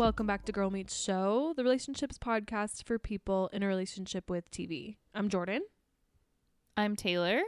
welcome 0.00 0.26
back 0.26 0.46
to 0.46 0.50
Girl 0.50 0.70
Meets 0.70 0.98
Show, 0.98 1.52
the 1.58 1.62
relationships 1.62 2.16
podcast 2.16 2.84
for 2.84 2.98
people 2.98 3.50
in 3.52 3.62
a 3.62 3.66
relationship 3.66 4.30
with 4.30 4.50
TV. 4.50 4.96
I'm 5.14 5.28
Jordan. 5.28 5.60
I'm 6.74 6.96
Taylor. 6.96 7.42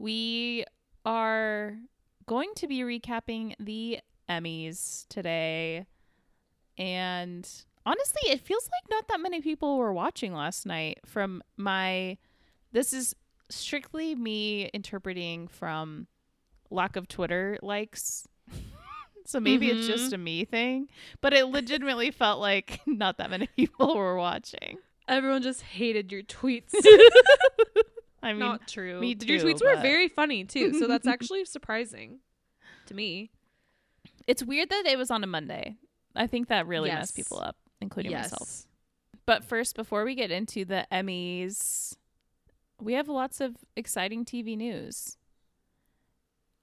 We 0.00 0.64
are 1.04 1.76
going 2.26 2.50
to 2.56 2.66
be 2.66 2.80
recapping 2.80 3.54
the 3.60 4.00
Emmys 4.28 5.06
today. 5.10 5.86
And 6.76 7.48
honestly, 7.86 8.32
it 8.32 8.40
feels 8.40 8.64
like 8.64 8.90
not 8.90 9.06
that 9.06 9.20
many 9.20 9.40
people 9.40 9.78
were 9.78 9.92
watching 9.92 10.34
last 10.34 10.66
night 10.66 10.98
from 11.06 11.40
my 11.56 12.18
this 12.72 12.92
is 12.92 13.14
strictly 13.48 14.16
me 14.16 14.70
interpreting 14.74 15.46
from 15.46 16.08
lack 16.68 16.96
of 16.96 17.06
Twitter 17.06 17.58
likes. 17.62 18.26
So 19.28 19.40
maybe 19.40 19.68
it's 19.68 19.86
just 19.86 20.06
mm-hmm. 20.06 20.14
a 20.14 20.18
me 20.18 20.44
thing, 20.46 20.88
but 21.20 21.34
it 21.34 21.44
legitimately 21.48 22.10
felt 22.10 22.40
like 22.40 22.80
not 22.86 23.18
that 23.18 23.28
many 23.28 23.46
people 23.46 23.94
were 23.94 24.16
watching. 24.16 24.78
Everyone 25.06 25.42
just 25.42 25.60
hated 25.60 26.10
your 26.10 26.22
tweets. 26.22 26.72
I 28.22 28.30
mean, 28.32 28.38
Not 28.38 28.66
true. 28.66 28.98
me 28.98 29.08
Your 29.08 29.38
too, 29.38 29.44
tweets 29.44 29.62
were 29.62 29.76
very 29.82 30.08
funny 30.08 30.44
too, 30.44 30.78
so 30.78 30.86
that's 30.86 31.06
actually 31.06 31.44
surprising 31.44 32.20
to 32.86 32.94
me. 32.94 33.30
it's 34.26 34.42
weird 34.42 34.70
that 34.70 34.86
it 34.86 34.96
was 34.96 35.10
on 35.10 35.22
a 35.22 35.26
Monday. 35.26 35.76
I 36.16 36.26
think 36.26 36.48
that 36.48 36.66
really 36.66 36.88
Yes. 36.88 36.98
messed 36.98 37.16
people 37.16 37.38
up, 37.38 37.56
including 37.82 38.12
yes. 38.12 38.32
myself. 38.32 38.64
But 39.26 39.44
first, 39.44 39.76
before 39.76 40.04
we 40.06 40.14
get 40.14 40.30
into 40.30 40.64
the 40.64 40.86
Emmys, 40.90 41.98
we 42.80 42.94
have 42.94 43.08
lots 43.08 43.42
of 43.42 43.56
exciting 43.76 44.24
TV 44.24 44.56
news. 44.56 45.18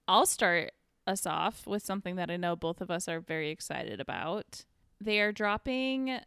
I'll 0.08 0.26
start 0.26 0.72
us 1.06 1.26
off 1.26 1.66
with 1.66 1.84
something 1.84 2.16
that 2.16 2.30
I 2.30 2.36
know 2.36 2.56
both 2.56 2.80
of 2.80 2.90
us 2.90 3.08
are 3.08 3.20
very 3.20 3.50
excited 3.50 4.00
about. 4.00 4.64
They 5.00 5.20
are 5.20 5.32
dropping, 5.32 6.18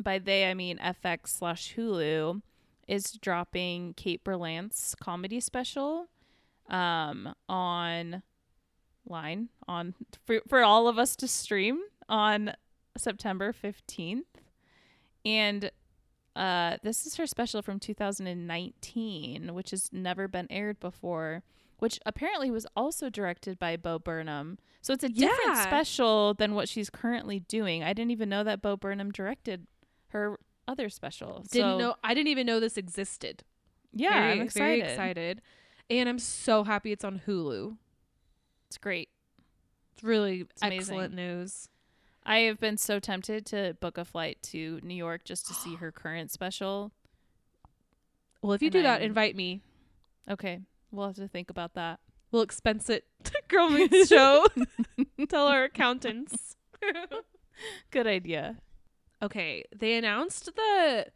by 0.00 0.18
they 0.18 0.48
I 0.48 0.54
mean 0.54 0.78
FX 0.78 1.28
slash 1.28 1.74
Hulu, 1.74 2.42
is 2.86 3.12
dropping 3.12 3.94
Kate 3.94 4.24
Berlant's 4.24 4.94
comedy 4.94 5.40
special 5.40 6.08
um, 6.68 7.34
on 7.48 8.22
line 9.06 9.48
on 9.66 9.94
for, 10.26 10.40
for 10.48 10.62
all 10.62 10.86
of 10.86 10.98
us 10.98 11.16
to 11.16 11.28
stream 11.28 11.80
on 12.08 12.52
September 12.96 13.52
15th. 13.52 14.22
And 15.24 15.70
uh, 16.36 16.76
this 16.82 17.06
is 17.06 17.16
her 17.16 17.26
special 17.26 17.62
from 17.62 17.80
2019, 17.80 19.54
which 19.54 19.70
has 19.70 19.90
never 19.92 20.28
been 20.28 20.46
aired 20.50 20.78
before, 20.80 21.42
which 21.78 21.98
apparently 22.06 22.50
was 22.50 22.66
also 22.76 23.08
directed 23.10 23.58
by 23.58 23.76
Bo 23.76 23.98
Burnham. 23.98 24.58
So 24.80 24.92
it's 24.92 25.04
a 25.04 25.08
different 25.08 25.40
Yeah. 25.56 25.62
special 25.62 26.34
than 26.34 26.54
what 26.54 26.68
she's 26.68 26.90
currently 26.90 27.40
doing. 27.40 27.82
I 27.82 27.92
didn't 27.92 28.10
even 28.12 28.28
know 28.28 28.44
that 28.44 28.62
Bo 28.62 28.76
Burnham 28.76 29.10
directed 29.10 29.66
her 30.08 30.38
other 30.66 30.88
special. 30.88 31.44
Didn't 31.50 31.72
so, 31.74 31.78
know. 31.78 31.94
I 32.04 32.14
didn't 32.14 32.28
even 32.28 32.46
know 32.46 32.60
this 32.60 32.76
existed. 32.76 33.42
Yeah, 33.92 34.10
very, 34.10 34.32
I'm 34.32 34.40
excited. 34.42 34.80
Very 34.80 34.92
excited, 34.92 35.42
and 35.88 36.08
I'm 36.08 36.18
so 36.18 36.64
happy 36.64 36.92
it's 36.92 37.04
on 37.04 37.22
Hulu. 37.26 37.76
It's 38.68 38.78
great. 38.78 39.08
It's 39.94 40.04
really 40.04 40.46
amazing. 40.62 40.78
excellent 40.80 41.14
news. 41.14 41.68
I 42.24 42.40
have 42.40 42.60
been 42.60 42.76
so 42.76 42.98
tempted 43.00 43.46
to 43.46 43.76
book 43.80 43.96
a 43.96 44.04
flight 44.04 44.42
to 44.44 44.78
New 44.82 44.94
York 44.94 45.24
just 45.24 45.46
to 45.46 45.54
see 45.54 45.76
her 45.76 45.90
current 46.02 46.30
special. 46.30 46.92
Well, 48.42 48.52
if 48.52 48.60
you 48.62 48.66
And 48.66 48.72
do 48.72 48.82
that, 48.82 49.00
I'm- 49.00 49.02
invite 49.02 49.34
me. 49.34 49.62
Okay, 50.30 50.60
we'll 50.90 51.06
have 51.06 51.16
to 51.16 51.28
think 51.28 51.50
about 51.50 51.74
that. 51.74 52.00
We'll 52.30 52.42
expense 52.42 52.90
it 52.90 53.04
to 53.24 53.32
Girl 53.48 53.70
Meets 53.70 54.08
Show. 54.08 54.46
Tell 55.28 55.46
our 55.46 55.64
accountants. 55.64 56.56
Good 57.90 58.06
idea. 58.06 58.58
Okay, 59.22 59.64
they 59.74 59.96
announced 59.96 60.50
the 60.54 61.06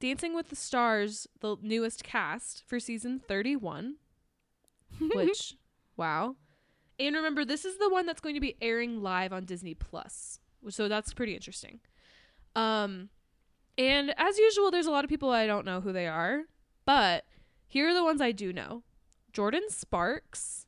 Dancing 0.00 0.34
with 0.34 0.48
the 0.48 0.56
Stars, 0.56 1.26
the 1.40 1.56
newest 1.62 2.02
cast 2.02 2.64
for 2.66 2.80
season 2.80 3.20
31, 3.20 3.96
which 5.14 5.54
wow. 5.96 6.36
And 6.98 7.14
remember, 7.14 7.44
this 7.44 7.64
is 7.64 7.78
the 7.78 7.88
one 7.90 8.06
that's 8.06 8.20
going 8.20 8.34
to 8.34 8.40
be 8.40 8.56
airing 8.60 9.02
live 9.02 9.32
on 9.32 9.44
Disney 9.44 9.74
Plus. 9.74 10.40
So 10.68 10.88
that's 10.88 11.12
pretty 11.12 11.34
interesting. 11.34 11.80
Um 12.56 13.10
and 13.76 14.14
as 14.16 14.38
usual, 14.38 14.70
there's 14.70 14.86
a 14.86 14.90
lot 14.90 15.04
of 15.04 15.10
people 15.10 15.30
I 15.30 15.46
don't 15.46 15.66
know 15.66 15.80
who 15.80 15.92
they 15.92 16.06
are, 16.06 16.42
but 16.86 17.24
here 17.66 17.88
are 17.88 17.94
the 17.94 18.04
ones 18.04 18.20
I 18.20 18.30
do 18.32 18.52
know. 18.52 18.82
Jordin 19.34 19.68
Sparks, 19.68 20.66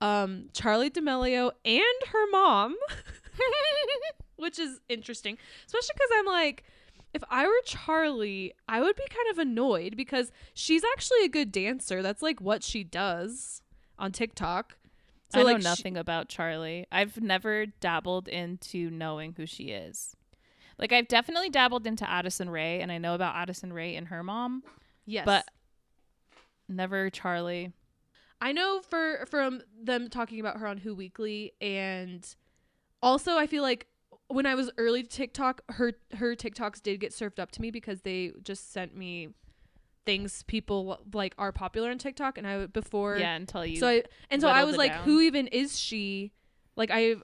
um, 0.00 0.48
Charli 0.52 0.92
D'Amelio, 0.92 1.52
and 1.64 2.08
her 2.12 2.30
mom, 2.30 2.76
which 4.36 4.58
is 4.58 4.80
interesting, 4.88 5.36
especially 5.66 5.94
because 5.94 6.10
I'm 6.18 6.26
like, 6.26 6.64
if 7.12 7.22
I 7.30 7.46
were 7.46 7.52
Charli, 7.66 8.52
I 8.68 8.80
would 8.80 8.96
be 8.96 9.06
kind 9.08 9.30
of 9.30 9.38
annoyed 9.38 9.96
because 9.96 10.32
she's 10.54 10.82
actually 10.92 11.24
a 11.24 11.28
good 11.28 11.52
dancer. 11.52 12.02
That's 12.02 12.22
like 12.22 12.40
what 12.40 12.62
she 12.62 12.84
does 12.84 13.62
on 13.98 14.12
TikTok. 14.12 14.76
I 15.34 15.38
know 15.40 15.44
like, 15.44 15.58
she- 15.58 15.64
nothing 15.64 15.96
about 15.96 16.28
Charli. 16.28 16.86
I've 16.90 17.20
never 17.20 17.66
dabbled 17.66 18.28
into 18.28 18.90
knowing 18.90 19.34
who 19.36 19.46
she 19.46 19.64
is. 19.64 20.16
Like 20.78 20.92
I've 20.92 21.08
definitely 21.08 21.50
dabbled 21.50 21.86
into 21.86 22.08
Addison 22.08 22.48
Rae, 22.48 22.80
and 22.80 22.90
I 22.90 22.96
know 22.98 23.14
about 23.14 23.36
Addison 23.36 23.72
Rae 23.72 23.96
and 23.96 24.08
her 24.08 24.22
mom, 24.22 24.62
yes, 25.04 25.26
but 25.26 25.46
never 26.68 27.10
Charlie. 27.10 27.72
I 28.40 28.52
know 28.52 28.80
for 28.88 29.26
from 29.26 29.62
them 29.82 30.08
talking 30.08 30.40
about 30.40 30.58
her 30.58 30.66
on 30.66 30.78
Who 30.78 30.94
Weekly, 30.94 31.52
and 31.60 32.26
also 33.02 33.36
I 33.36 33.46
feel 33.46 33.62
like 33.62 33.86
when 34.28 34.46
I 34.46 34.54
was 34.54 34.70
early 34.78 35.02
to 35.02 35.08
TikTok, 35.08 35.62
her 35.70 35.92
her 36.14 36.34
TikToks 36.34 36.82
did 36.82 37.00
get 37.00 37.12
served 37.12 37.38
up 37.38 37.50
to 37.52 37.60
me 37.60 37.70
because 37.70 38.00
they 38.02 38.32
just 38.42 38.72
sent 38.72 38.96
me 38.96 39.30
things 40.06 40.42
people 40.44 41.00
like 41.12 41.34
are 41.36 41.52
popular 41.52 41.90
on 41.90 41.98
TikTok, 41.98 42.38
and 42.38 42.46
I 42.46 42.56
would 42.58 42.72
before 42.72 43.18
yeah, 43.18 43.34
until 43.34 43.66
you. 43.66 43.76
so 43.76 43.88
I 43.88 44.02
and 44.30 44.40
so 44.40 44.48
I 44.48 44.64
was 44.64 44.76
like, 44.76 44.92
down. 44.92 45.04
who 45.04 45.20
even 45.20 45.46
is 45.48 45.78
she? 45.78 46.32
Like 46.76 46.90
I 46.92 47.16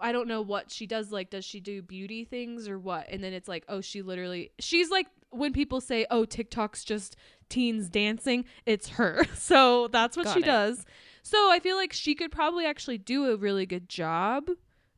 I 0.00 0.12
don't 0.12 0.28
know 0.28 0.42
what 0.42 0.70
she 0.70 0.86
does. 0.86 1.12
Like, 1.12 1.30
does 1.30 1.44
she 1.44 1.60
do 1.60 1.82
beauty 1.82 2.24
things 2.24 2.68
or 2.68 2.78
what? 2.78 3.06
And 3.10 3.22
then 3.22 3.32
it's 3.32 3.48
like, 3.48 3.64
oh, 3.68 3.80
she 3.80 4.02
literally 4.02 4.50
she's 4.58 4.90
like 4.90 5.06
when 5.30 5.52
people 5.52 5.80
say, 5.80 6.06
oh, 6.10 6.24
TikTok's 6.24 6.84
just 6.84 7.16
teens 7.48 7.88
dancing, 7.88 8.44
it's 8.66 8.90
her. 8.90 9.24
So 9.34 9.88
that's 9.88 10.16
what 10.16 10.24
Got 10.26 10.34
she 10.34 10.40
it. 10.40 10.46
does. 10.46 10.84
So 11.22 11.50
I 11.50 11.58
feel 11.60 11.76
like 11.76 11.92
she 11.92 12.14
could 12.14 12.30
probably 12.30 12.66
actually 12.66 12.98
do 12.98 13.26
a 13.30 13.36
really 13.36 13.66
good 13.66 13.88
job 13.88 14.48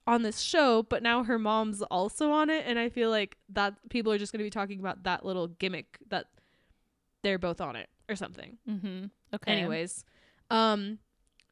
on 0.06 0.22
this 0.22 0.41
show, 0.41 0.82
but 0.82 1.03
now 1.03 1.22
her 1.25 1.38
mom's 1.38 1.81
also 1.82 2.31
on 2.32 2.50
it, 2.50 2.65
and 2.66 2.78
I 2.78 2.88
feel 2.88 3.09
like 3.10 3.37
that 3.50 3.75
people 3.88 4.12
are 4.12 4.19
just 4.19 4.32
gonna 4.32 4.44
be 4.44 4.50
talking 4.50 4.81
about 4.81 5.04
that 5.04 5.25
little 5.25 5.47
gimmick 5.47 5.98
that 6.09 6.26
they're 7.22 7.38
both 7.38 7.60
on 7.60 7.76
it 7.76 7.88
or 8.09 8.16
something. 8.16 8.59
mm-hmm. 8.69 9.04
Okay. 9.34 9.53
Anyways, 9.53 10.04
um, 10.50 10.99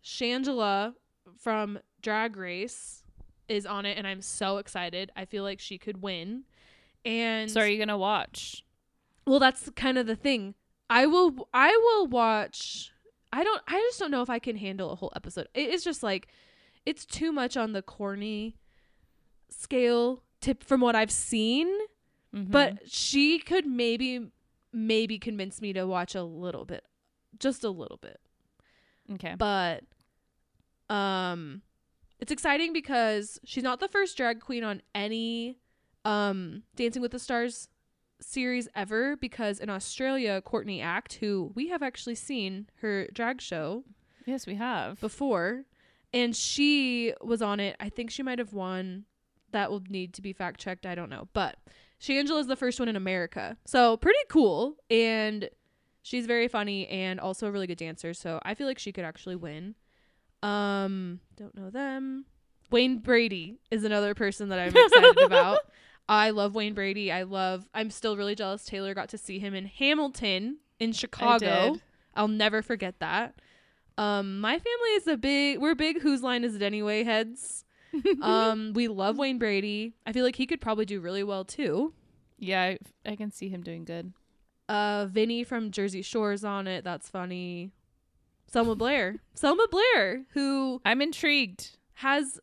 Shangela 0.04 0.94
from 1.38 1.78
Drag 2.02 2.36
Race 2.36 3.04
is 3.48 3.66
on 3.66 3.86
it, 3.86 3.96
and 3.96 4.06
I'm 4.06 4.20
so 4.20 4.58
excited. 4.58 5.10
I 5.16 5.24
feel 5.24 5.44
like 5.44 5.60
she 5.60 5.78
could 5.78 6.02
win. 6.02 6.44
And 7.04 7.50
so 7.50 7.60
are 7.60 7.66
you 7.68 7.78
gonna 7.78 7.96
watch? 7.98 8.64
Well, 9.26 9.38
that's 9.38 9.70
kind 9.76 9.98
of 9.98 10.06
the 10.06 10.16
thing. 10.16 10.54
I 10.88 11.06
will. 11.06 11.48
I 11.54 11.70
will 11.70 12.06
watch. 12.08 12.90
I 13.32 13.44
don't. 13.44 13.62
I 13.68 13.78
just 13.88 13.98
don't 14.00 14.10
know 14.10 14.22
if 14.22 14.30
I 14.30 14.38
can 14.38 14.56
handle 14.56 14.90
a 14.90 14.96
whole 14.96 15.12
episode. 15.14 15.48
It 15.54 15.68
is 15.70 15.84
just 15.84 16.02
like, 16.02 16.28
it's 16.84 17.06
too 17.06 17.30
much 17.32 17.56
on 17.56 17.72
the 17.72 17.82
corny 17.82 18.56
scale. 19.48 20.22
Tip 20.40 20.64
from 20.64 20.80
what 20.80 20.96
I've 20.96 21.10
seen, 21.10 21.68
Mhm. 22.34 22.50
but 22.50 22.90
she 22.90 23.38
could 23.38 23.66
maybe, 23.66 24.30
maybe 24.72 25.18
convince 25.18 25.60
me 25.60 25.72
to 25.74 25.86
watch 25.86 26.14
a 26.14 26.22
little 26.22 26.64
bit, 26.64 26.84
just 27.38 27.62
a 27.62 27.68
little 27.70 27.98
bit 27.98 28.20
okay. 29.12 29.34
but 29.36 29.82
um 30.88 31.62
it's 32.18 32.32
exciting 32.32 32.72
because 32.72 33.38
she's 33.44 33.62
not 33.64 33.80
the 33.80 33.88
first 33.88 34.16
drag 34.16 34.40
queen 34.40 34.64
on 34.64 34.80
any 34.94 35.58
um 36.04 36.62
dancing 36.76 37.02
with 37.02 37.12
the 37.12 37.18
stars 37.18 37.68
series 38.20 38.68
ever 38.74 39.16
because 39.16 39.58
in 39.60 39.70
australia 39.70 40.40
courtney 40.42 40.80
act 40.80 41.14
who 41.14 41.50
we 41.54 41.68
have 41.68 41.82
actually 41.82 42.14
seen 42.14 42.68
her 42.82 43.06
drag 43.14 43.40
show 43.40 43.84
Yes, 44.26 44.46
we 44.46 44.54
have. 44.56 45.00
before 45.00 45.64
and 46.12 46.34
she 46.36 47.14
was 47.22 47.40
on 47.40 47.58
it. 47.60 47.76
I 47.80 47.88
think 47.88 48.10
she 48.10 48.22
might 48.24 48.38
have 48.40 48.52
won. 48.52 49.04
That 49.52 49.70
will 49.70 49.82
need 49.88 50.12
to 50.14 50.22
be 50.22 50.32
fact 50.32 50.60
checked. 50.60 50.84
I 50.84 50.94
don't 50.96 51.08
know. 51.08 51.28
But 51.32 51.56
shangela 52.00 52.40
is 52.40 52.46
the 52.48 52.56
first 52.56 52.78
one 52.80 52.88
in 52.88 52.96
america. 52.96 53.56
So 53.64 53.96
pretty 53.96 54.18
cool. 54.28 54.76
And 54.90 55.48
she's 56.02 56.26
very 56.26 56.48
funny 56.48 56.86
and 56.88 57.18
also 57.20 57.46
a 57.46 57.50
really 57.52 57.66
good 57.66 57.78
dancer. 57.78 58.12
So 58.12 58.40
i 58.44 58.54
feel 58.54 58.66
like 58.66 58.78
she 58.78 58.92
could 58.92 59.04
actually 59.04 59.36
win. 59.36 59.74
Um 60.42 61.20
don't 61.36 61.54
know 61.56 61.70
them. 61.70 62.26
Wayne 62.70 62.98
brady 62.98 63.58
is 63.70 63.84
another 63.84 64.14
person 64.14 64.48
that 64.50 64.58
i'm 64.58 64.76
excited 64.76 65.18
about 65.22 65.58
i 66.08 66.30
love 66.30 66.54
wayne 66.54 66.74
brady 66.74 67.10
i 67.10 67.22
love 67.22 67.68
i'm 67.74 67.90
still 67.90 68.16
really 68.16 68.34
jealous 68.34 68.64
taylor 68.64 68.94
got 68.94 69.08
to 69.08 69.18
see 69.18 69.38
him 69.38 69.54
in 69.54 69.66
hamilton 69.66 70.58
in 70.78 70.92
chicago 70.92 71.76
i'll 72.14 72.28
never 72.28 72.62
forget 72.62 72.98
that 73.00 73.34
um, 74.00 74.40
my 74.40 74.52
family 74.52 74.90
is 74.96 75.06
a 75.06 75.18
big 75.18 75.58
we're 75.58 75.74
big 75.74 76.00
whose 76.00 76.22
line 76.22 76.42
is 76.42 76.54
it 76.54 76.62
anyway 76.62 77.04
heads. 77.04 77.66
um, 78.22 78.72
we 78.74 78.88
love 78.88 79.18
Wayne 79.18 79.38
Brady. 79.38 79.94
I 80.06 80.12
feel 80.12 80.24
like 80.24 80.36
he 80.36 80.46
could 80.46 80.60
probably 80.60 80.86
do 80.86 81.00
really 81.00 81.22
well 81.22 81.44
too. 81.44 81.92
Yeah, 82.38 82.62
I, 82.62 82.78
I 83.04 83.16
can 83.16 83.30
see 83.30 83.50
him 83.50 83.62
doing 83.62 83.84
good. 83.84 84.14
Uh, 84.70 85.06
Vinny 85.10 85.44
from 85.44 85.70
Jersey 85.70 86.00
Shore's 86.00 86.44
on 86.44 86.66
it. 86.66 86.82
That's 86.82 87.10
funny. 87.10 87.72
Selma 88.46 88.74
Blair. 88.74 89.16
Selma 89.34 89.66
Blair, 89.70 90.22
who 90.32 90.80
I'm 90.84 91.02
intrigued. 91.02 91.76
has 91.94 92.40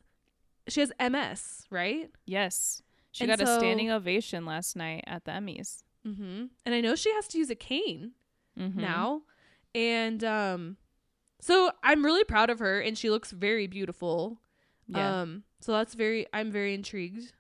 she 0.68 0.82
has 0.82 0.92
MS, 1.00 1.66
right? 1.72 2.12
Yes. 2.28 2.84
She 3.18 3.24
And 3.24 3.30
got 3.30 3.42
a 3.42 3.60
standing 3.60 3.90
ovation 3.90 4.46
last 4.46 4.76
night 4.76 5.04
at 5.08 5.26
the 5.26 5.32
Emmys. 5.32 5.82
Mm-hmm. 6.06 6.46
And 6.66 6.76
I 6.76 6.82
know 6.82 6.94
she 6.96 7.12
has 7.14 7.28
to 7.30 7.38
use 7.40 7.50
a 7.50 7.56
cane 7.56 8.12
Mhm. 8.58 8.76
now, 8.76 9.24
and 9.76 10.24
um, 10.24 10.78
so 11.42 11.72
I'm 11.84 12.06
really 12.06 12.24
proud 12.24 12.50
of 12.52 12.60
her, 12.60 12.80
and 12.80 12.96
she 12.98 13.10
looks 13.10 13.32
very 13.32 13.66
beautiful. 13.68 14.40
Yeah. 14.88 15.22
Um, 15.22 15.44
so 15.60 15.72
that's 15.72 15.96
very. 15.96 16.28
I'm 16.34 16.52
very 16.52 16.74
intrigued, 16.74 17.34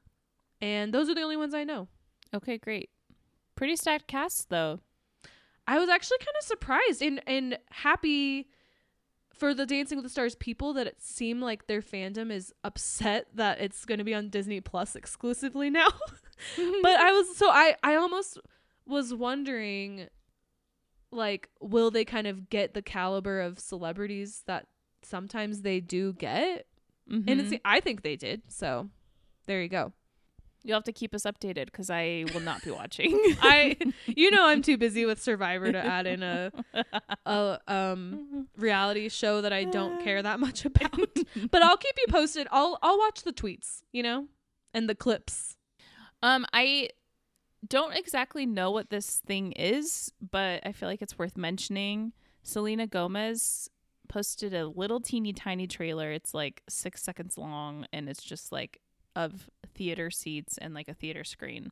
and 0.62 0.94
those 0.94 1.09
are 1.09 1.15
the 1.15 1.21
only 1.21 1.38
ones 1.38 1.53
I 1.53 1.63
know. 1.63 1.88
okay, 2.33 2.57
great. 2.57 2.89
Pretty 3.56 3.75
stacked 3.75 4.07
cast 4.07 4.50
though. 4.50 4.80
I 5.68 5.80
was 5.80 5.89
actually 5.89 6.18
kind 6.19 6.35
of 6.39 6.45
surprised 6.45 7.01
and 7.01 7.21
and 7.27 7.57
happy 7.71 8.50
for 9.37 9.53
the 9.53 9.65
Dancing 9.65 9.97
with 9.97 10.03
the 10.03 10.09
Stars 10.09 10.35
people 10.35 10.73
that 10.73 10.87
it 10.87 11.01
seemed 11.01 11.41
like 11.41 11.67
their 11.67 11.81
fandom 11.81 12.31
is 12.31 12.53
upset 12.63 13.27
that 13.35 13.59
it's 13.61 13.85
going 13.85 13.97
to 13.99 14.03
be 14.03 14.13
on 14.13 14.29
Disney 14.29 14.61
Plus 14.61 14.95
exclusively 14.95 15.69
now. 15.69 15.87
but 16.81 16.99
I 16.99 17.11
was 17.11 17.35
so 17.37 17.49
I 17.49 17.75
I 17.83 17.95
almost 17.95 18.39
was 18.85 19.13
wondering 19.13 20.07
like 21.11 21.49
will 21.61 21.91
they 21.91 22.05
kind 22.05 22.27
of 22.27 22.49
get 22.49 22.73
the 22.73 22.81
caliber 22.81 23.39
of 23.41 23.59
celebrities 23.59 24.43
that 24.47 24.67
sometimes 25.03 25.61
they 25.61 25.79
do 25.79 26.13
get? 26.13 26.65
And 27.09 27.25
Mhm. 27.25 27.39
it's 27.53 27.61
I 27.63 27.79
think 27.79 28.01
they 28.01 28.15
did. 28.17 28.41
So 28.49 28.89
there 29.45 29.61
you 29.61 29.69
go. 29.69 29.93
You'll 30.63 30.75
have 30.77 30.83
to 30.86 30.94
keep 30.94 31.13
us 31.15 31.24
updated 31.24 31.65
because 31.65 31.89
I 31.89 32.25
will 32.33 32.42
not 32.42 32.63
be 32.63 32.71
watching. 32.71 33.13
I 33.42 33.77
you 34.06 34.31
know 34.31 34.45
I'm 34.48 34.62
too 34.62 34.77
busy 34.77 35.06
with 35.06 35.21
Survivor 35.21 35.71
to 35.71 35.77
add 35.77 36.07
in 36.07 36.24
a 36.24 36.51
a 37.25 37.59
um 37.68 38.48
reality 38.57 39.09
show 39.09 39.42
that 39.42 39.54
I 39.54 39.63
don't 39.63 40.04
care 40.04 40.21
that 40.21 40.39
much 40.39 40.65
about. 40.71 41.07
but 41.51 41.62
I'll 41.62 41.77
keep 41.77 41.95
you 41.98 42.12
posted. 42.12 42.48
I'll 42.51 42.77
I'll 42.81 42.98
watch 42.98 43.24
the 43.24 43.33
tweets, 43.33 43.83
you 43.92 44.04
know, 44.04 44.27
and 44.74 44.89
the 44.89 44.95
clips. 44.95 45.56
Um, 46.24 46.45
I 46.51 46.89
don't 47.68 47.95
exactly 47.95 48.45
know 48.45 48.71
what 48.71 48.89
this 48.89 49.21
thing 49.25 49.51
is, 49.54 50.12
but 50.19 50.65
I 50.65 50.71
feel 50.71 50.89
like 50.89 51.01
it's 51.01 51.18
worth 51.18 51.38
mentioning. 51.38 52.13
Selena 52.44 52.88
Gomez 52.88 53.69
posted 54.07 54.54
a 54.54 54.68
little 54.68 55.00
teeny 55.00 55.33
tiny 55.33 55.68
trailer. 55.68 56.12
It's 56.12 56.33
like 56.33 56.63
six 56.69 57.04
seconds 57.04 57.38
long, 57.38 57.86
and 57.92 58.07
it's 58.09 58.24
just 58.24 58.51
like 58.51 58.80
of 59.17 59.49
theater 59.73 60.11
seats 60.11 60.57
and 60.59 60.73
like 60.73 60.87
a 60.87 60.93
theater 60.93 61.23
screen. 61.23 61.71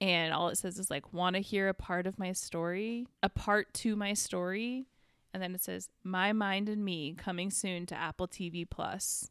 And 0.00 0.32
all 0.32 0.48
it 0.48 0.56
says 0.56 0.78
is 0.78 0.90
like, 0.90 1.12
want 1.12 1.36
to 1.36 1.42
hear 1.42 1.68
a 1.68 1.74
part 1.74 2.06
of 2.06 2.18
my 2.18 2.32
story, 2.32 3.06
a 3.22 3.28
part 3.28 3.74
to 3.74 3.96
my 3.96 4.14
story. 4.14 4.86
And 5.34 5.42
then 5.42 5.54
it 5.54 5.62
says, 5.62 5.88
My 6.04 6.32
Mind 6.32 6.68
and 6.68 6.84
Me 6.84 7.14
coming 7.16 7.50
soon 7.50 7.86
to 7.86 7.94
Apple 7.94 8.28
TV 8.28 8.68
Plus. 8.68 9.30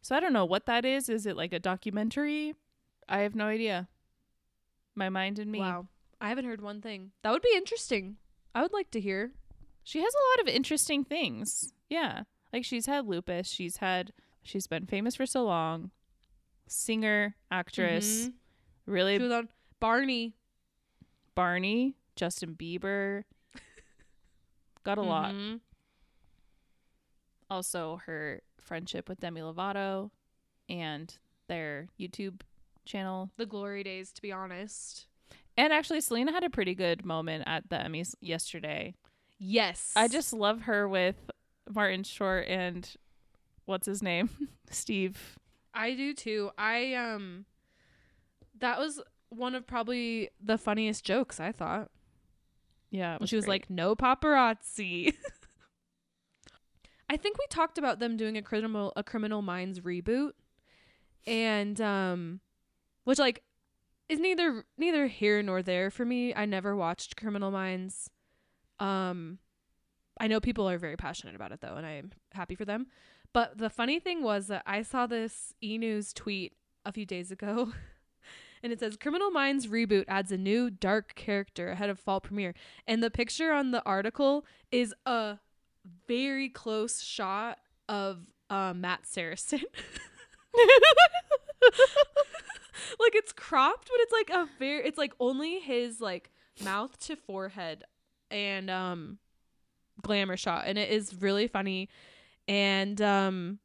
So 0.00 0.16
I 0.16 0.20
don't 0.20 0.32
know 0.32 0.44
what 0.44 0.66
that 0.66 0.84
is. 0.84 1.08
Is 1.08 1.26
it 1.26 1.36
like 1.36 1.52
a 1.52 1.58
documentary? 1.58 2.54
I 3.08 3.18
have 3.20 3.34
no 3.34 3.46
idea. 3.46 3.88
My 4.94 5.08
Mind 5.08 5.38
and 5.38 5.50
Me. 5.50 5.60
Wow. 5.60 5.86
I 6.20 6.28
haven't 6.28 6.44
heard 6.44 6.60
one 6.60 6.80
thing. 6.80 7.10
That 7.22 7.32
would 7.32 7.42
be 7.42 7.54
interesting. 7.54 8.16
I 8.54 8.62
would 8.62 8.72
like 8.72 8.90
to 8.92 9.00
hear. 9.00 9.32
She 9.82 10.00
has 10.00 10.12
a 10.14 10.40
lot 10.40 10.48
of 10.48 10.54
interesting 10.54 11.04
things. 11.04 11.72
Yeah. 11.88 12.22
Like 12.52 12.64
she's 12.64 12.86
had 12.86 13.06
lupus. 13.06 13.48
She's 13.48 13.78
had, 13.78 14.12
she's 14.42 14.66
been 14.66 14.86
famous 14.86 15.16
for 15.16 15.26
so 15.26 15.44
long. 15.44 15.90
Singer, 16.66 17.34
actress, 17.50 18.26
Mhm. 18.28 18.32
really 18.86 19.16
She 19.18 19.22
was 19.22 19.32
on 19.32 19.48
Barney. 19.80 20.34
Barney, 21.34 21.96
Justin 22.16 22.54
Bieber. 22.54 23.24
Got 24.84 24.98
a 24.98 25.02
lot. 25.02 25.32
Mhm. 25.34 25.60
Also, 27.50 27.96
her 28.06 28.40
friendship 28.58 29.08
with 29.08 29.20
Demi 29.20 29.40
Lovato 29.40 30.10
and 30.68 31.16
their 31.48 31.88
YouTube 31.98 32.40
channel. 32.84 33.30
The 33.36 33.46
glory 33.46 33.82
days, 33.82 34.12
to 34.12 34.22
be 34.22 34.32
honest. 34.32 35.06
And 35.56 35.72
actually, 35.72 36.00
Selena 36.00 36.32
had 36.32 36.44
a 36.44 36.50
pretty 36.50 36.74
good 36.74 37.04
moment 37.04 37.44
at 37.46 37.68
the 37.68 37.76
Emmys 37.76 38.14
yesterday. 38.20 38.94
Yes. 39.38 39.92
I 39.94 40.08
just 40.08 40.32
love 40.32 40.62
her 40.62 40.88
with 40.88 41.30
Martin 41.68 42.04
Short 42.04 42.46
and 42.48 42.88
what's 43.66 43.86
his 43.86 44.02
name? 44.02 44.30
Steve. 44.70 45.38
I 45.74 45.94
do 45.94 46.14
too. 46.14 46.50
I 46.58 46.94
um 46.94 47.46
that 48.58 48.78
was 48.78 49.00
one 49.30 49.54
of 49.54 49.66
probably 49.66 50.30
the 50.42 50.58
funniest 50.58 51.04
jokes 51.04 51.40
I 51.40 51.52
thought. 51.52 51.90
Yeah. 52.90 53.16
When 53.18 53.26
she 53.26 53.36
was 53.36 53.46
great. 53.46 53.62
like, 53.62 53.70
"No 53.70 53.96
paparazzi." 53.96 55.14
I 57.08 57.16
think 57.16 57.38
we 57.38 57.44
talked 57.50 57.78
about 57.78 57.98
them 57.98 58.16
doing 58.16 58.36
a 58.36 58.42
criminal 58.42 58.92
a 58.96 59.02
Criminal 59.02 59.42
Minds 59.42 59.80
reboot, 59.80 60.32
and 61.26 61.80
um, 61.80 62.40
which 63.04 63.18
like 63.18 63.42
is 64.08 64.20
neither 64.20 64.64
neither 64.76 65.06
here 65.06 65.42
nor 65.42 65.62
there 65.62 65.90
for 65.90 66.04
me. 66.04 66.34
I 66.34 66.44
never 66.44 66.76
watched 66.76 67.16
Criminal 67.16 67.50
Minds. 67.50 68.10
Um, 68.78 69.38
I 70.20 70.26
know 70.26 70.40
people 70.40 70.68
are 70.68 70.78
very 70.78 70.96
passionate 70.96 71.34
about 71.34 71.52
it 71.52 71.60
though, 71.60 71.76
and 71.76 71.86
I'm 71.86 72.12
happy 72.32 72.54
for 72.54 72.64
them. 72.64 72.86
But 73.32 73.58
the 73.58 73.70
funny 73.70 73.98
thing 73.98 74.22
was 74.22 74.48
that 74.48 74.62
I 74.66 74.82
saw 74.82 75.06
this 75.06 75.54
E 75.62 75.78
News 75.78 76.12
tweet 76.12 76.52
a 76.84 76.92
few 76.92 77.06
days 77.06 77.30
ago. 77.30 77.72
And 78.64 78.72
it 78.72 78.78
says 78.78 78.96
Criminal 78.96 79.32
Minds 79.32 79.66
reboot 79.66 80.04
adds 80.06 80.30
a 80.30 80.38
new 80.38 80.70
dark 80.70 81.16
character 81.16 81.70
ahead 81.70 81.90
of 81.90 81.98
fall 81.98 82.20
premiere. 82.20 82.54
And 82.86 83.02
the 83.02 83.10
picture 83.10 83.52
on 83.52 83.72
the 83.72 83.82
article 83.84 84.46
is 84.70 84.94
a 85.04 85.38
very 86.06 86.48
close 86.48 87.02
shot 87.02 87.58
of 87.88 88.20
uh, 88.50 88.72
Matt 88.72 89.04
Saracen. 89.04 89.62
like 93.00 93.14
it's 93.14 93.32
cropped, 93.32 93.88
but 93.88 94.00
it's 94.00 94.12
like 94.12 94.30
a 94.30 94.48
very 94.58 94.86
it's 94.86 94.98
like 94.98 95.14
only 95.18 95.58
his 95.58 96.00
like 96.00 96.30
mouth 96.62 96.96
to 97.00 97.16
forehead 97.16 97.82
and 98.30 98.70
um 98.70 99.18
glamour 100.02 100.36
shot 100.36 100.64
and 100.66 100.78
it 100.78 100.90
is 100.90 101.14
really 101.20 101.46
funny 101.46 101.88
and 102.48 103.00
um 103.00 103.58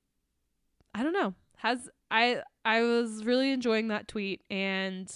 I 0.94 1.04
don't 1.04 1.14
know. 1.14 1.34
Has 1.58 1.90
I 2.10 2.42
I 2.66 2.82
was 2.82 3.26
really 3.26 3.52
enjoying 3.52 3.88
that 3.90 4.08
tweet 4.08 4.42
and 4.50 5.12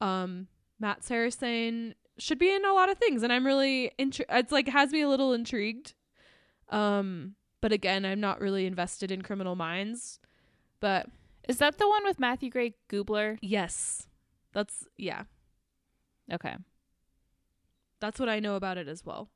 um 0.00 0.48
Matt 0.78 1.04
Saracen 1.04 1.94
should 2.18 2.38
be 2.38 2.52
in 2.54 2.64
a 2.64 2.72
lot 2.72 2.90
of 2.90 2.98
things 2.98 3.22
and 3.22 3.32
I'm 3.32 3.46
really 3.46 3.90
intri- 3.98 4.24
it's 4.28 4.52
like 4.52 4.68
has 4.68 4.92
me 4.92 5.00
a 5.02 5.08
little 5.08 5.32
intrigued. 5.32 5.94
Um 6.68 7.34
but 7.60 7.72
again, 7.72 8.04
I'm 8.04 8.20
not 8.20 8.40
really 8.40 8.66
invested 8.66 9.12
in 9.12 9.22
Criminal 9.22 9.54
Minds. 9.54 10.18
But 10.80 11.06
Is 11.48 11.58
that 11.58 11.78
the 11.78 11.88
one 11.88 12.02
with 12.04 12.18
Matthew 12.18 12.50
Gray 12.50 12.74
Gubler? 12.88 13.38
yes. 13.40 14.08
That's 14.52 14.86
yeah. 14.96 15.24
Okay. 16.30 16.56
That's 18.00 18.18
what 18.20 18.28
I 18.28 18.40
know 18.40 18.56
about 18.56 18.78
it 18.78 18.88
as 18.88 19.04
well. 19.06 19.30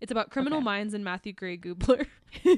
It's 0.00 0.12
about 0.12 0.30
Criminal 0.30 0.58
Okay. 0.58 0.64
Minds 0.64 0.94
and 0.94 1.04
Matthew 1.04 1.32
Gray 1.32 1.56
Gubler. 1.56 2.06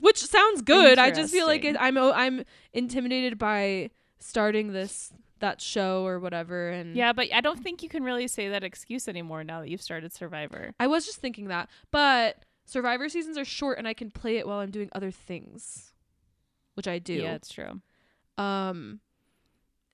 Which 0.00 0.18
sounds 0.18 0.62
good. 0.62 0.98
I 0.98 1.10
just 1.10 1.32
feel 1.32 1.46
like 1.46 1.64
it, 1.64 1.76
I'm 1.78 1.96
I'm 1.96 2.44
intimidated 2.72 3.38
by 3.38 3.90
starting 4.18 4.72
this 4.72 5.12
that 5.38 5.60
show 5.60 6.06
or 6.06 6.20
whatever 6.20 6.68
and 6.68 6.96
Yeah, 6.96 7.12
but 7.12 7.32
I 7.32 7.40
don't 7.40 7.62
think 7.62 7.82
you 7.82 7.88
can 7.88 8.04
really 8.04 8.28
say 8.28 8.48
that 8.48 8.64
excuse 8.64 9.08
anymore 9.08 9.44
now 9.44 9.60
that 9.60 9.68
you've 9.68 9.82
started 9.82 10.12
Survivor. 10.12 10.74
I 10.80 10.86
was 10.86 11.04
just 11.04 11.20
thinking 11.20 11.48
that. 11.48 11.68
But 11.90 12.44
Survivor 12.64 13.08
seasons 13.08 13.36
are 13.38 13.44
short 13.44 13.78
and 13.78 13.86
I 13.88 13.94
can 13.94 14.10
play 14.10 14.36
it 14.36 14.46
while 14.46 14.58
I'm 14.60 14.70
doing 14.70 14.88
other 14.94 15.10
things. 15.10 15.92
Which 16.74 16.88
I 16.88 16.98
do. 16.98 17.14
Yeah, 17.14 17.34
it's 17.34 17.52
true. 17.52 17.80
Um 18.38 19.00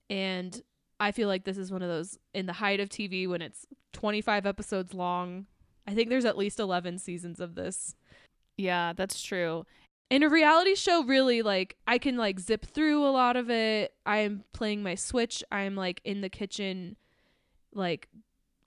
and 0.09 0.61
I 0.99 1.11
feel 1.11 1.27
like 1.27 1.45
this 1.45 1.57
is 1.57 1.71
one 1.71 1.81
of 1.81 1.89
those 1.89 2.17
in 2.33 2.45
the 2.45 2.53
height 2.53 2.79
of 2.79 2.89
TV 2.89 3.27
when 3.27 3.41
it's 3.41 3.65
25 3.93 4.45
episodes 4.45 4.93
long. 4.93 5.45
I 5.87 5.93
think 5.93 6.09
there's 6.09 6.25
at 6.25 6.37
least 6.37 6.59
11 6.59 6.97
seasons 6.99 7.39
of 7.39 7.55
this. 7.55 7.95
Yeah, 8.57 8.93
that's 8.93 9.21
true. 9.21 9.65
In 10.09 10.23
a 10.23 10.29
reality 10.29 10.75
show 10.75 11.03
really 11.03 11.41
like 11.41 11.77
I 11.87 11.97
can 11.99 12.17
like 12.17 12.39
zip 12.39 12.65
through 12.65 13.05
a 13.05 13.11
lot 13.11 13.37
of 13.37 13.49
it. 13.49 13.93
I'm 14.05 14.43
playing 14.53 14.83
my 14.83 14.95
Switch. 14.95 15.43
I'm 15.51 15.75
like 15.75 16.01
in 16.03 16.21
the 16.21 16.29
kitchen 16.29 16.95
like 17.73 18.09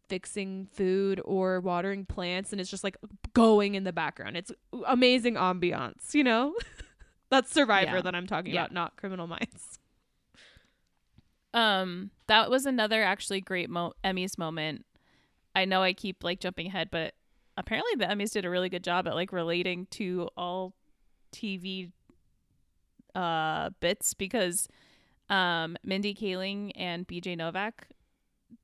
fixing 0.09 0.67
food 0.73 1.21
or 1.25 1.61
watering 1.61 2.05
plants 2.07 2.53
and 2.53 2.61
it's 2.61 2.71
just 2.71 2.85
like 2.85 2.97
going 3.35 3.75
in 3.75 3.85
the 3.85 3.93
background. 3.93 4.37
It's 4.37 4.53
amazing 4.87 5.35
ambiance, 5.35 6.15
you 6.15 6.23
know? 6.25 6.55
That's 7.31 7.51
Survivor 7.53 7.97
Yeah. 7.97 8.03
that 8.03 8.15
I'm 8.15 8.27
talking 8.27 8.53
Yeah. 8.55 8.62
about, 8.62 8.73
not 8.73 8.97
Criminal 8.97 9.27
Minds. 9.27 9.79
Um, 11.54 12.11
that 12.28 12.50
was 12.50 12.66
another 12.66 13.02
actually 13.02 13.40
great 13.40 13.68
mo- 13.68 13.94
Emmys 14.04 14.38
moment. 14.38 14.87
I 15.54 15.64
know 15.64 15.82
I 15.82 15.92
keep 15.92 16.25
like 16.25 16.40
jumping 16.40 16.68
ahead, 16.68 16.88
but 16.90 17.14
apparently 17.56 17.92
the 17.97 18.06
Emmys 18.06 18.32
did 18.32 18.44
a 18.44 18.50
really 18.50 18.68
good 18.68 18.85
job 18.85 19.06
at 19.06 19.14
like 19.14 19.32
relating 19.32 19.87
to 19.92 20.28
all 20.37 20.75
TV 21.32 21.90
uh 23.14 23.71
bits 23.80 24.14
because 24.14 24.68
um 25.28 25.76
Mindy 25.85 26.14
Kaling 26.14 26.73
and 26.76 27.06
BJ 27.06 27.37
Novak 27.37 27.88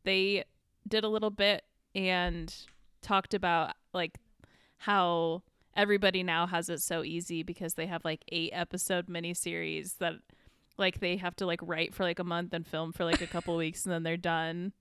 they 0.05 0.45
did 0.87 1.05
a 1.05 1.09
little 1.09 1.31
bit 1.31 1.65
and 1.95 2.55
talked 3.03 3.35
about 3.35 3.75
like 3.93 4.19
how 4.79 5.43
everybody 5.77 6.23
now 6.23 6.47
has 6.47 6.69
it 6.69 6.81
so 6.81 7.05
easy 7.05 7.43
because 7.43 7.75
they 7.75 7.87
have 7.87 8.05
like 8.05 8.25
eight 8.33 8.51
episode 8.53 9.07
miniseries 9.07 9.99
that 9.99 10.15
like 10.79 11.01
they 11.01 11.17
have 11.17 11.37
to 11.37 11.47
like 11.47 11.61
write 11.63 11.95
for 11.95 12.05
like 12.05 12.19
a 12.19 12.25
month 12.25 12.53
and 12.53 12.67
film 12.67 12.93
for 12.93 13.05
like 13.05 13.21
a 13.21 13.27
couple 13.27 13.57
weeks 13.57 13.85
and 13.85 13.93
then 13.93 14.03
they're 14.03 14.17
done. 14.17 14.73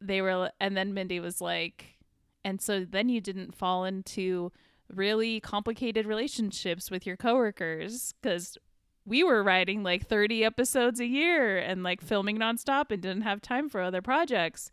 They 0.00 0.20
were 0.20 0.50
and 0.60 0.76
then 0.76 0.94
Mindy 0.94 1.20
was 1.20 1.40
like 1.40 1.98
and 2.44 2.60
so 2.60 2.84
then 2.84 3.08
you 3.08 3.20
didn't 3.20 3.54
fall 3.54 3.84
into 3.84 4.50
really 4.92 5.40
complicated 5.40 6.06
relationships 6.06 6.90
with 6.90 7.06
your 7.06 7.16
coworkers 7.16 8.14
cuz 8.22 8.58
we 9.04 9.24
were 9.24 9.42
writing 9.42 9.82
like 9.82 10.06
30 10.06 10.44
episodes 10.44 11.00
a 11.00 11.06
year 11.06 11.58
and 11.58 11.82
like 11.82 12.00
filming 12.00 12.38
nonstop 12.38 12.90
and 12.90 13.02
didn't 13.02 13.22
have 13.22 13.42
time 13.42 13.68
for 13.68 13.80
other 13.80 14.00
projects. 14.02 14.70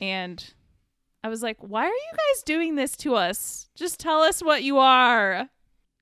And 0.00 0.54
I 1.22 1.28
was 1.28 1.42
like, 1.42 1.58
why 1.60 1.84
are 1.84 1.88
you 1.88 2.12
guys 2.12 2.42
doing 2.44 2.74
this 2.74 2.96
to 2.98 3.14
us? 3.14 3.68
Just 3.74 4.00
tell 4.00 4.22
us 4.22 4.42
what 4.42 4.62
you 4.62 4.78
are. 4.78 5.48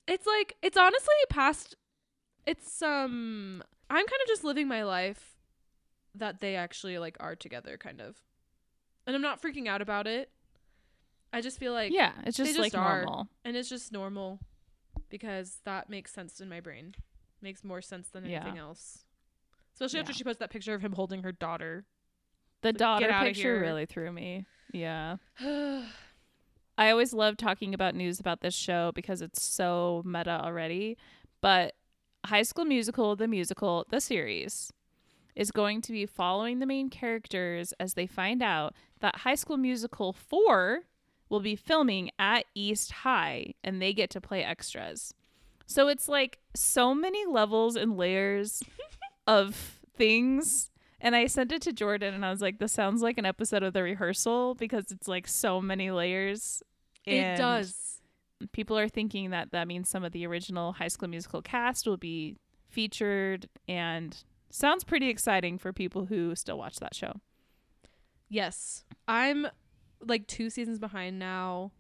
It's 0.07 0.27
like 0.27 0.57
it's 0.63 0.77
honestly 0.77 1.15
past 1.29 1.77
it's 2.51 2.83
um 2.83 3.63
I'm 3.89 4.07
kind 4.07 4.21
of 4.23 4.29
just 4.29 4.45
living 4.45 4.69
my 4.69 4.83
life 4.85 5.37
that 6.15 6.41
they 6.41 6.57
actually 6.57 6.99
like 6.99 7.17
are 7.21 7.37
together 7.37 7.77
kind 7.77 8.01
of. 8.01 8.17
And 9.07 9.17
I'm 9.17 9.23
not 9.23 9.41
freaking 9.43 9.67
out 9.69 9.83
about 9.83 10.07
it. 10.07 10.31
I 11.33 11.41
just 11.41 11.59
feel 11.59 11.73
like 11.73 11.93
yeah, 11.93 12.13
it's 12.25 12.37
just, 12.37 12.51
just 12.57 12.59
like 12.61 12.75
are. 12.75 13.03
normal. 13.05 13.29
and 13.45 13.57
it's 13.57 13.69
just 13.69 13.93
normal 13.93 14.41
because 15.09 15.61
that 15.65 15.89
makes 15.89 16.13
sense 16.13 16.41
in 16.41 16.49
my 16.49 16.61
brain. 16.61 16.95
Makes 17.43 17.65
more 17.65 17.81
sense 17.81 18.09
than 18.09 18.27
Yeah. 18.27 18.41
anything 18.43 18.59
else. 18.59 19.05
Especially 19.75 20.01
after 20.01 20.13
she 20.13 20.25
posts 20.25 20.41
that 20.41 20.51
picture 20.51 20.75
of 20.75 20.83
him 20.83 20.93
holding 20.93 21.23
her 21.23 21.33
daughter. 21.33 21.87
The 22.63 22.69
Like, 22.69 22.77
daughter 22.77 23.09
picture 23.23 23.59
really 23.61 23.87
threw 23.87 24.13
me. 24.13 24.45
Yeah. 24.73 25.17
yeah. 25.41 25.85
I 26.79 26.91
always 26.91 27.13
love 27.13 27.37
talking 27.37 27.75
about 27.75 27.95
news 27.95 28.21
about 28.21 28.41
this 28.41 28.55
show 28.55 28.91
because 28.95 29.21
it's 29.23 29.43
so 29.43 30.03
meta 30.05 30.41
already. 30.43 30.97
But 31.41 31.75
High 32.27 32.43
School 32.43 32.65
Musical, 32.65 33.17
the 33.17 33.29
musical, 33.29 33.87
the 33.91 34.01
series, 34.01 34.73
is 35.35 35.51
going 35.51 35.81
to 35.83 35.93
be 35.93 36.07
following 36.07 36.59
the 36.59 36.67
main 36.67 36.91
characters 36.91 37.73
as 37.81 37.95
they 37.95 38.07
find 38.07 38.43
out 38.43 38.75
that 39.01 39.17
High 39.17 39.35
School 39.35 39.57
Musical 39.57 40.13
4 40.13 40.81
will 41.29 41.41
be 41.41 41.57
filming 41.57 42.11
at 42.19 42.45
East 42.55 42.93
High 42.93 43.55
and 43.65 43.81
they 43.81 43.93
get 43.93 44.11
to 44.11 44.21
play 44.21 44.45
extras. 44.45 45.15
So 45.67 45.89
it's 45.89 46.09
like 46.09 46.39
so 46.55 46.95
many 46.95 47.25
levels 47.27 47.77
and 47.77 47.97
layers 47.97 48.63
of 49.27 49.81
things. 49.97 50.71
And 51.01 51.15
I 51.15 51.27
sent 51.29 51.53
it 51.53 51.63
to 51.63 51.73
Jordan 51.73 52.13
and 52.13 52.27
I 52.27 52.31
was 52.31 52.43
like, 52.43 52.59
this 52.59 52.73
sounds 52.73 53.01
like 53.03 53.17
an 53.17 53.25
episode 53.25 53.63
of 53.63 53.73
the 53.73 53.83
rehearsal 53.83 54.57
because 54.57 54.91
it's 54.91 55.09
like 55.09 55.29
so 55.29 55.61
many 55.61 55.91
layers. 55.91 56.63
It 57.07 57.37
does. 57.37 58.00
People 58.53 58.79
are 58.79 58.89
thinking 58.89 59.31
that 59.31 59.53
that 59.53 59.69
means 59.69 59.89
some 59.89 60.05
of 60.05 60.13
the 60.13 60.27
original 60.27 60.73
High 60.73 60.89
School 60.89 61.09
Musical 61.09 61.43
cast 61.43 61.87
will 61.87 61.97
be 61.97 62.37
featured 62.69 63.49
and 63.69 64.17
sounds 64.51 64.85
pretty 64.85 65.09
exciting 65.09 65.59
for 65.59 65.73
people 65.73 66.07
who 66.07 66.35
still 66.35 66.59
watch 66.59 66.77
that 66.77 66.95
show. 66.95 67.21
Yes. 68.29 68.85
I'm 69.09 69.47
like 70.01 70.27
two 70.27 70.51
seasons 70.51 70.79
behind 70.79 71.19
now, 71.19 71.73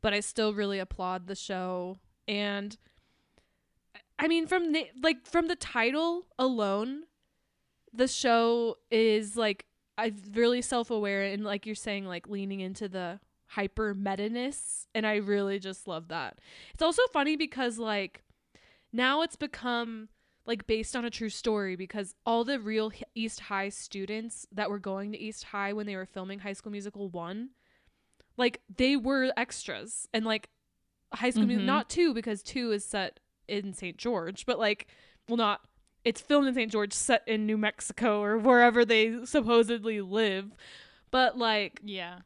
but 0.00 0.12
I 0.12 0.20
still 0.20 0.54
really 0.54 0.78
applaud 0.78 1.26
the 1.26 1.34
show. 1.34 1.98
And 2.26 2.76
I 4.18 4.26
mean 4.28 4.46
from 4.46 4.72
the 4.72 4.88
like 5.02 5.26
from 5.26 5.48
the 5.48 5.56
title 5.56 6.26
alone, 6.38 7.04
the 7.92 8.08
show 8.08 8.76
is 8.90 9.36
like 9.36 9.66
I'm 9.96 10.16
really 10.32 10.62
self-aware 10.62 11.24
and 11.24 11.44
like 11.44 11.66
you're 11.66 11.74
saying 11.74 12.06
like 12.06 12.28
leaning 12.28 12.60
into 12.60 12.88
the 12.88 13.20
hyper 13.48 13.94
meta-ness 13.94 14.86
and 14.94 15.06
I 15.06 15.16
really 15.16 15.58
just 15.58 15.88
love 15.88 16.08
that. 16.08 16.38
It's 16.74 16.82
also 16.82 17.02
funny 17.12 17.36
because 17.36 17.78
like 17.78 18.22
now 18.92 19.22
it's 19.22 19.36
become 19.36 20.08
like 20.46 20.66
based 20.66 20.94
on 20.96 21.04
a 21.04 21.10
true 21.10 21.28
story 21.28 21.76
because 21.76 22.14
all 22.24 22.44
the 22.44 22.58
real 22.60 22.90
East 23.14 23.40
High 23.40 23.68
students 23.70 24.46
that 24.52 24.70
were 24.70 24.78
going 24.78 25.12
to 25.12 25.18
East 25.18 25.44
High 25.44 25.72
when 25.72 25.86
they 25.86 25.96
were 25.96 26.06
filming 26.06 26.38
High 26.40 26.52
School 26.54 26.72
Musical 26.72 27.08
1 27.08 27.50
like 28.36 28.60
they 28.74 28.96
were 28.96 29.32
extras 29.36 30.08
and 30.14 30.24
like 30.24 30.48
High 31.14 31.30
School 31.30 31.46
Musical 31.46 31.64
Mhm. 31.64 31.66
not 31.66 31.90
2 31.90 32.14
because 32.14 32.42
2 32.42 32.70
is 32.72 32.84
set 32.84 33.20
in 33.46 33.72
St. 33.72 33.96
George 33.96 34.44
but 34.46 34.58
like 34.58 34.86
well 35.28 35.36
not 35.38 35.62
it's 36.04 36.20
filmed 36.20 36.48
in 36.48 36.54
St. 36.54 36.70
George 36.70 36.92
set 36.92 37.22
in 37.26 37.44
New 37.46 37.58
Mexico 37.58 38.22
or 38.22 38.38
wherever 38.38 38.84
they 38.84 39.24
supposedly 39.26 40.00
live 40.00 40.54
but 41.10 41.36
like 41.38 41.80
Yeah. 41.82 42.20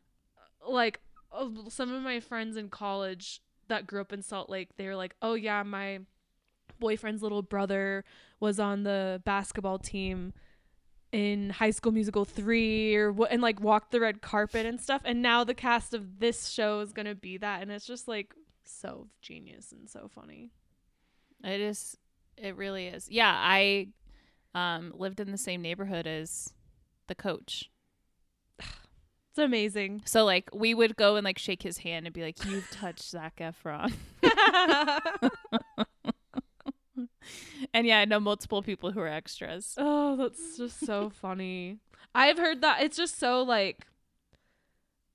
like 0.68 1.00
some 1.68 1.92
of 1.92 2.02
my 2.02 2.20
friends 2.20 2.56
in 2.56 2.68
college 2.68 3.40
that 3.68 3.86
grew 3.86 4.00
up 4.00 4.12
in 4.12 4.22
Salt 4.22 4.50
Lake, 4.50 4.76
they 4.76 4.86
were 4.86 4.96
like, 4.96 5.14
"Oh 5.22 5.34
yeah, 5.34 5.62
my 5.62 6.00
boyfriend's 6.78 7.22
little 7.22 7.42
brother 7.42 8.04
was 8.40 8.58
on 8.58 8.82
the 8.82 9.22
basketball 9.24 9.78
team 9.78 10.32
in 11.12 11.50
High 11.50 11.70
School 11.70 11.92
Musical 11.92 12.24
3 12.24 12.96
or 12.96 13.12
what 13.12 13.30
and 13.30 13.42
like 13.42 13.60
walked 13.60 13.92
the 13.92 14.00
red 14.00 14.22
carpet 14.22 14.66
and 14.66 14.80
stuff." 14.80 15.02
And 15.04 15.22
now 15.22 15.44
the 15.44 15.54
cast 15.54 15.94
of 15.94 16.18
this 16.18 16.48
show 16.48 16.80
is 16.80 16.92
going 16.92 17.06
to 17.06 17.14
be 17.14 17.38
that 17.38 17.62
and 17.62 17.70
it's 17.70 17.86
just 17.86 18.08
like 18.08 18.34
so 18.64 19.08
genius 19.20 19.72
and 19.72 19.88
so 19.88 20.08
funny. 20.08 20.50
It 21.44 21.60
is 21.60 21.96
it 22.36 22.56
really 22.56 22.86
is. 22.86 23.08
Yeah, 23.10 23.32
I 23.34 23.88
um 24.54 24.92
lived 24.96 25.20
in 25.20 25.32
the 25.32 25.38
same 25.38 25.62
neighborhood 25.62 26.06
as 26.06 26.52
the 27.06 27.14
coach. 27.14 27.70
It's 29.32 29.38
amazing. 29.38 30.02
So 30.04 30.26
like 30.26 30.50
we 30.52 30.74
would 30.74 30.94
go 30.94 31.16
and 31.16 31.24
like 31.24 31.38
shake 31.38 31.62
his 31.62 31.78
hand 31.78 32.04
and 32.04 32.12
be 32.12 32.20
like, 32.20 32.44
You've 32.44 32.70
touched 32.70 33.08
Zac 33.08 33.36
Efron. 33.36 33.94
and 37.72 37.86
yeah, 37.86 38.00
I 38.00 38.04
know 38.04 38.20
multiple 38.20 38.60
people 38.60 38.92
who 38.92 39.00
are 39.00 39.08
extras. 39.08 39.72
Oh, 39.78 40.16
that's 40.16 40.58
just 40.58 40.84
so 40.84 41.08
funny. 41.08 41.78
I've 42.14 42.36
heard 42.36 42.60
that. 42.60 42.82
It's 42.82 42.98
just 42.98 43.18
so 43.18 43.42
like 43.42 43.86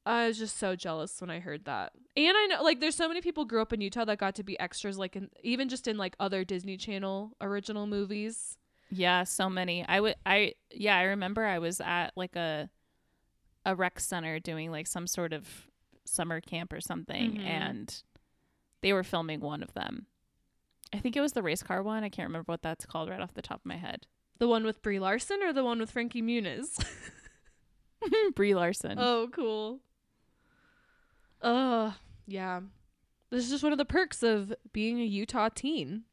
I 0.03 0.25
was 0.25 0.39
just 0.39 0.57
so 0.57 0.75
jealous 0.75 1.21
when 1.21 1.29
I 1.29 1.39
heard 1.39 1.65
that. 1.65 1.91
And 2.15 2.35
I 2.35 2.47
know 2.47 2.63
like 2.63 2.79
there's 2.79 2.95
so 2.95 3.07
many 3.07 3.21
people 3.21 3.45
grew 3.45 3.61
up 3.61 3.71
in 3.71 3.81
Utah 3.81 4.05
that 4.05 4.17
got 4.17 4.33
to 4.35 4.43
be 4.43 4.59
extras 4.59 4.97
like 4.97 5.15
in 5.15 5.29
even 5.43 5.69
just 5.69 5.87
in 5.87 5.95
like 5.95 6.15
other 6.19 6.43
Disney 6.43 6.77
Channel 6.77 7.33
original 7.39 7.85
movies. 7.85 8.57
Yeah, 8.89 9.25
so 9.25 9.47
many. 9.47 9.85
I 9.87 9.99
would 9.99 10.15
I 10.25 10.53
yeah, 10.71 10.97
I 10.97 11.03
remember 11.03 11.45
I 11.45 11.59
was 11.59 11.79
at 11.81 12.13
like 12.15 12.35
a 12.35 12.71
a 13.67 13.75
rec 13.75 13.99
center 13.99 14.39
doing 14.39 14.71
like 14.71 14.87
some 14.87 15.05
sort 15.05 15.33
of 15.33 15.67
summer 16.05 16.39
camp 16.41 16.71
or 16.73 16.79
something 16.81 17.33
Mhm. 17.33 17.43
and 17.45 18.03
they 18.81 18.93
were 18.93 19.03
filming 19.03 19.41
one 19.41 19.61
of 19.61 19.73
them. 19.73 20.07
I 20.93 20.99
think 20.99 21.17
it 21.17 21.21
was 21.21 21.33
the 21.33 21.43
race 21.43 21.61
car 21.61 21.83
one. 21.83 22.03
I 22.03 22.09
can't 22.09 22.29
remember 22.29 22.49
what 22.51 22.61
that's 22.61 22.85
called 22.85 23.09
right 23.09 23.19
off 23.19 23.33
the 23.33 23.41
top 23.41 23.59
of 23.59 23.65
my 23.65 23.75
head. 23.75 24.07
The 24.39 24.47
one 24.47 24.63
with 24.63 24.81
Brie 24.81 24.99
Larson 24.99 25.43
or 25.43 25.51
the 25.51 25.63
one 25.65 25.79
with 25.79 25.91
Frankie 25.91 26.21
Muniz? 26.21 26.79
Brie 28.35 28.55
Larson. 28.55 28.97
oh, 28.97 29.27
cool. 29.33 29.79
Uh, 31.41 31.91
yeah. 32.25 32.61
This 33.31 33.43
is 33.43 33.49
just 33.49 33.63
one 33.63 33.73
of 33.73 33.77
the 33.77 33.83
perks 33.85 34.23
of 34.23 34.53
being 34.71 34.99
a 35.01 35.03
Utah 35.05 35.49
teen. 35.53 36.03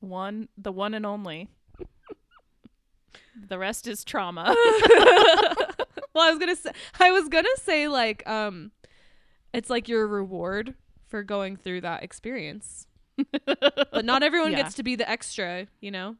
One 0.00 0.48
the 0.56 0.72
one 0.72 0.94
and 0.94 1.04
only. 1.04 1.50
the 3.48 3.58
rest 3.58 3.86
is 3.86 4.02
trauma. 4.04 4.54
well, 6.14 6.26
I 6.26 6.30
was 6.30 6.38
gonna 6.38 6.56
say, 6.56 6.70
I 7.00 7.10
was 7.12 7.28
gonna 7.28 7.48
say 7.56 7.88
like, 7.88 8.26
um, 8.28 8.70
it's 9.52 9.70
like 9.70 9.88
your 9.88 10.06
reward 10.06 10.74
for 11.08 11.22
going 11.22 11.56
through 11.56 11.82
that 11.82 12.02
experience, 12.02 12.86
but 13.46 14.04
not 14.04 14.22
everyone 14.22 14.52
Yeah. 14.52 14.62
gets 14.62 14.74
to 14.76 14.82
be 14.82 14.96
the 14.96 15.08
extra, 15.08 15.66
you 15.80 15.90
know. 15.90 16.16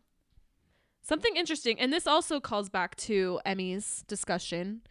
Something 1.03 1.35
interesting, 1.37 1.81
and 1.81 1.93
this 1.93 2.07
also 2.07 2.39
calls 2.41 2.69
back 2.69 2.95
to 2.97 3.41
Emmy's 3.45 4.05
discussion. 4.07 4.83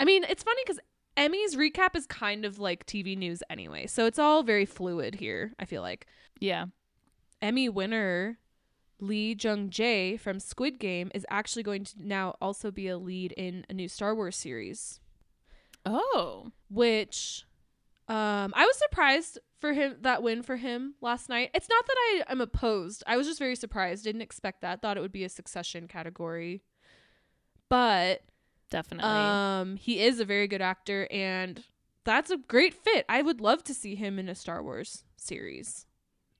I 0.00 0.04
mean, 0.04 0.24
it's 0.28 0.42
funny 0.42 0.60
because 0.64 0.80
Emmy's 1.16 1.54
recap 1.54 1.94
is 1.94 2.06
kind 2.06 2.44
of 2.44 2.58
like 2.58 2.84
TV 2.86 3.16
news 3.16 3.42
anyway, 3.48 3.86
so 3.86 4.06
it's 4.06 4.18
all 4.18 4.42
very 4.42 4.64
fluid 4.66 5.14
here. 5.16 5.52
I 5.58 5.64
feel 5.64 5.82
like. 5.82 6.06
yeah. 6.40 6.66
Emmy 7.40 7.68
winner 7.68 8.38
Lee 9.02 9.36
Jung 9.38 9.68
Jae 9.68 10.18
from 10.18 10.38
Squid 10.38 10.78
Game 10.78 11.10
is 11.12 11.26
actually 11.28 11.64
going 11.64 11.82
to 11.84 11.94
now 11.98 12.36
also 12.40 12.70
be 12.70 12.86
a 12.86 12.96
lead 12.96 13.32
in 13.32 13.66
a 13.68 13.74
new 13.74 13.88
Star 13.88 14.14
Wars 14.14 14.36
series, 14.36 15.00
Oh. 15.84 16.52
which 16.70 17.44
um 18.08 18.52
I 18.54 18.64
was 18.64 18.78
surprised 18.78 19.38
for 19.60 19.72
him 19.72 19.96
that 20.02 20.22
win 20.22 20.42
for 20.42 20.56
him 20.56 20.94
last 21.00 21.28
night. 21.28 21.50
It's 21.52 21.68
not 21.68 21.84
that 21.86 21.96
I 21.96 22.24
am 22.32 22.40
opposed. 22.40 23.02
I 23.06 23.16
was 23.16 23.26
just 23.26 23.38
very 23.40 23.56
surprised. 23.56 24.04
Didn't 24.04 24.22
expect 24.22 24.60
that. 24.62 24.80
Thought 24.82 24.96
it 24.96 25.00
would 25.00 25.12
be 25.12 25.24
a 25.24 25.28
succession 25.28 25.88
category. 25.88 26.62
But 27.68 28.22
Definitely. 28.70 29.10
um 29.10 29.76
he 29.76 30.00
is 30.00 30.20
a 30.20 30.24
very 30.24 30.46
good 30.46 30.62
actor 30.62 31.08
and 31.10 31.64
that's 32.04 32.30
a 32.30 32.36
great 32.36 32.74
fit. 32.74 33.04
I 33.08 33.22
would 33.22 33.40
love 33.40 33.62
to 33.64 33.74
see 33.74 33.94
him 33.94 34.18
in 34.18 34.28
a 34.28 34.34
Star 34.34 34.62
Wars 34.62 35.04
series. 35.16 35.86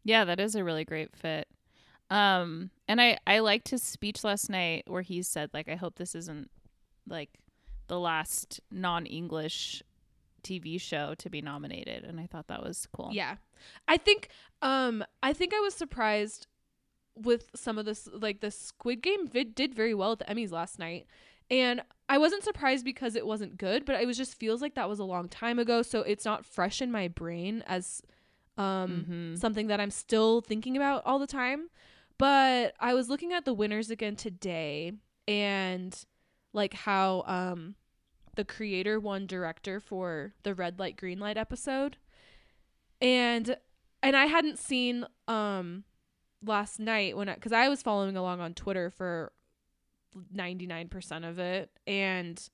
Yeah, 0.05 0.25
that 0.25 0.41
is 0.41 0.55
a 0.57 0.65
really 0.65 0.85
great 0.85 1.15
fit. 1.17 1.49
Um, 2.13 2.71
and 2.89 3.01
I 3.01 3.19
I 3.27 3.39
liked 3.39 3.69
his 3.69 3.83
speech 3.83 4.23
last 4.25 4.51
night 4.51 4.85
where 4.87 5.03
he 5.03 5.23
said 5.23 5.51
like 5.55 5.69
I 5.69 5.77
hope 5.77 5.97
this 5.97 6.15
isn't 6.15 6.51
like 7.09 7.31
the 7.89 7.99
last 7.99 8.61
non-English 8.71 9.83
TV 10.43 10.81
show 10.81 11.15
to 11.19 11.31
be 11.31 11.41
nominated, 11.41 12.05
and 12.05 12.19
I 12.21 12.27
thought 12.27 12.49
that 12.49 12.63
was 12.63 12.87
cool. 12.93 13.11
Yeah. 13.13 13.37
I 13.89 13.97
think 13.97 14.29
um 14.61 15.05
I 15.23 15.33
think 15.33 15.55
I 15.55 15.61
was 15.61 15.75
surprised 15.75 16.47
with 17.15 17.51
some 17.55 17.79
of 17.79 17.85
this 17.85 18.09
like 18.13 18.41
the 18.41 18.51
Squid 18.51 19.03
Game 19.03 19.27
vid 19.29 19.55
did 19.55 19.75
very 19.75 19.95
well 19.95 20.13
at 20.13 20.19
the 20.19 20.25
Emmys 20.27 20.51
last 20.53 20.79
night. 20.79 21.07
And 21.51 21.83
I 22.09 22.19
wasn't 22.19 22.45
surprised 22.45 22.85
because 22.85 23.15
it 23.15 23.27
wasn't 23.27 23.59
good, 23.59 23.85
but 23.85 24.01
it 24.01 24.07
was 24.07 24.17
just 24.17 24.39
feels 24.39 24.63
like 24.63 24.75
that 24.75 24.89
was 24.89 24.99
a 24.99 25.05
long 25.05 25.29
time 25.29 25.59
ago, 25.59 25.83
so 25.83 26.01
it's 26.01 26.25
not 26.25 26.45
fresh 26.45 26.81
in 26.83 26.91
my 26.93 27.09
brain 27.09 27.63
as 27.67 28.03
um 28.59 29.07
Mhm. 29.09 29.39
something 29.39 29.69
that 29.69 29.81
I'm 29.81 29.91
still 29.91 30.41
thinking 30.43 30.77
about 30.77 31.03
all 31.07 31.19
the 31.19 31.27
time. 31.27 31.69
But 32.23 32.75
I 32.79 32.95
was 32.95 33.09
looking 33.09 33.33
at 33.33 33.45
the 33.45 33.53
winners 33.53 33.91
again 33.91 34.15
today 34.15 34.93
and 35.27 35.93
like 36.53 36.73
how 36.73 37.25
um 37.27 37.75
the 38.37 38.45
creator 38.45 39.01
won 39.01 39.27
director 39.27 39.81
for 39.81 40.33
the 40.45 40.55
red 40.55 40.79
light 40.79 40.97
green 40.97 41.19
light 41.19 41.37
episode. 41.37 41.97
And 43.01 43.57
and 44.05 44.15
I 44.15 44.27
hadn't 44.27 44.61
seen 44.61 45.05
um 45.27 45.83
last 46.47 46.79
night 46.79 47.17
when 47.17 47.27
cuz 47.41 47.51
I 47.51 47.69
was 47.69 47.83
following 47.83 48.17
along 48.17 48.41
on 48.41 48.55
Twitter 48.55 48.89
for 48.89 49.33
99% 50.33 51.29
of 51.29 51.41
it 51.41 51.77
and 51.89 52.49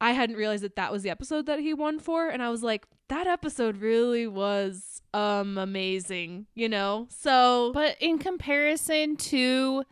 I 0.00 0.12
hadn't 0.12 0.36
realized 0.36 0.64
that 0.64 0.76
that 0.76 0.92
was 0.92 1.02
the 1.02 1.10
episode 1.10 1.46
that 1.46 1.60
he 1.60 1.72
won 1.74 1.98
for 1.98 2.28
and 2.28 2.42
I 2.42 2.50
was 2.50 2.62
like 2.62 2.84
that 3.08 3.26
episode 3.26 3.76
really 3.78 4.26
was 4.26 5.02
um 5.12 5.58
amazing, 5.58 6.46
you 6.54 6.68
know? 6.68 7.06
So 7.10 7.70
But 7.74 7.96
in 8.00 8.18
comparison 8.18 9.16
to 9.16 9.84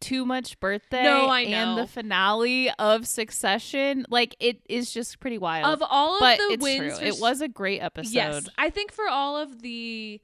Too 0.00 0.26
Much 0.26 0.58
Birthday 0.60 1.02
No, 1.04 1.26
I 1.26 1.40
and 1.42 1.76
know. 1.76 1.82
the 1.82 1.86
finale 1.88 2.70
of 2.78 3.06
Succession, 3.06 4.04
like 4.10 4.36
it 4.40 4.60
is 4.68 4.92
just 4.92 5.20
pretty 5.20 5.38
wild. 5.38 5.66
of 5.72 5.82
all 5.88 6.14
of 6.16 6.20
but 6.20 6.38
the 6.38 6.54
it's 6.54 6.62
wins 6.62 6.98
true. 6.98 7.06
It 7.08 7.16
was 7.20 7.40
a 7.40 7.48
great 7.48 7.80
episode. 7.80 8.12
Yes, 8.12 8.48
I 8.58 8.70
think 8.70 8.92
for 8.92 9.08
all 9.08 9.36
of 9.36 9.62
the 9.62 10.20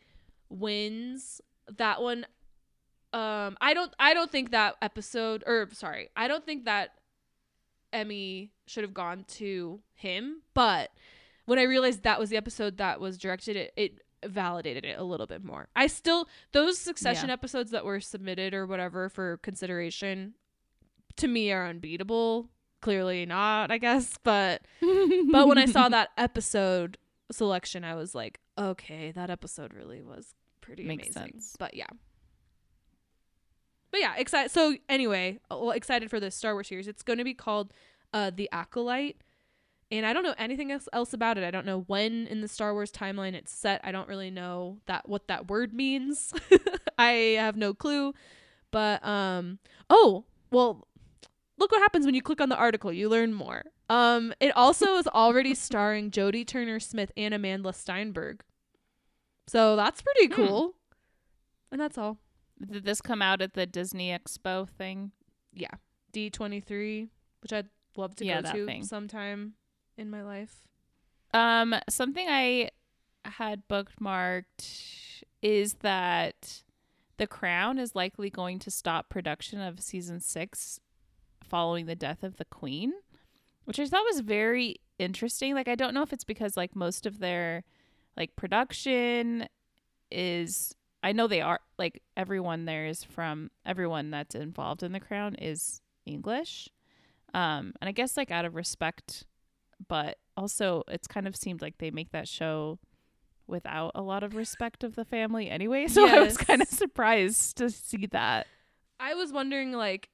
wins, 0.50 1.40
that 1.76 2.02
one, 2.02 2.26
um, 3.12 3.56
I 3.60 3.74
don't, 3.74 3.92
I 3.98 4.12
don't 4.14 4.30
think 4.30 4.50
that 4.50 4.76
episode, 4.82 5.42
or 5.46 5.68
sorry, 5.72 6.10
I 6.16 6.28
don't 6.28 6.44
think 6.44 6.64
that 6.66 6.90
Emmy 7.94 8.52
should 8.66 8.82
have 8.84 8.92
gone 8.94 9.24
to 9.28 9.80
him. 9.94 10.42
But 10.52 10.90
when 11.46 11.58
I 11.58 11.62
realized 11.62 12.02
that 12.02 12.18
was 12.20 12.30
the 12.30 12.36
episode 12.36 12.76
that 12.78 13.00
was 13.00 13.16
directed, 13.18 13.56
it, 13.56 13.72
it 13.76 14.00
validated 14.26 14.84
it 14.84 14.98
a 14.98 15.04
little 15.04 15.26
bit 15.26 15.44
more. 15.44 15.68
I 15.76 15.86
still 15.86 16.28
those 16.52 16.78
Succession 16.78 17.28
Yeah. 17.28 17.34
episodes 17.34 17.70
that 17.72 17.84
were 17.84 18.00
submitted 18.00 18.54
or 18.54 18.66
whatever 18.66 19.08
for 19.08 19.36
consideration, 19.38 20.34
to 21.16 21.28
me 21.28 21.52
are 21.52 21.66
unbeatable. 21.66 22.50
Clearly 22.80 23.24
not, 23.24 23.70
I 23.70 23.78
guess, 23.78 24.18
but 24.22 24.62
but 25.32 25.48
when 25.48 25.56
I 25.58 25.64
saw 25.66 25.88
that 25.88 26.10
episode 26.18 26.98
selection, 27.32 27.82
I 27.84 27.94
was 27.94 28.14
like, 28.14 28.40
okay, 28.58 29.10
that 29.12 29.30
episode 29.30 29.72
really 29.72 30.02
was 30.02 30.34
pretty 30.60 30.84
Makes 30.84 31.14
amazing. 31.16 31.32
sense. 31.32 31.56
But 31.58 31.74
yeah. 31.74 31.86
But 33.94 34.00
yeah, 34.00 34.16
excited. 34.16 34.50
So 34.50 34.74
anyway, 34.88 35.38
uh, 35.52 35.56
well, 35.56 35.70
excited 35.70 36.10
for 36.10 36.18
this 36.18 36.34
Star 36.34 36.54
Wars 36.54 36.66
series. 36.66 36.88
It's 36.88 37.04
going 37.04 37.18
to 37.18 37.24
be 37.24 37.32
called 37.32 37.72
uh, 38.12 38.32
The 38.34 38.48
Acolyte. 38.50 39.18
And 39.92 40.04
I 40.04 40.12
don't 40.12 40.24
know 40.24 40.34
anything 40.36 40.72
else, 40.72 40.88
else 40.92 41.12
about 41.12 41.38
it. 41.38 41.44
I 41.44 41.52
don't 41.52 41.64
know 41.64 41.82
when 41.82 42.26
in 42.26 42.40
the 42.40 42.48
Star 42.48 42.72
Wars 42.72 42.90
timeline 42.90 43.34
it's 43.34 43.52
set. 43.52 43.80
I 43.84 43.92
don't 43.92 44.08
really 44.08 44.32
know 44.32 44.78
that 44.86 45.08
what 45.08 45.28
that 45.28 45.46
word 45.48 45.72
means. 45.72 46.32
I 46.98 47.36
have 47.38 47.56
no 47.56 47.72
clue. 47.72 48.14
But 48.72 49.06
um 49.06 49.60
oh, 49.88 50.24
well, 50.50 50.88
look 51.56 51.70
what 51.70 51.80
happens 51.80 52.04
when 52.04 52.16
you 52.16 52.22
click 52.22 52.40
on 52.40 52.48
the 52.48 52.56
article. 52.56 52.92
You 52.92 53.08
learn 53.08 53.32
more. 53.32 53.62
Um, 53.88 54.34
it 54.40 54.56
also 54.56 54.96
is 54.96 55.06
already 55.06 55.54
starring 55.68 56.10
Jodie 56.10 56.44
Turner 56.44 56.80
Smith 56.80 57.12
and 57.16 57.32
Amandla 57.32 57.72
Stenberg. 57.72 58.40
So 59.46 59.76
that's 59.76 60.02
pretty 60.02 60.34
Hmm. 60.34 60.34
cool. 60.34 60.74
And 61.70 61.80
that's 61.80 61.96
all. 61.96 62.18
Did 62.60 62.84
this 62.84 63.00
come 63.00 63.20
out 63.22 63.40
at 63.42 63.54
the 63.54 63.66
Disney 63.66 64.10
Expo 64.10 64.68
thing? 64.68 65.12
Yeah. 65.52 65.74
D 66.12 66.30
twenty 66.30 66.60
three, 66.60 67.08
which 67.40 67.52
I'd 67.52 67.68
love 67.96 68.14
to 68.16 68.24
Yeah, 68.24 68.42
go 68.42 68.52
to 68.52 68.66
thing. 68.66 68.84
sometime 68.84 69.54
in 69.96 70.10
my 70.10 70.22
life. 70.22 70.62
Um, 71.32 71.74
something 71.88 72.26
I 72.28 72.70
had 73.24 73.66
bookmarked 73.68 75.22
is 75.42 75.74
that 75.80 76.62
The 77.16 77.26
Crown 77.26 77.78
is 77.78 77.94
likely 77.94 78.30
going 78.30 78.58
to 78.60 78.70
stop 78.70 79.08
production 79.08 79.60
of 79.60 79.80
season 79.80 80.20
six 80.20 80.78
following 81.42 81.86
the 81.86 81.96
death 81.96 82.22
of 82.22 82.36
the 82.36 82.44
Queen, 82.44 82.92
which 83.64 83.78
I 83.80 83.86
thought 83.86 84.04
was 84.04 84.20
very 84.20 84.76
interesting. 84.98 85.54
Like, 85.54 85.68
I 85.68 85.74
don't 85.74 85.94
know 85.94 86.02
if 86.02 86.12
it's 86.12 86.24
because 86.24 86.56
like 86.56 86.74
most 86.76 87.04
of 87.06 87.18
their 87.18 87.64
like 88.16 88.36
production 88.36 89.48
is. 90.10 90.74
I 91.04 91.12
know 91.12 91.28
they 91.28 91.42
are 91.42 91.60
like 91.78 92.02
everyone 92.16 92.64
there 92.64 92.86
is 92.86 93.04
from 93.04 93.50
everyone 93.64 94.10
that's 94.10 94.34
involved 94.34 94.82
in 94.82 94.92
the 94.92 95.00
crown 95.00 95.34
is 95.34 95.82
English. 96.06 96.68
Um, 97.34 97.74
and 97.80 97.88
I 97.88 97.92
guess 97.92 98.16
like 98.16 98.30
out 98.30 98.44
of 98.44 98.54
respect 98.54 99.26
but 99.88 100.18
also 100.36 100.82
it's 100.88 101.06
kind 101.06 101.26
of 101.26 101.36
seemed 101.36 101.60
like 101.60 101.78
they 101.78 101.90
make 101.90 102.12
that 102.12 102.28
show 102.28 102.78
without 103.46 103.92
a 103.94 104.00
lot 104.00 104.22
of 104.22 104.34
respect 104.34 104.82
of 104.82 104.94
the 104.94 105.04
family 105.04 105.50
anyway. 105.50 105.86
So 105.88 106.08
I 106.08 106.20
was 106.20 106.36
kind 106.36 106.62
of 106.62 106.68
surprised 106.68 107.58
to 107.58 107.70
see 107.70 108.06
that. 108.06 108.46
I 108.98 109.14
was 109.14 109.32
wondering 109.32 109.72
like 109.72 110.08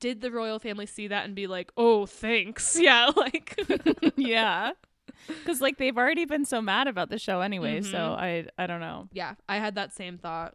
did 0.00 0.20
the 0.20 0.30
royal 0.30 0.58
family 0.58 0.86
see 0.86 1.08
that 1.08 1.24
and 1.24 1.34
be 1.34 1.46
like, 1.46 1.70
"Oh, 1.76 2.06
thanks." 2.06 2.78
Yeah, 2.80 3.10
like 3.16 3.58
yeah. 4.16 4.72
Cuz 5.44 5.60
like 5.60 5.78
they've 5.78 5.96
already 5.96 6.24
been 6.24 6.44
so 6.44 6.60
mad 6.62 6.86
about 6.88 7.10
the 7.10 7.18
show 7.18 7.40
anyway, 7.40 7.80
so 7.82 7.96
Mhm. 7.98 8.18
I 8.18 8.46
I 8.58 8.66
don't 8.66 8.80
know. 8.80 9.08
Yeah, 9.12 9.34
I 9.48 9.56
had 9.56 9.74
that 9.76 9.92
same 9.92 10.18
thought. 10.18 10.54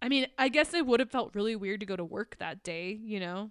I 0.00 0.08
mean, 0.08 0.26
I 0.38 0.48
guess 0.48 0.74
it 0.74 0.86
would 0.86 1.00
have 1.00 1.10
felt 1.10 1.34
really 1.34 1.56
weird 1.56 1.80
to 1.80 1.86
go 1.86 1.96
to 1.96 2.04
work 2.04 2.36
that 2.38 2.62
day, 2.62 2.98
you 3.02 3.18
know? 3.18 3.50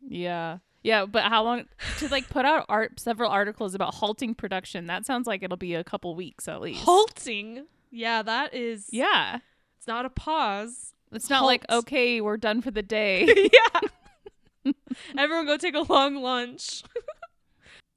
Yeah. 0.00 0.58
Yeah, 0.82 1.06
but 1.06 1.24
how 1.24 1.42
long 1.42 1.64
to 1.98 2.08
like 2.08 2.28
put 2.28 2.44
out 2.44 2.66
art 2.68 3.00
several 3.00 3.30
articles 3.30 3.74
about 3.74 3.94
halting 3.94 4.34
production? 4.34 4.86
That 4.86 5.04
sounds 5.06 5.26
like 5.26 5.42
it'll 5.42 5.56
be 5.56 5.74
a 5.74 5.82
couple 5.82 6.14
weeks 6.14 6.46
at 6.46 6.60
least. 6.60 6.84
Halting. 6.84 7.66
Yeah, 7.90 8.22
that 8.22 8.54
is 8.54 8.88
Yeah. 8.92 9.38
It's 9.78 9.86
not 9.86 10.04
a 10.04 10.10
pause. 10.10 10.92
It's 11.10 11.30
not 11.30 11.44
like 11.44 11.64
okay, 11.70 12.20
we're 12.20 12.36
done 12.36 12.60
for 12.60 12.70
the 12.70 12.82
day. 12.82 13.24
yeah. 13.52 14.72
Everyone 15.18 15.46
go 15.46 15.56
take 15.56 15.74
a 15.74 15.80
long 15.92 16.16
lunch. 16.16 16.82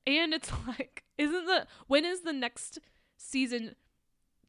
And 0.08 0.34
it's 0.34 0.52
like, 0.68 1.04
isn't 1.18 1.46
the 1.46 1.68
when 1.88 2.06
is 2.06 2.22
the 2.22 2.34
next 2.34 2.80
season 3.18 3.76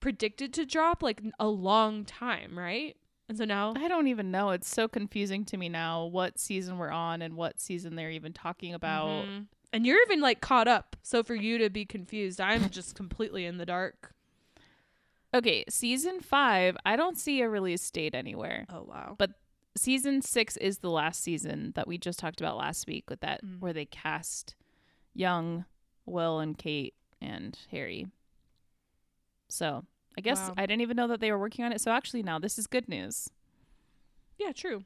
predicted 0.01 0.53
to 0.55 0.65
drop? 0.65 1.03
Like 1.03 1.23
a 1.41 1.49
long 1.49 2.05
time, 2.05 2.59
right? 2.59 2.97
And 3.29 3.37
so 3.37 3.45
now 3.45 3.75
I 3.77 3.89
don't 3.89 4.09
even 4.09 4.31
know. 4.31 4.51
It's 4.51 4.69
so 4.69 4.89
confusing 4.89 5.45
to 5.47 5.57
me 5.59 5.69
now 5.69 6.07
what 6.07 6.39
season 6.39 6.79
we're 6.79 6.91
on 6.91 7.21
and 7.21 7.35
what 7.37 7.61
season 7.61 7.95
they're 7.97 8.11
even 8.11 8.33
talking 8.33 8.73
about. 8.73 9.27
Mhm. 9.27 9.47
And 9.73 9.85
you're 9.85 10.01
even 10.03 10.23
like 10.23 10.41
caught 10.41 10.67
up. 10.67 10.97
So 11.03 11.23
for 11.23 11.35
you 11.35 11.59
to 11.59 11.69
be 11.69 11.85
confused, 11.85 12.41
I'm 12.41 12.71
just 12.71 12.95
completely 12.95 13.45
in 13.45 13.59
the 13.59 13.67
dark. 13.67 14.15
Okay, 15.35 15.65
season 15.69 16.21
five, 16.21 16.77
I 16.87 16.97
don't 16.97 17.19
see 17.19 17.43
a 17.43 17.49
release 17.51 17.91
date 17.91 18.15
anywhere. 18.15 18.65
Oh 18.73 18.85
wow. 18.85 19.15
But 19.19 19.33
season 19.77 20.23
six 20.23 20.57
is 20.57 20.79
the 20.79 20.91
last 20.91 21.21
season 21.23 21.73
that 21.77 21.87
we 21.87 21.99
just 21.99 22.19
talked 22.19 22.41
about 22.41 22.57
last 22.57 22.87
week 22.87 23.11
with 23.11 23.21
that 23.21 23.45
Mm. 23.45 23.61
where 23.61 23.75
they 23.75 23.85
cast 23.85 24.55
young 25.19 25.65
Will 26.07 26.39
and 26.39 26.57
Kate 26.57 26.95
and 27.21 27.59
Harry. 27.71 28.07
So 29.49 29.85
I 30.17 30.21
guess 30.21 30.39
Wow. 30.49 30.55
I 30.57 30.67
didn't 30.67 30.83
even 30.83 30.97
know 30.97 31.09
that 31.09 31.21
they 31.21 31.31
were 31.33 31.39
working 31.39 31.65
on 31.65 31.73
it. 31.73 31.81
So 31.81 31.91
actually 31.91 32.23
now 32.23 32.39
this 32.39 32.59
is 32.59 32.67
good 32.67 32.89
news. 32.89 33.29
Yeah, 34.39 34.53
true. 34.53 34.85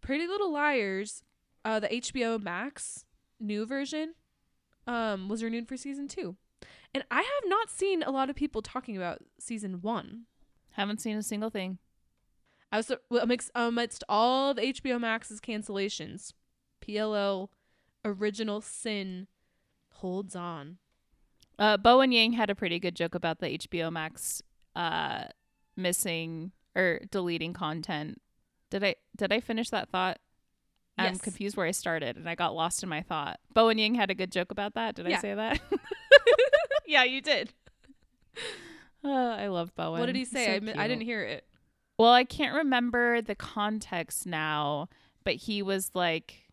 Pretty 0.00 0.26
Little 0.26 0.52
Liars, 0.52 1.24
uh, 1.64 1.80
the 1.80 1.88
HBO 1.88 2.40
Max 2.40 3.04
new 3.40 3.66
version, 3.66 4.14
um, 4.86 5.28
was 5.28 5.42
renewed 5.42 5.66
for 5.66 5.76
season 5.76 6.06
two, 6.06 6.36
and 6.94 7.04
I 7.10 7.16
have 7.16 7.46
not 7.46 7.70
seen 7.70 8.04
a 8.04 8.10
lot 8.12 8.30
of 8.30 8.36
people 8.36 8.62
talking 8.62 8.96
about 8.96 9.18
season 9.40 9.80
one. 9.82 10.26
Haven't 10.72 11.00
seen 11.00 11.16
a 11.16 11.22
single 11.24 11.50
thing. 11.50 11.78
I 12.70 12.76
was 12.76 12.92
amidst, 13.10 13.50
amidst 13.56 14.04
all 14.08 14.54
the 14.54 14.62
HBO 14.62 15.00
Max's 15.00 15.40
cancellations, 15.40 16.32
PLL 16.80 17.48
Original 18.06 18.60
Sin 18.60 19.26
holds 19.94 20.36
on. 20.36 20.78
Uh, 21.58 21.76
Bowen 21.76 22.12
Yang 22.12 22.32
had 22.32 22.50
a 22.50 22.54
pretty 22.54 22.78
good 22.78 22.94
joke 22.94 23.14
about 23.14 23.40
the 23.40 23.58
HBO 23.58 23.90
Max 23.90 24.42
uh, 24.74 25.24
missing 25.76 26.52
or 26.74 27.00
deleting 27.10 27.52
content. 27.52 28.20
Did 28.70 28.84
I 28.84 28.94
did 29.16 29.32
I 29.32 29.40
finish 29.40 29.70
that 29.70 29.88
thought? 29.88 30.18
I'm 30.98 31.18
confused 31.18 31.56
where 31.56 31.66
I 31.66 31.72
started 31.72 32.16
and 32.16 32.28
I 32.28 32.34
got 32.34 32.54
lost 32.54 32.82
in 32.82 32.88
my 32.88 33.02
thought. 33.02 33.38
Bowen 33.52 33.76
Yang 33.78 33.96
had 33.96 34.10
a 34.10 34.14
good 34.14 34.32
joke 34.32 34.50
about 34.50 34.74
that. 34.74 34.94
Did 34.94 35.06
I 35.06 35.18
say 35.20 35.34
that? 35.34 35.60
yeah, 36.86 37.04
you 37.04 37.20
did. 37.20 37.52
Uh, 39.04 39.08
I 39.38 39.48
love 39.48 39.74
Bowen. 39.74 40.00
What 40.00 40.06
did 40.06 40.16
he 40.16 40.24
say? 40.24 40.46
so 40.46 40.52
I, 40.52 40.60
mi- 40.60 40.72
I 40.74 40.88
didn't 40.88 41.02
hear 41.02 41.22
it. 41.22 41.44
Well, 41.98 42.12
I 42.12 42.24
can't 42.24 42.54
remember 42.54 43.20
the 43.22 43.34
context 43.34 44.26
now, 44.26 44.88
but 45.24 45.34
he 45.34 45.62
was 45.62 45.90
like 45.94 46.45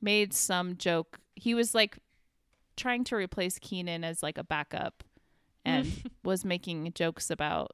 made 0.00 0.32
some 0.32 0.76
joke. 0.76 1.20
He 1.34 1.54
was 1.54 1.74
like 1.74 1.98
trying 2.76 3.04
to 3.04 3.16
replace 3.16 3.58
Kenan 3.58 4.04
as 4.04 4.22
like 4.22 4.38
a 4.38 4.44
backup 4.44 5.04
and 5.64 5.90
was 6.24 6.44
making 6.44 6.92
jokes 6.94 7.30
about 7.30 7.72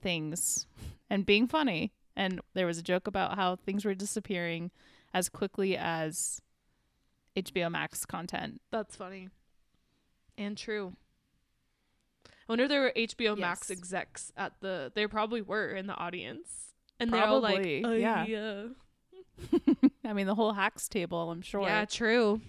things 0.00 0.66
and 1.10 1.26
being 1.26 1.46
funny. 1.46 1.92
And 2.16 2.40
there 2.54 2.66
was 2.66 2.78
a 2.78 2.82
joke 2.82 3.06
about 3.06 3.34
how 3.34 3.56
things 3.56 3.84
were 3.84 3.94
disappearing 3.94 4.70
as 5.12 5.28
quickly 5.28 5.76
as 5.76 6.40
HBO 7.36 7.70
Max 7.70 8.06
content. 8.06 8.60
That's 8.70 8.94
funny. 8.94 9.28
And 10.38 10.56
true. 10.56 10.94
I 12.26 12.52
wonder 12.52 12.64
if 12.64 12.70
there 12.70 12.82
were 12.82 12.92
HBO 12.94 13.38
Max 13.38 13.70
execs 13.70 14.32
at 14.36 14.52
the. 14.60 14.92
There 14.94 15.08
probably 15.08 15.40
were 15.40 15.70
in 15.70 15.86
the 15.86 15.94
audience, 15.94 16.74
and 17.00 17.12
they're 17.12 17.24
all 17.24 17.40
like, 17.40 17.64
"Uh, 17.84 17.90
yeah. 17.92 18.26
yeah, 18.26 18.64
I 20.04 20.12
mean, 20.12 20.26
the 20.26 20.34
whole 20.34 20.52
hacks 20.52 20.88
table, 20.88 21.30
I'm 21.30 21.42
sure. 21.42 21.62
yeah, 21.62 21.84
true." 21.84 22.40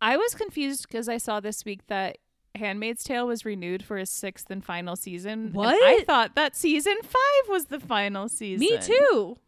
I 0.00 0.16
was 0.16 0.34
confused 0.34 0.86
because 0.88 1.08
I 1.08 1.16
saw 1.18 1.40
this 1.40 1.64
week 1.64 1.86
that 1.86 2.18
Handmaid's 2.54 3.04
Tale 3.04 3.26
was 3.26 3.44
renewed 3.44 3.82
for 3.82 3.96
a 3.96 4.06
sixth 4.06 4.50
and 4.50 4.64
final 4.64 4.96
season. 4.96 5.52
and 5.56 5.84
I 5.84 6.04
thought 6.06 6.34
that 6.34 6.56
season 6.56 6.96
five 7.02 7.48
was 7.48 7.66
the 7.66 7.80
final 7.80 8.28
season. 8.28 8.60
Me 8.60 8.78
too. 8.78 9.38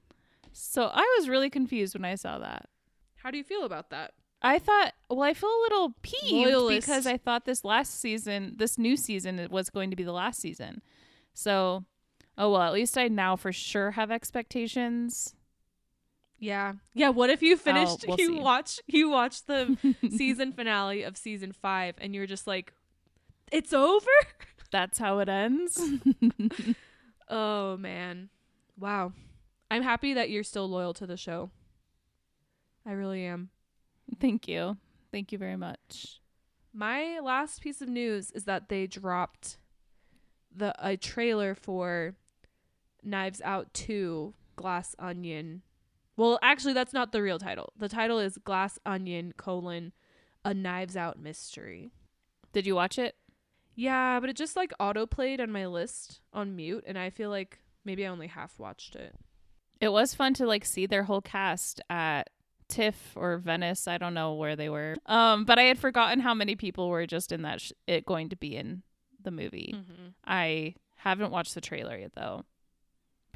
So 0.52 0.90
I 0.92 1.16
was 1.18 1.28
really 1.28 1.50
confused 1.50 1.94
when 1.94 2.04
I 2.04 2.14
saw 2.14 2.38
that. 2.38 2.68
How 3.16 3.30
do 3.30 3.38
you 3.38 3.44
feel 3.44 3.64
about 3.64 3.90
that? 3.90 4.14
I 4.42 4.58
thought, 4.58 4.94
well, 5.10 5.22
I 5.22 5.34
feel 5.34 5.48
a 5.50 5.62
little 5.64 5.94
peeved 6.02 6.32
Loyalist. 6.48 6.86
because 6.86 7.06
I 7.06 7.16
thought 7.16 7.44
this 7.44 7.64
last 7.64 8.00
season, 8.00 8.54
this 8.56 8.78
new 8.78 8.96
season, 8.96 9.46
was 9.50 9.70
going 9.70 9.90
to 9.90 9.96
be 9.96 10.04
the 10.04 10.12
last 10.12 10.40
season. 10.40 10.82
So, 11.34 11.84
oh 12.38 12.52
well, 12.52 12.62
at 12.62 12.72
least 12.72 12.96
I 12.96 13.08
now 13.08 13.36
for 13.36 13.52
sure 13.52 13.92
have 13.92 14.10
expectations. 14.10 15.34
Yeah, 16.38 16.74
yeah. 16.94 17.08
What 17.08 17.30
if 17.30 17.42
you 17.42 17.54
oh, 17.54 17.58
finished? 17.58 18.04
we'll 18.06 18.18
you 18.18 18.34
see. 18.34 18.40
watch. 18.40 18.80
You 18.86 19.08
watch 19.08 19.46
the 19.46 19.96
season 20.10 20.52
finale 20.52 21.02
of 21.02 21.16
season 21.16 21.52
five, 21.52 21.94
and 21.98 22.14
you're 22.14 22.26
just 22.26 22.46
like, 22.46 22.72
"It's 23.50 23.72
over." 23.72 24.06
That's 24.70 24.98
how 24.98 25.20
it 25.20 25.28
ends. 25.28 25.80
Oh 27.28 27.76
man. 27.76 28.28
Wow. 28.78 29.12
I'm 29.70 29.82
happy 29.82 30.14
that 30.14 30.30
you're 30.30 30.44
still 30.44 30.68
loyal 30.68 30.94
to 30.94 31.06
the 31.06 31.16
show. 31.16 31.50
I 32.86 32.92
really 32.92 33.24
am. 33.24 33.50
Thank 34.20 34.46
you. 34.46 34.76
Thank 35.10 35.32
you 35.32 35.38
very 35.38 35.56
much. 35.56 36.20
My 36.72 37.18
last 37.20 37.60
piece 37.60 37.80
of 37.80 37.88
news 37.88 38.30
is 38.30 38.44
that 38.44 38.68
they 38.68 38.86
dropped 38.86 39.58
the 40.54 40.74
a 40.78 40.96
trailer 40.96 41.54
for 41.54 42.14
Knives 43.02 43.40
Out 43.44 43.72
2 43.74 44.34
Glass 44.54 44.94
Onion. 44.98 45.62
Well, 46.16 46.38
actually 46.42 46.72
that's 46.72 46.92
not 46.92 47.12
the 47.12 47.22
real 47.22 47.38
title. 47.38 47.72
The 47.76 47.88
title 47.88 48.18
is 48.18 48.38
Glass 48.38 48.78
Onion 48.86 49.34
colon 49.36 49.92
a 50.44 50.54
Knives 50.54 50.96
Out 50.96 51.18
mystery. 51.18 51.90
Did 52.52 52.66
you 52.66 52.74
watch 52.74 52.98
it? 52.98 53.16
Yeah, 53.74 54.20
but 54.20 54.30
it 54.30 54.36
just 54.36 54.56
like 54.56 54.72
auto 54.80 55.04
played 55.06 55.40
on 55.40 55.52
my 55.52 55.66
list 55.66 56.20
on 56.32 56.56
mute 56.56 56.84
and 56.86 56.96
I 56.96 57.10
feel 57.10 57.28
like 57.30 57.58
maybe 57.84 58.06
I 58.06 58.10
only 58.10 58.28
half 58.28 58.58
watched 58.58 58.96
it. 58.96 59.14
It 59.80 59.90
was 59.90 60.14
fun 60.14 60.32
to 60.34 60.46
like 60.46 60.64
see 60.64 60.86
their 60.86 61.02
whole 61.02 61.20
cast 61.20 61.82
at 61.90 62.30
TIFF 62.68 63.12
or 63.14 63.38
Venice. 63.38 63.86
I 63.86 63.98
don't 63.98 64.14
know 64.14 64.34
where 64.34 64.56
they 64.56 64.68
were. 64.68 64.96
Um, 65.04 65.44
but 65.44 65.58
I 65.58 65.64
had 65.64 65.78
forgotten 65.78 66.20
how 66.20 66.32
many 66.32 66.56
people 66.56 66.88
were 66.88 67.06
just 67.06 67.32
in 67.32 67.42
that 67.42 67.60
sh- 67.60 67.72
it 67.86 68.06
going 68.06 68.30
to 68.30 68.36
be 68.36 68.56
in 68.56 68.82
the 69.22 69.30
movie. 69.30 69.74
Mm-hmm. 69.76 70.08
I 70.24 70.74
haven't 70.94 71.30
watched 71.30 71.54
the 71.54 71.60
trailer 71.60 71.96
yet 71.98 72.12
though, 72.14 72.44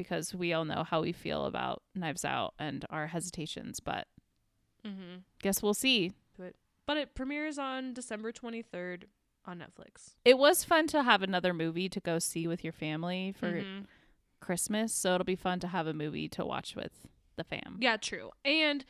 because 0.02 0.34
we 0.34 0.54
all 0.54 0.64
know 0.64 0.82
how 0.82 1.02
we 1.02 1.12
feel 1.12 1.44
about 1.44 1.82
Knives 1.94 2.24
Out 2.24 2.54
and 2.58 2.86
our 2.88 3.08
hesitations. 3.08 3.80
But 3.80 4.06
Mm-hmm. 4.86 5.18
guess 5.42 5.62
we'll 5.62 5.74
see. 5.74 6.12
But 6.86 6.96
it 6.96 7.14
premieres 7.14 7.58
on 7.58 7.92
December 7.92 8.32
23rd 8.32 9.04
on 9.44 9.58
Netflix. 9.58 10.14
It 10.24 10.38
was 10.38 10.64
fun 10.64 10.86
to 10.88 11.02
have 11.02 11.22
another 11.22 11.52
movie 11.54 11.88
to 11.90 12.00
go 12.00 12.18
see 12.18 12.46
with 12.48 12.64
your 12.64 12.72
family 12.72 13.32
for 13.38 13.52
Mhm. 13.62 13.84
Christmas, 14.40 14.92
so 14.94 15.14
it'll 15.14 15.24
be 15.26 15.36
fun 15.36 15.60
to 15.60 15.68
have 15.68 15.86
a 15.86 15.92
movie 15.92 16.28
to 16.30 16.44
watch 16.44 16.74
with 16.74 17.06
the 17.36 17.44
fam. 17.44 17.76
Yeah, 17.80 17.96
true. 17.98 18.30
And 18.44 18.84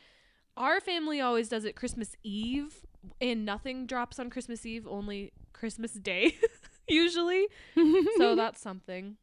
our 0.57 0.79
family 0.79 1.19
always 1.21 1.49
does 1.49 1.65
it 1.65 1.75
Christmas 1.75 2.15
Eve, 2.23 2.85
and 3.19 3.45
nothing 3.45 3.85
drops 3.85 4.17
on 4.17 4.29
Christmas 4.31 4.65
Eve, 4.65 4.87
only 4.87 5.33
Christmas 5.53 5.91
Day, 5.93 6.37
usually. 6.87 7.47
So 8.17 8.35
that's 8.35 8.61
something. 8.61 9.17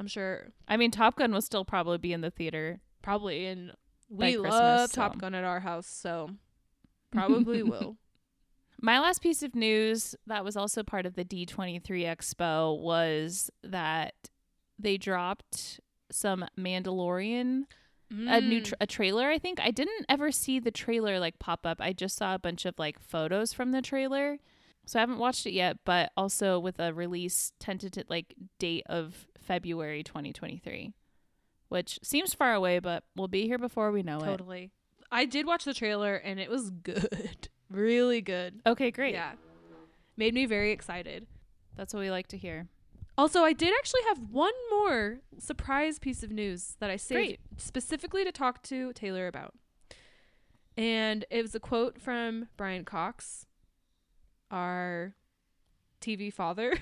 I'm 0.00 0.06
sure, 0.08 0.48
I 0.66 0.76
mean, 0.78 0.90
Top 0.90 1.16
Gun 1.16 1.32
will 1.32 1.42
still 1.42 1.64
probably 1.64 1.98
be 1.98 2.12
in 2.12 2.22
the 2.22 2.30
theater. 2.30 2.80
probably. 3.02 3.46
And 3.46 3.72
we 4.08 4.36
love 4.38 4.90
so. 4.90 4.96
Top 4.96 5.18
Gun 5.18 5.34
at 5.34 5.44
our 5.44 5.60
house, 5.60 5.86
so 5.86 6.30
probably 7.12 7.62
will. 7.62 7.96
My 8.80 8.98
last 8.98 9.20
piece 9.22 9.42
of 9.42 9.54
news 9.54 10.14
that 10.26 10.42
was 10.44 10.56
also 10.56 10.82
part 10.82 11.04
of 11.06 11.14
the 11.14 11.24
D23 11.24 11.82
Expo 11.84 12.80
was 12.80 13.50
that 13.62 14.14
they 14.78 14.96
dropped 14.96 15.80
some 16.10 16.46
Mandalorian 16.58 17.64
a 18.12 18.40
new 18.40 18.60
Mm. 18.60 18.64
tra- 18.64 18.76
a 18.80 18.86
trailer 18.88 19.28
i 19.30 19.38
think 19.38 19.60
i 19.60 19.70
didn't 19.70 20.04
ever 20.08 20.32
see 20.32 20.58
the 20.58 20.72
trailer 20.72 21.20
like 21.20 21.38
pop 21.38 21.64
up 21.64 21.80
i 21.80 21.92
just 21.92 22.16
saw 22.16 22.34
a 22.34 22.40
bunch 22.40 22.64
of 22.64 22.74
like 22.76 22.98
photos 22.98 23.52
from 23.52 23.70
the 23.70 23.80
trailer 23.80 24.38
so 24.90 24.98
i 24.98 25.02
haven't 25.02 25.18
watched 25.18 25.46
it 25.46 25.52
yet 25.52 25.76
but 25.84 26.10
also 26.16 26.58
with 26.58 26.80
a 26.80 26.92
release 26.92 27.52
tentative 27.60 28.04
like 28.08 28.34
date 28.58 28.82
of 28.86 29.26
february 29.40 30.02
2023 30.02 30.92
which 31.68 32.00
seems 32.02 32.34
far 32.34 32.52
away 32.54 32.80
but 32.80 33.04
we'll 33.14 33.28
be 33.28 33.46
here 33.46 33.58
before 33.58 33.92
we 33.92 34.02
know 34.02 34.18
it. 34.18 34.24
totally. 34.24 34.72
I 35.12 35.24
did 35.24 35.44
watch 35.46 35.64
the 35.64 35.74
trailer, 35.74 36.14
and 36.14 36.38
it 36.38 36.48
was 36.50 36.70
good. 36.70 37.48
Really 37.70 38.20
good. 38.20 38.60
okay 38.66 38.90
great 38.90 39.14
Yeah. 39.14 39.32
Made 40.16 40.34
me 40.34 40.44
very 40.46 40.72
excited. 40.72 41.28
that's 41.76 41.94
what 41.94 42.00
we 42.00 42.10
like 42.10 42.26
to 42.28 42.36
hear 42.36 42.66
Also, 43.16 43.42
I 43.44 43.52
did 43.52 43.72
actually 43.78 44.00
have 44.08 44.18
one 44.32 44.52
more 44.70 45.20
surprise 45.38 46.00
piece 46.00 46.24
of 46.24 46.32
news 46.32 46.76
that 46.80 46.90
I 46.90 46.96
saved 46.96 47.16
Great. 47.16 47.40
specifically 47.58 48.24
to 48.24 48.32
talk 48.32 48.62
to 48.64 48.92
Taylor 48.94 49.28
about. 49.28 49.54
And 50.76 51.24
it 51.30 51.42
was 51.42 51.54
a 51.54 51.60
quote 51.60 52.00
from 52.00 52.48
Brian 52.56 52.84
Cox, 52.84 53.46
our 54.50 55.14
TV 56.00 56.32
father, 56.32 56.74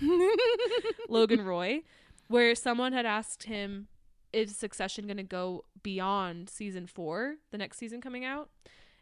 Logan 1.08 1.42
Roy, 1.42 1.82
where 2.28 2.54
someone 2.54 2.92
had 2.92 3.06
asked 3.06 3.44
him, 3.44 3.88
is 4.32 4.56
Succession 4.56 5.06
going 5.06 5.18
to 5.18 5.22
go 5.22 5.64
beyond 5.82 6.48
season 6.48 6.86
four, 6.86 7.36
the 7.50 7.58
next 7.58 7.78
season 7.78 8.00
coming 8.00 8.24
out? 8.24 8.48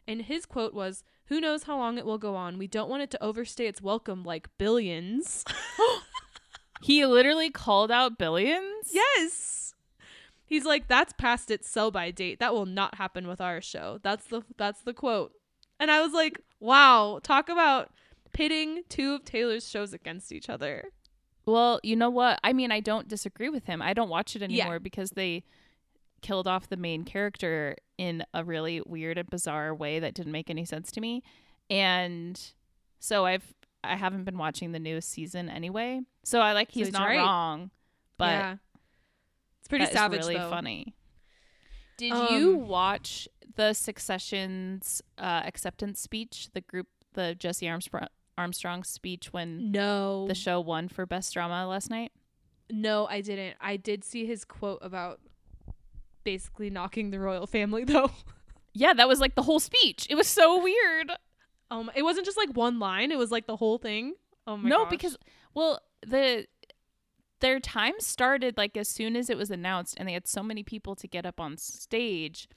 And 0.07 0.23
his 0.23 0.45
quote 0.45 0.73
was, 0.73 1.03
Who 1.25 1.39
knows 1.39 1.63
how 1.63 1.77
long 1.77 1.97
it 1.97 2.05
will 2.05 2.17
go 2.17 2.35
on? 2.35 2.57
We 2.57 2.67
don't 2.67 2.89
want 2.89 3.03
it 3.03 3.11
to 3.11 3.23
overstay 3.23 3.67
its 3.67 3.81
welcome 3.81 4.23
like 4.23 4.49
billions. 4.57 5.45
he 6.81 7.05
literally 7.05 7.49
called 7.49 7.91
out 7.91 8.17
billions 8.17 8.91
Yes. 8.91 9.73
He's 10.45 10.65
like, 10.65 10.89
that's 10.89 11.13
past 11.13 11.49
its 11.49 11.69
sell 11.69 11.91
by 11.91 12.11
date. 12.11 12.39
That 12.39 12.53
will 12.53 12.65
not 12.65 12.95
happen 12.95 13.25
with 13.25 13.39
our 13.39 13.61
show. 13.61 13.99
That's 14.03 14.25
the 14.25 14.41
that's 14.57 14.81
the 14.81 14.93
quote. 14.93 15.31
And 15.79 15.89
I 15.89 16.01
was 16.01 16.11
like, 16.11 16.41
wow, 16.59 17.21
talk 17.23 17.47
about 17.47 17.89
pitting 18.33 18.83
two 18.89 19.13
of 19.13 19.25
Taylor's 19.25 19.67
shows 19.69 19.93
against 19.93 20.31
each 20.31 20.49
other. 20.49 20.85
Well, 21.45 21.79
you 21.83 21.95
know 21.95 22.09
what? 22.09 22.39
I 22.43 22.53
mean, 22.53 22.71
I 22.71 22.79
don't 22.79 23.07
disagree 23.07 23.49
with 23.49 23.65
him. 23.65 23.81
I 23.81 23.93
don't 23.93 24.09
watch 24.09 24.35
it 24.35 24.41
Yeah. 24.41 24.63
anymore 24.63 24.79
because 24.79 25.11
they 25.11 25.43
killed 26.21 26.47
off 26.47 26.69
the 26.69 26.77
main 26.77 27.03
character 27.03 27.75
in 27.97 28.23
a 28.33 28.43
really 28.43 28.81
weird 28.85 29.17
and 29.17 29.27
bizarre 29.29 29.73
way 29.73 29.99
that 29.99 30.13
didn't 30.13 30.31
make 30.31 30.49
any 30.51 30.65
sense 30.65 30.91
to 30.91 31.01
me. 31.01 31.23
And 31.69 32.39
so 32.99 33.25
I've 33.25 33.53
I 33.83 33.95
haven't 33.95 34.25
been 34.25 34.37
watching 34.37 34.71
the 34.73 34.79
newest 34.79 35.09
season 35.09 35.49
anyway. 35.49 36.01
So 36.23 36.39
I 36.39 36.53
like 36.53 36.69
So 36.69 36.73
he's 36.75 36.87
he's 36.87 36.93
not 36.93 37.07
right. 37.07 37.17
wrong, 37.17 37.71
but 38.19 38.25
yeah. 38.33 38.55
It's 39.59 39.67
pretty 39.67 39.85
that 39.85 39.91
is 39.91 39.97
savage 39.97 40.19
really 40.21 40.35
though. 40.37 40.49
funny. 40.51 40.93
Did 41.97 42.11
Um, 42.13 42.27
you 42.35 42.55
watch 42.55 43.27
the 43.55 43.73
Succession's 43.73 45.01
uh, 45.17 45.41
acceptance 45.45 45.99
speech? 45.99 46.49
The 46.53 46.61
group, 46.61 46.87
the 47.13 47.33
Jesse 47.35 47.67
Armstrong 47.67 48.07
Armstrong 48.37 48.83
speech 48.83 49.31
when 49.33 49.71
No. 49.71 50.27
the 50.27 50.35
show 50.35 50.59
won 50.59 50.87
for 50.87 51.05
best 51.05 51.33
drama 51.33 51.67
last 51.67 51.89
night. 51.89 52.11
no, 52.69 53.05
I 53.07 53.21
didn't. 53.21 53.57
I 53.59 53.77
did 53.77 54.03
see 54.03 54.25
his 54.25 54.45
quote 54.45 54.79
about 54.81 55.19
basically 56.23 56.69
knocking 56.69 57.11
the 57.11 57.19
royal 57.19 57.47
family 57.47 57.83
though. 57.85 58.11
Yeah, 58.73 58.93
that 58.93 59.07
was 59.07 59.19
like 59.19 59.35
the 59.35 59.41
whole 59.43 59.59
speech. 59.59 60.07
It 60.09 60.15
was 60.15 60.27
so 60.27 60.61
weird. 60.61 61.11
Um 61.69 61.91
it 61.95 62.03
wasn't 62.03 62.25
just 62.25 62.37
like 62.37 62.49
one 62.55 62.79
line, 62.79 63.11
it 63.11 63.17
was 63.17 63.31
like 63.31 63.47
the 63.47 63.57
whole 63.57 63.77
thing. 63.77 64.13
Oh 64.47 64.57
my 64.57 64.69
no, 64.69 64.83
gosh. 64.83 64.89
because 64.91 65.17
well, 65.53 65.81
the 66.05 66.47
their 67.41 67.59
time 67.59 67.93
started 67.99 68.55
like 68.57 68.77
as 68.77 68.87
soon 68.87 69.15
as 69.15 69.29
it 69.29 69.37
was 69.37 69.49
announced 69.49 69.95
and 69.97 70.07
they 70.07 70.13
had 70.13 70.27
so 70.27 70.43
many 70.43 70.63
people 70.63 70.95
to 70.95 71.07
get 71.07 71.25
up 71.25 71.39
on 71.39 71.57
stage. 71.57 72.47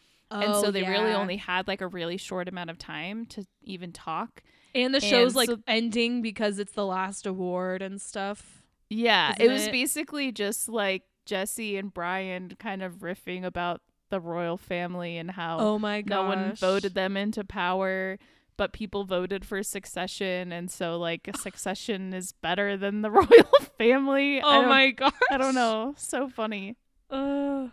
And 0.42 0.54
so 0.56 0.66
Oh, 0.66 0.70
they 0.70 0.82
really 0.82 1.12
only 1.12 1.36
had 1.36 1.66
like 1.68 1.80
a 1.80 1.86
really 1.88 2.16
short 2.16 2.48
amount 2.48 2.70
of 2.70 2.78
time 2.78 3.26
to 3.26 3.44
even 3.62 3.92
talk. 3.92 4.42
And 4.74 4.92
the 4.94 5.00
show's 5.00 5.28
And 5.28 5.36
like 5.36 5.48
so- 5.48 5.58
ending 5.66 6.20
because 6.22 6.58
it's 6.58 6.72
the 6.72 6.84
last 6.86 7.26
award 7.26 7.80
and 7.82 8.00
stuff. 8.00 8.62
Yeah, 8.90 9.34
it 9.38 9.48
was 9.48 9.66
it? 9.66 9.72
basically 9.72 10.30
just 10.32 10.68
like 10.68 11.02
Jesse 11.26 11.76
and 11.76 11.92
Brian 11.92 12.54
kind 12.58 12.82
of 12.82 12.96
riffing 12.96 13.44
about 13.44 13.80
the 14.10 14.20
royal 14.20 14.56
family 14.58 15.16
and 15.16 15.30
how 15.30 15.58
Oh 15.58 15.78
my 15.78 16.00
no 16.02 16.22
god. 16.22 16.28
one 16.28 16.52
voted 16.54 16.94
them 16.94 17.16
into 17.16 17.42
power, 17.44 18.18
but 18.56 18.72
people 18.72 19.04
voted 19.04 19.44
for 19.44 19.62
succession, 19.62 20.52
and 20.52 20.70
so 20.70 20.98
like 20.98 21.28
succession 21.36 22.12
is 22.12 22.32
better 22.32 22.76
than 22.76 23.02
the 23.02 23.10
royal 23.12 23.60
family. 23.78 24.40
Oh 24.42 24.66
my 24.66 24.90
god. 24.90 25.12
I 25.30 25.38
don't 25.38 25.54
know. 25.54 25.94
So 25.96 26.28
funny 26.28 26.76
Uh, 27.10 27.68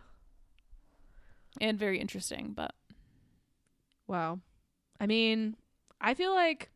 and 1.59 1.77
very 1.77 1.99
interesting, 1.99 2.53
but 2.53 2.73
wow. 4.07 4.39
I 4.99 5.05
mean, 5.07 5.55
I 5.99 6.13
feel 6.13 6.33
like 6.33 6.69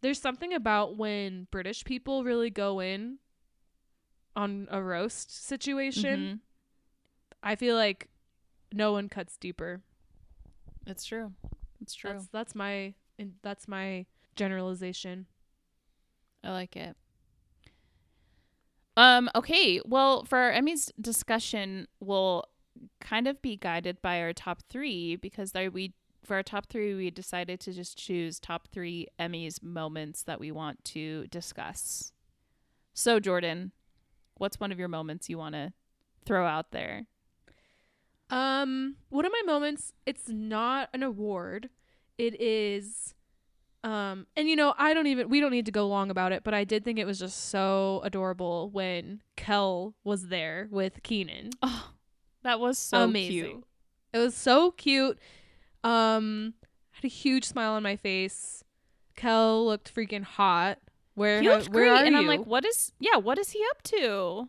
there's 0.00 0.20
something 0.20 0.52
about 0.52 0.96
when 0.96 1.46
British 1.50 1.84
people 1.84 2.24
really 2.24 2.50
go 2.50 2.80
in 2.80 3.18
on 4.36 4.68
a 4.70 4.82
roast 4.82 5.44
situation. 5.46 6.32
mhm, 6.32 6.40
I 7.42 7.54
feel 7.56 7.76
like 7.76 8.08
no 8.72 8.92
one 8.92 9.08
cuts 9.08 9.36
deeper. 9.36 9.82
it's 10.86 11.04
true. 11.04 11.32
It's 11.80 11.94
true. 11.94 12.12
That's 12.12 12.26
that's 12.28 12.54
my 12.54 12.94
that's 13.42 13.68
my 13.68 14.06
generalization. 14.36 15.26
I 16.42 16.50
like 16.52 16.76
it. 16.76 16.96
Um, 18.96 19.30
okay. 19.34 19.80
Well, 19.84 20.24
for 20.24 20.38
our 20.38 20.52
Emmys 20.52 20.90
discussion, 21.00 21.88
we'll 22.00 22.44
kind 23.00 23.26
of 23.26 23.42
be 23.42 23.56
guided 23.56 24.00
by 24.02 24.20
our 24.20 24.32
top 24.32 24.62
three 24.68 25.16
because 25.16 25.52
there 25.52 25.70
we 25.70 25.94
for 26.22 26.36
our 26.36 26.42
top 26.42 26.66
three 26.66 26.94
we 26.94 27.10
decided 27.10 27.60
to 27.60 27.72
just 27.72 27.96
choose 27.96 28.38
top 28.38 28.68
three 28.70 29.06
Emmys 29.18 29.62
moments 29.62 30.22
that 30.22 30.38
we 30.38 30.50
want 30.50 30.84
to 30.84 31.26
discuss. 31.28 32.12
So 32.92 33.20
Jordan, 33.20 33.72
what's 34.36 34.60
one 34.60 34.72
of 34.72 34.78
your 34.78 34.88
moments 34.88 35.28
you 35.28 35.38
want 35.38 35.54
to 35.54 35.72
throw 36.24 36.46
out 36.46 36.72
there? 36.72 37.06
Um, 38.28 38.96
one 39.08 39.24
of 39.24 39.32
my 39.32 39.42
moments, 39.44 39.92
it's 40.06 40.28
not 40.28 40.88
an 40.92 41.02
award. 41.02 41.68
It 42.18 42.40
is 42.40 43.14
um 43.82 44.26
and 44.36 44.46
you 44.46 44.56
know, 44.56 44.74
I 44.76 44.92
don't 44.92 45.06
even 45.06 45.28
we 45.30 45.40
don't 45.40 45.52
need 45.52 45.66
to 45.66 45.72
go 45.72 45.88
long 45.88 46.10
about 46.10 46.32
it, 46.32 46.44
but 46.44 46.52
I 46.52 46.64
did 46.64 46.84
think 46.84 46.98
it 46.98 47.06
was 47.06 47.18
just 47.18 47.48
so 47.48 48.02
adorable 48.04 48.68
when 48.70 49.22
Kel 49.36 49.94
was 50.04 50.28
there 50.28 50.68
with 50.70 51.02
Kenan. 51.02 51.50
Oh, 51.62 51.89
that 52.42 52.60
was 52.60 52.78
so 52.78 53.04
Amazing. 53.04 53.32
cute. 53.44 53.64
It 54.12 54.18
was 54.18 54.34
so 54.34 54.70
cute. 54.72 55.18
Um 55.84 56.54
had 56.92 57.04
a 57.04 57.08
huge 57.08 57.44
smile 57.44 57.72
on 57.72 57.82
my 57.82 57.96
face. 57.96 58.64
Kel 59.16 59.66
looked 59.66 59.94
freaking 59.94 60.22
hot. 60.24 60.78
Where 61.14 61.40
He 61.42 61.48
looked 61.48 61.68
where 61.70 61.88
great, 61.94 62.06
and 62.06 62.16
I'm 62.16 62.26
like, 62.26 62.46
what 62.46 62.64
is? 62.64 62.92
Yeah, 62.98 63.16
what 63.16 63.38
is 63.38 63.50
he 63.50 63.62
up 63.70 63.82
to? 63.84 64.48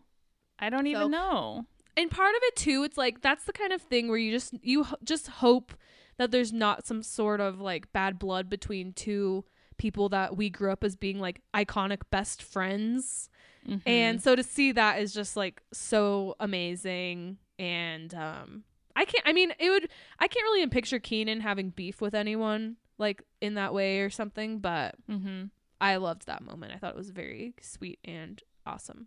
I 0.58 0.70
don't 0.70 0.84
So- 0.84 0.90
even 0.90 1.10
know. 1.10 1.66
and 1.96 2.10
part 2.10 2.34
of 2.34 2.40
it 2.44 2.56
too 2.56 2.84
it's 2.84 2.96
like 2.96 3.20
that's 3.20 3.44
the 3.44 3.52
kind 3.52 3.72
of 3.72 3.82
thing 3.82 4.08
where 4.08 4.16
you 4.16 4.30
just 4.32 4.54
you 4.62 4.82
h- 4.82 4.94
just 5.04 5.26
hope 5.28 5.74
that 6.16 6.30
there's 6.30 6.52
not 6.52 6.86
some 6.86 7.02
sort 7.02 7.38
of 7.40 7.60
like 7.60 7.92
bad 7.92 8.18
blood 8.18 8.48
between 8.48 8.92
two 8.94 9.44
people 9.76 10.08
that 10.08 10.34
we 10.36 10.48
grew 10.48 10.70
up 10.72 10.84
as 10.84 10.96
being 10.96 11.18
like 11.20 11.42
iconic 11.52 12.00
best 12.10 12.42
friends 12.42 13.28
Mhm. 13.68 13.82
and 13.84 14.22
so 14.22 14.34
to 14.34 14.42
see 14.42 14.72
that 14.72 15.00
is 15.00 15.12
just 15.12 15.36
like 15.36 15.62
so 15.72 16.34
amazing 16.40 17.36
and 17.62 18.12
um 18.14 18.64
i 18.96 19.04
can't 19.04 19.24
i 19.26 19.32
mean 19.32 19.52
it 19.58 19.70
would 19.70 19.88
i 20.18 20.26
can't 20.28 20.42
really 20.44 20.66
picture 20.66 20.98
kenan 20.98 21.40
having 21.40 21.70
beef 21.70 22.00
with 22.00 22.14
anyone 22.14 22.76
like 22.98 23.22
in 23.40 23.54
that 23.54 23.72
way 23.72 24.00
or 24.00 24.10
something 24.10 24.58
but 24.58 24.94
Mhm. 25.08 25.50
i 25.80 25.96
loved 25.96 26.26
that 26.26 26.42
moment 26.42 26.72
i 26.74 26.78
thought 26.78 26.90
it 26.90 26.96
was 26.96 27.10
very 27.10 27.54
sweet 27.60 27.98
and 28.04 28.42
awesome 28.66 29.06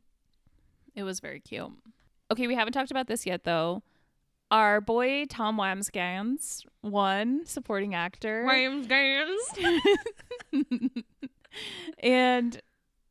It 0.96 1.04
was 1.04 1.20
very 1.20 1.42
cute. 1.42 1.72
Okay, 2.32 2.48
we 2.48 2.56
haven't 2.56 2.72
talked 2.74 2.90
about 2.92 3.08
this 3.08 3.26
yet 3.26 3.44
though. 3.44 3.84
Our 4.50 4.80
boy 4.80 5.26
Tom 5.30 5.58
Wambsgans 5.58 6.64
won 6.82 7.46
supporting 7.46 7.94
actor. 7.94 8.46
Rams 8.48 8.88
dance. 8.88 9.50
and 12.00 12.62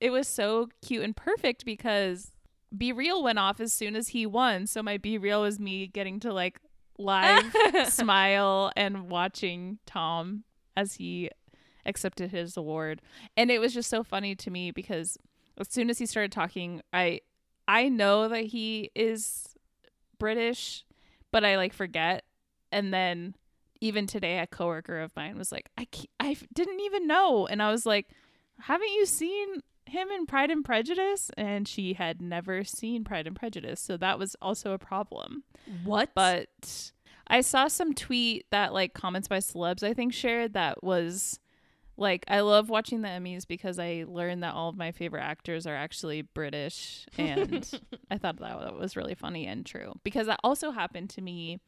it 0.01 0.11
was 0.11 0.29
so 0.29 0.69
cute 0.83 1.05
and 1.05 1.15
perfect 1.17 1.65
because 1.65 2.33
Be 2.77 2.93
Real 2.93 3.23
went 3.23 3.39
off 3.39 3.61
as 3.61 3.73
soon 3.73 3.97
as 3.97 4.09
he 4.09 4.27
won. 4.27 4.67
So 4.67 4.83
my 4.83 4.99
Be 4.99 5.19
Real 5.19 5.43
was 5.43 5.59
me 5.59 5.87
getting 5.87 6.21
to 6.21 6.33
like 6.33 6.61
live 6.99 7.53
smile 7.89 8.71
and 8.77 9.09
watching 9.09 9.79
Tom 9.85 10.45
as 10.77 10.95
he 10.95 11.31
accepted 11.87 12.31
his 12.31 12.57
award. 12.57 13.03
And 13.37 13.51
it 13.51 13.59
was 13.59 13.75
just 13.75 13.91
so 13.91 14.03
funny 14.03 14.35
to 14.37 14.51
me 14.51 14.71
because 14.71 15.19
as 15.59 15.69
soon 15.71 15.91
as 15.91 15.99
he 15.99 16.07
started 16.07 16.33
talking, 16.33 16.83
I 16.93 17.21
I 17.67 17.89
know 17.89 18.29
that 18.29 18.45
he 18.45 18.91
is 18.95 19.55
British, 20.19 20.85
but 21.33 21.45
I 21.45 21.57
like 21.57 21.73
forget. 21.73 22.25
And 22.71 22.93
then 22.93 23.35
even 23.81 24.07
today 24.07 24.39
a 24.39 24.47
coworker 24.47 25.01
of 25.01 25.15
mine 25.17 25.37
was 25.37 25.53
like, 25.53 25.69
I 25.77 25.87
I 26.21 26.37
didn't 26.53 26.81
even 26.81 27.07
know. 27.07 27.47
And 27.47 27.63
I 27.63 27.71
was 27.71 27.87
like, 27.87 28.09
haven't 28.61 28.93
you 28.93 29.07
seen 29.07 29.61
him 29.87 30.09
in 30.11 30.27
Pride 30.27 30.51
and 30.51 30.65
Prejudice? 30.65 31.31
And 31.37 31.67
she 31.67 31.95
had 31.95 32.21
never 32.21 32.65
seen 32.65 33.05
Pride 33.05 33.27
and 33.27 33.37
Prejudice. 33.37 33.81
So 33.81 33.97
that 33.97 34.19
was 34.19 34.37
also 34.41 34.73
a 34.73 34.79
problem 34.79 35.45
what 35.85 36.11
but 36.15 36.93
I 37.27 37.41
saw 37.41 37.69
some 37.69 37.95
tweet 37.95 38.47
that 38.51 38.73
like 38.73 38.95
comments 38.95 39.29
by 39.29 39.39
celebs 39.39 39.83
I 39.83 39.95
think 39.95 40.13
shared 40.13 40.55
that 40.55 40.83
was 40.83 41.41
like 41.97 42.25
I 42.29 42.41
love 42.41 42.69
watching 42.69 43.03
the 43.03 43.09
Emmys 43.09 43.47
because 43.47 43.79
I 43.79 44.05
learned 44.07 44.43
that 44.43 44.55
all 44.55 44.69
of 44.69 44.77
my 44.77 44.93
favorite 44.93 45.23
actors 45.23 45.67
are 45.67 45.77
actually 45.77 46.23
British 46.23 47.07
and 47.17 47.69
I 48.11 48.19
thought 48.19 48.39
that 48.41 48.75
was 48.75 48.97
really 48.97 49.15
funny 49.15 49.47
and 49.47 49.65
true 49.65 49.95
because 50.03 50.27
that 50.27 50.41
also 50.45 50.71
happened 50.71 51.11
to 51.11 51.23
me 51.23 51.61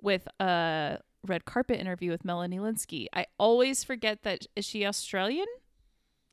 with 0.00 0.28
a 0.40 0.98
red 1.26 1.44
carpet 1.44 1.80
interview 1.80 2.10
with 2.10 2.24
Melanie 2.24 2.58
Lynskey. 2.58 3.06
I 3.12 3.26
always 3.38 3.82
forget 3.82 4.22
that 4.22 4.46
is 4.54 4.64
she 4.64 4.86
Australian? 4.86 5.46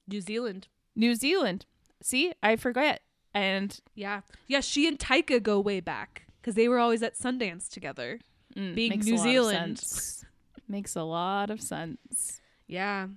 New 0.08 0.22
Zealand. 0.22 0.68
New 0.96 1.16
Zealand. 1.16 1.66
See, 2.02 2.34
I 2.44 2.56
forget. 2.56 3.02
And 3.34 3.80
Yeah. 3.96 4.22
Yeah, 4.48 4.60
she 4.62 4.88
and 4.88 5.00
Taika 5.00 5.42
go 5.42 5.60
way 5.60 5.80
back 5.80 6.24
because 6.42 6.56
they 6.56 6.68
were 6.68 6.78
always 6.80 7.02
at 7.02 7.16
Sundance 7.18 7.70
together. 7.70 8.20
mm, 8.56 8.76
Being 8.76 8.90
makes 8.92 9.08
a 9.08 9.10
New 9.10 9.16
lot 9.18 9.26
of 9.26 9.32
Zealand. 9.32 9.80
sense. 9.80 10.26
makes 10.68 10.96
a 10.96 11.04
lot 11.04 11.50
of 11.50 11.62
sense. 11.62 12.42
Yeah. 12.68 13.08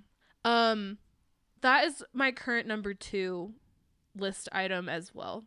Um 0.43 0.97
that 1.61 1.85
is 1.85 2.03
my 2.13 2.31
current 2.31 2.67
number 2.67 2.93
2 2.93 3.53
list 4.15 4.47
item 4.51 4.87
as 4.89 5.13
well. 5.13 5.45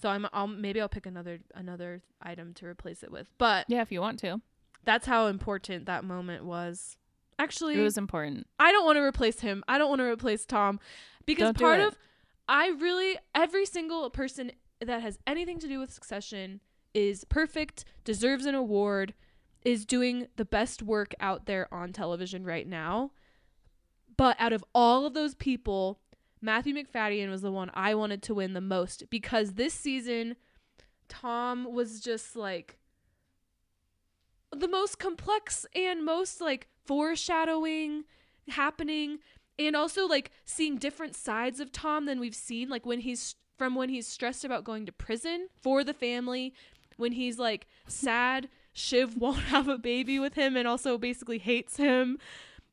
So 0.00 0.08
I'm 0.08 0.26
I'll 0.32 0.46
maybe 0.46 0.80
I'll 0.80 0.88
pick 0.88 1.06
another 1.06 1.38
another 1.54 2.02
item 2.20 2.54
to 2.54 2.66
replace 2.66 3.02
it 3.02 3.10
with. 3.12 3.28
But 3.38 3.66
Yeah, 3.68 3.82
if 3.82 3.92
you 3.92 4.00
want 4.00 4.18
to. 4.20 4.40
that's 4.84 5.06
how 5.06 5.26
important 5.26 5.86
that 5.86 6.04
moment 6.04 6.44
was. 6.44 6.96
Actually, 7.38 7.78
It 7.78 7.82
was 7.82 7.98
important. 7.98 8.46
I 8.58 8.72
don't 8.72 8.84
want 8.84 8.96
to 8.96 9.02
replace 9.02 9.40
him. 9.40 9.62
I 9.68 9.78
don't 9.78 9.88
want 9.88 10.00
to 10.00 10.06
replace 10.06 10.46
Tom 10.46 10.80
because 11.26 11.52
Don't 11.54 11.58
part 11.58 11.80
of 11.80 11.96
I 12.48 12.68
really 12.68 13.18
every 13.34 13.66
single 13.66 14.08
person 14.10 14.52
that 14.80 15.02
has 15.02 15.18
anything 15.26 15.58
to 15.58 15.68
do 15.68 15.80
with 15.80 15.92
Succession 15.92 16.60
is 16.94 17.24
perfect, 17.24 17.84
deserves 18.04 18.46
an 18.46 18.54
award, 18.54 19.14
is 19.64 19.84
doing 19.84 20.28
the 20.36 20.44
best 20.44 20.82
work 20.82 21.12
out 21.20 21.46
there 21.46 21.72
on 21.74 21.92
television 21.92 22.44
right 22.44 22.66
now. 22.66 23.10
But 24.16 24.36
out 24.38 24.52
of 24.52 24.64
all 24.74 25.04
of 25.04 25.12
those 25.12 25.34
people, 25.34 26.00
Matthew 26.40 26.74
Macfadyen 26.74 27.28
was 27.28 27.42
the 27.42 27.50
one 27.52 27.70
I 27.74 27.94
wanted 27.94 28.22
to 28.24 28.34
win 28.34 28.54
the 28.54 28.60
most 28.60 29.10
because 29.10 29.54
this 29.54 29.74
season 29.74 30.36
Tom 31.08 31.70
was 31.70 32.00
just 32.00 32.36
like 32.36 32.78
the 34.52 34.68
most 34.68 34.98
complex 34.98 35.66
and 35.74 36.04
most 36.04 36.40
like 36.40 36.68
foreshadowing 36.86 38.04
happening 38.48 39.18
and 39.58 39.74
also 39.74 40.06
like 40.06 40.30
seeing 40.44 40.76
different 40.76 41.14
sides 41.16 41.60
of 41.60 41.72
Tom 41.72 42.06
than 42.06 42.20
we've 42.20 42.34
seen 42.34 42.68
like 42.68 42.86
when 42.86 43.00
he's 43.00 43.34
from 43.58 43.74
when 43.74 43.88
he's 43.88 44.06
stressed 44.06 44.44
about 44.44 44.64
going 44.64 44.84
to 44.86 44.92
prison 44.92 45.48
for 45.60 45.82
the 45.82 45.94
family 45.94 46.52
when 46.96 47.12
he's 47.12 47.38
like 47.38 47.66
sad 47.88 48.48
Shiv 48.72 49.16
won't 49.20 49.44
have 49.44 49.68
a 49.68 49.78
baby 49.78 50.18
with 50.18 50.34
him 50.34 50.56
and 50.56 50.68
also 50.68 50.98
basically 50.98 51.38
hates 51.38 51.76
him 51.76 52.18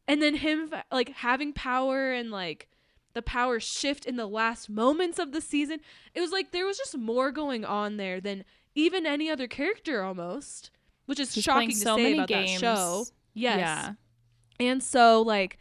and 0.07 0.21
then 0.21 0.35
him 0.35 0.73
like 0.91 1.09
having 1.09 1.53
power 1.53 2.11
and 2.11 2.29
like 2.31 2.67
the 3.13 3.21
power 3.21 3.59
shift 3.59 4.05
in 4.05 4.15
the 4.17 4.27
last 4.27 4.69
moments 4.69 5.19
of 5.19 5.31
the 5.31 5.41
season 5.41 5.79
it 6.13 6.19
was 6.21 6.31
like 6.31 6.51
there 6.51 6.65
was 6.65 6.77
just 6.77 6.97
more 6.97 7.31
going 7.31 7.63
on 7.63 7.97
there 7.97 8.19
than 8.19 8.43
even 8.75 9.05
any 9.05 9.29
other 9.29 9.47
character 9.47 10.03
almost 10.03 10.69
which 11.05 11.19
is 11.19 11.33
He's 11.33 11.43
shocking 11.43 11.69
to 11.69 11.75
so 11.75 11.95
say 11.95 12.03
many 12.03 12.13
about 12.15 12.27
games. 12.27 12.59
that 12.61 12.75
show 12.75 13.05
yes 13.33 13.57
Yeah. 13.59 13.93
And 14.59 14.81
so 14.83 15.21
like 15.21 15.57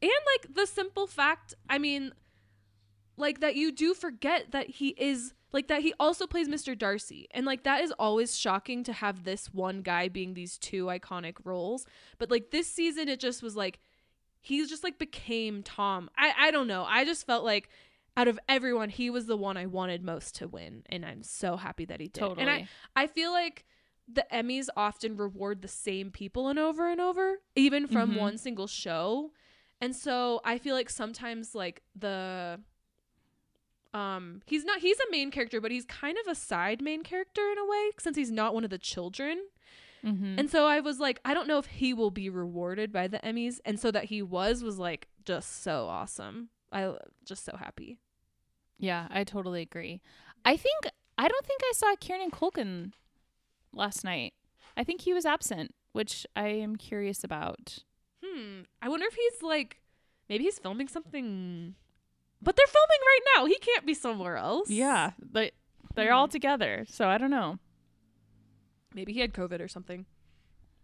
and 0.00 0.10
like 0.34 0.54
the 0.54 0.66
simple 0.66 1.06
fact, 1.06 1.54
I 1.68 1.78
mean 1.78 2.12
like 3.16 3.40
that 3.40 3.56
you 3.56 3.72
do 3.72 3.94
forget 3.94 4.50
that 4.52 4.68
he 4.68 4.88
is 4.88 5.34
like 5.52 5.68
that 5.68 5.82
he 5.82 5.92
also 6.00 6.26
plays 6.26 6.48
Mr. 6.48 6.76
Darcy. 6.76 7.28
And 7.30 7.46
like 7.46 7.62
that 7.64 7.82
is 7.82 7.92
always 7.98 8.36
shocking 8.36 8.84
to 8.84 8.92
have 8.92 9.24
this 9.24 9.52
one 9.52 9.82
guy 9.82 10.08
being 10.08 10.34
these 10.34 10.58
two 10.58 10.86
iconic 10.86 11.36
roles. 11.44 11.86
But 12.18 12.30
like 12.30 12.50
this 12.50 12.66
season 12.66 13.08
it 13.08 13.20
just 13.20 13.42
was 13.42 13.54
like 13.54 13.78
he 14.40 14.66
just 14.66 14.82
like 14.82 14.98
became 14.98 15.62
Tom. 15.62 16.10
I 16.16 16.32
I 16.38 16.50
don't 16.50 16.66
know. 16.66 16.84
I 16.84 17.04
just 17.04 17.26
felt 17.26 17.44
like 17.44 17.68
out 18.16 18.28
of 18.28 18.38
everyone, 18.48 18.90
he 18.90 19.08
was 19.08 19.26
the 19.26 19.36
one 19.36 19.56
I 19.56 19.66
wanted 19.66 20.02
most 20.02 20.34
to 20.36 20.48
win, 20.48 20.82
and 20.90 21.04
I'm 21.04 21.22
so 21.22 21.56
happy 21.56 21.86
that 21.86 21.98
he 21.98 22.08
did. 22.08 22.20
Totally. 22.20 22.42
And 22.42 22.50
I 22.50 22.68
I 22.94 23.06
feel 23.06 23.30
like 23.30 23.64
the 24.08 24.26
Emmys 24.32 24.68
often 24.76 25.16
reward 25.16 25.62
the 25.62 25.68
same 25.68 26.10
people 26.10 26.48
and 26.48 26.58
over 26.58 26.88
and 26.90 27.00
over, 27.00 27.40
even 27.54 27.86
from 27.86 28.12
Mhm. 28.12 28.18
one 28.18 28.38
single 28.38 28.66
show. 28.66 29.32
And 29.80 29.94
so 29.96 30.40
I 30.44 30.58
feel 30.58 30.74
like 30.74 30.90
sometimes 30.90 31.54
like 31.54 31.82
the 31.94 32.60
um 33.94 34.40
he's 34.46 34.64
not 34.64 34.80
he's 34.80 34.98
a 35.00 35.10
main 35.10 35.30
character, 35.30 35.60
but 35.60 35.70
he's 35.70 35.84
kind 35.84 36.16
of 36.18 36.26
a 36.30 36.34
side 36.34 36.80
main 36.82 37.02
character 37.02 37.42
in 37.50 37.58
a 37.58 37.66
way 37.66 37.90
since 37.98 38.16
he's 38.16 38.30
not 38.30 38.54
one 38.54 38.64
of 38.64 38.70
the 38.70 38.78
children. 38.78 39.38
mm-hmm. 40.04 40.38
And 40.38 40.50
so 40.50 40.66
I 40.66 40.80
was 40.80 40.98
like, 40.98 41.20
I 41.24 41.34
don't 41.34 41.46
know 41.46 41.58
if 41.58 41.66
he 41.66 41.92
will 41.94 42.10
be 42.10 42.28
rewarded 42.30 42.92
by 42.92 43.06
the 43.06 43.18
Emmys. 43.18 43.60
And 43.64 43.78
so 43.78 43.90
that 43.90 44.04
he 44.04 44.22
was 44.22 44.62
was 44.62 44.78
like 44.78 45.08
just 45.24 45.62
so 45.62 45.86
awesome. 45.86 46.48
I 46.72 46.94
just 47.24 47.44
so 47.44 47.56
happy. 47.56 47.98
yeah, 48.78 49.06
I 49.10 49.24
totally 49.24 49.62
agree. 49.62 50.00
I 50.44 50.56
think 50.56 50.86
I 51.18 51.28
don't 51.28 51.46
think 51.46 51.60
I 51.64 51.72
saw 51.74 51.94
Kieran 52.00 52.30
Culkin 52.30 52.92
last 53.72 54.04
night. 54.04 54.34
I 54.76 54.84
think 54.84 55.02
he 55.02 55.12
was 55.12 55.24
absent, 55.26 55.74
which 55.92 56.26
I 56.36 56.48
am 56.48 56.76
curious 56.76 57.22
about. 57.24 57.78
Hmm. 58.24 58.62
I 58.80 58.88
wonder 58.88 59.06
if 59.06 59.14
he's 59.14 59.42
like 59.42 59.80
maybe 60.28 60.44
he's 60.44 60.58
filming 60.58 60.88
something 60.88 61.74
but 62.40 62.56
they're 62.56 62.66
filming 62.66 63.00
right 63.06 63.20
now. 63.36 63.44
He 63.46 63.58
can't 63.58 63.86
be 63.86 63.94
somewhere 63.94 64.36
else. 64.36 64.68
Yeah, 64.70 65.12
but 65.20 65.52
they're 65.94 66.12
all 66.12 66.26
Hmm. 66.26 66.32
together, 66.32 66.84
so 66.88 67.06
I 67.08 67.18
don't 67.18 67.30
know. 67.30 67.58
Maybe 68.94 69.12
he 69.12 69.20
had 69.20 69.32
COVID 69.32 69.60
or 69.60 69.68
something. 69.68 70.06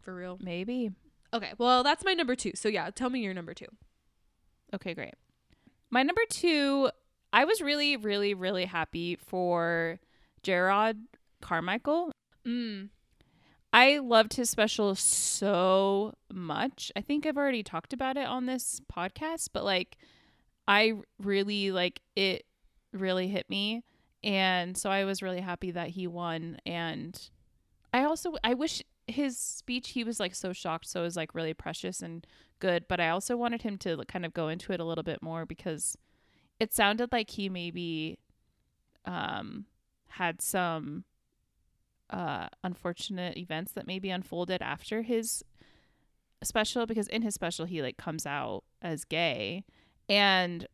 For 0.00 0.14
real. 0.14 0.38
Maybe. 0.40 0.90
Okay. 1.34 1.52
Well, 1.58 1.82
that's 1.82 2.04
my 2.04 2.14
number 2.14 2.34
2. 2.34 2.52
So 2.54 2.68
yeah, 2.68 2.90
tell 2.90 3.10
me 3.10 3.20
your 3.20 3.34
number 3.34 3.52
2. 3.54 3.66
Okay, 4.74 4.94
great. 4.94 5.14
My 5.90 6.02
number 6.02 6.20
two, 6.28 6.90
I 7.32 7.44
was 7.46 7.60
really, 7.62 7.96
really, 7.96 8.34
really 8.34 8.66
happy 8.66 9.16
for 9.16 9.98
Jerrod 10.42 10.96
Carmichael. 11.40 12.12
Mm. 12.48 12.88
I 13.72 13.98
loved 13.98 14.34
his 14.34 14.48
special 14.48 14.94
so 14.94 16.14
much. 16.32 16.90
I 16.96 17.02
think 17.02 17.26
I've 17.26 17.36
already 17.36 17.62
talked 17.62 17.92
about 17.92 18.16
it 18.16 18.26
on 18.26 18.46
this 18.46 18.80
podcast, 18.92 19.50
but 19.52 19.64
like 19.64 19.98
I 20.66 20.94
really 21.18 21.70
like 21.70 22.00
it 22.16 22.46
really 22.92 23.28
hit 23.28 23.48
me. 23.50 23.84
And 24.24 24.76
so 24.76 24.90
I 24.90 25.04
was 25.04 25.22
really 25.22 25.40
happy 25.40 25.70
that 25.72 25.90
he 25.90 26.06
won 26.06 26.58
and 26.64 27.20
I 27.92 28.04
also 28.04 28.34
I 28.42 28.54
wish 28.54 28.82
his 29.06 29.38
speech 29.38 29.90
he 29.90 30.04
was 30.04 30.20
like 30.20 30.34
so 30.34 30.52
shocked 30.52 30.86
so 30.86 31.00
it 31.00 31.04
was 31.04 31.16
like 31.16 31.34
really 31.34 31.54
precious 31.54 32.02
and 32.02 32.26
good, 32.58 32.86
but 32.88 33.00
I 33.00 33.10
also 33.10 33.36
wanted 33.36 33.62
him 33.62 33.76
to 33.78 34.02
kind 34.08 34.24
of 34.24 34.32
go 34.32 34.48
into 34.48 34.72
it 34.72 34.80
a 34.80 34.84
little 34.84 35.04
bit 35.04 35.22
more 35.22 35.44
because 35.44 35.96
it 36.58 36.74
sounded 36.74 37.12
like 37.12 37.30
he 37.30 37.48
maybe 37.48 38.18
um 39.04 39.66
had 40.08 40.40
some 40.42 41.04
uh 42.10 42.48
unfortunate 42.64 43.36
events 43.36 43.72
that 43.72 43.86
maybe 43.86 44.10
unfolded 44.10 44.62
after 44.62 45.02
his 45.02 45.44
special 46.42 46.86
because 46.86 47.08
in 47.08 47.22
his 47.22 47.34
special 47.34 47.66
he 47.66 47.82
like 47.82 47.96
comes 47.96 48.24
out 48.24 48.62
as 48.80 49.04
gay 49.04 49.64
and 50.08 50.66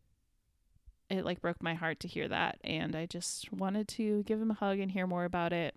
it 1.09 1.25
like 1.25 1.41
broke 1.41 1.61
my 1.61 1.73
heart 1.73 1.99
to 1.99 2.07
hear 2.07 2.27
that 2.27 2.57
and 2.63 2.95
I 2.95 3.05
just 3.05 3.51
wanted 3.51 3.87
to 3.89 4.23
give 4.23 4.41
him 4.41 4.51
a 4.51 4.55
hug 4.55 4.79
and 4.79 4.91
hear 4.91 5.07
more 5.07 5.25
about 5.25 5.53
it. 5.53 5.75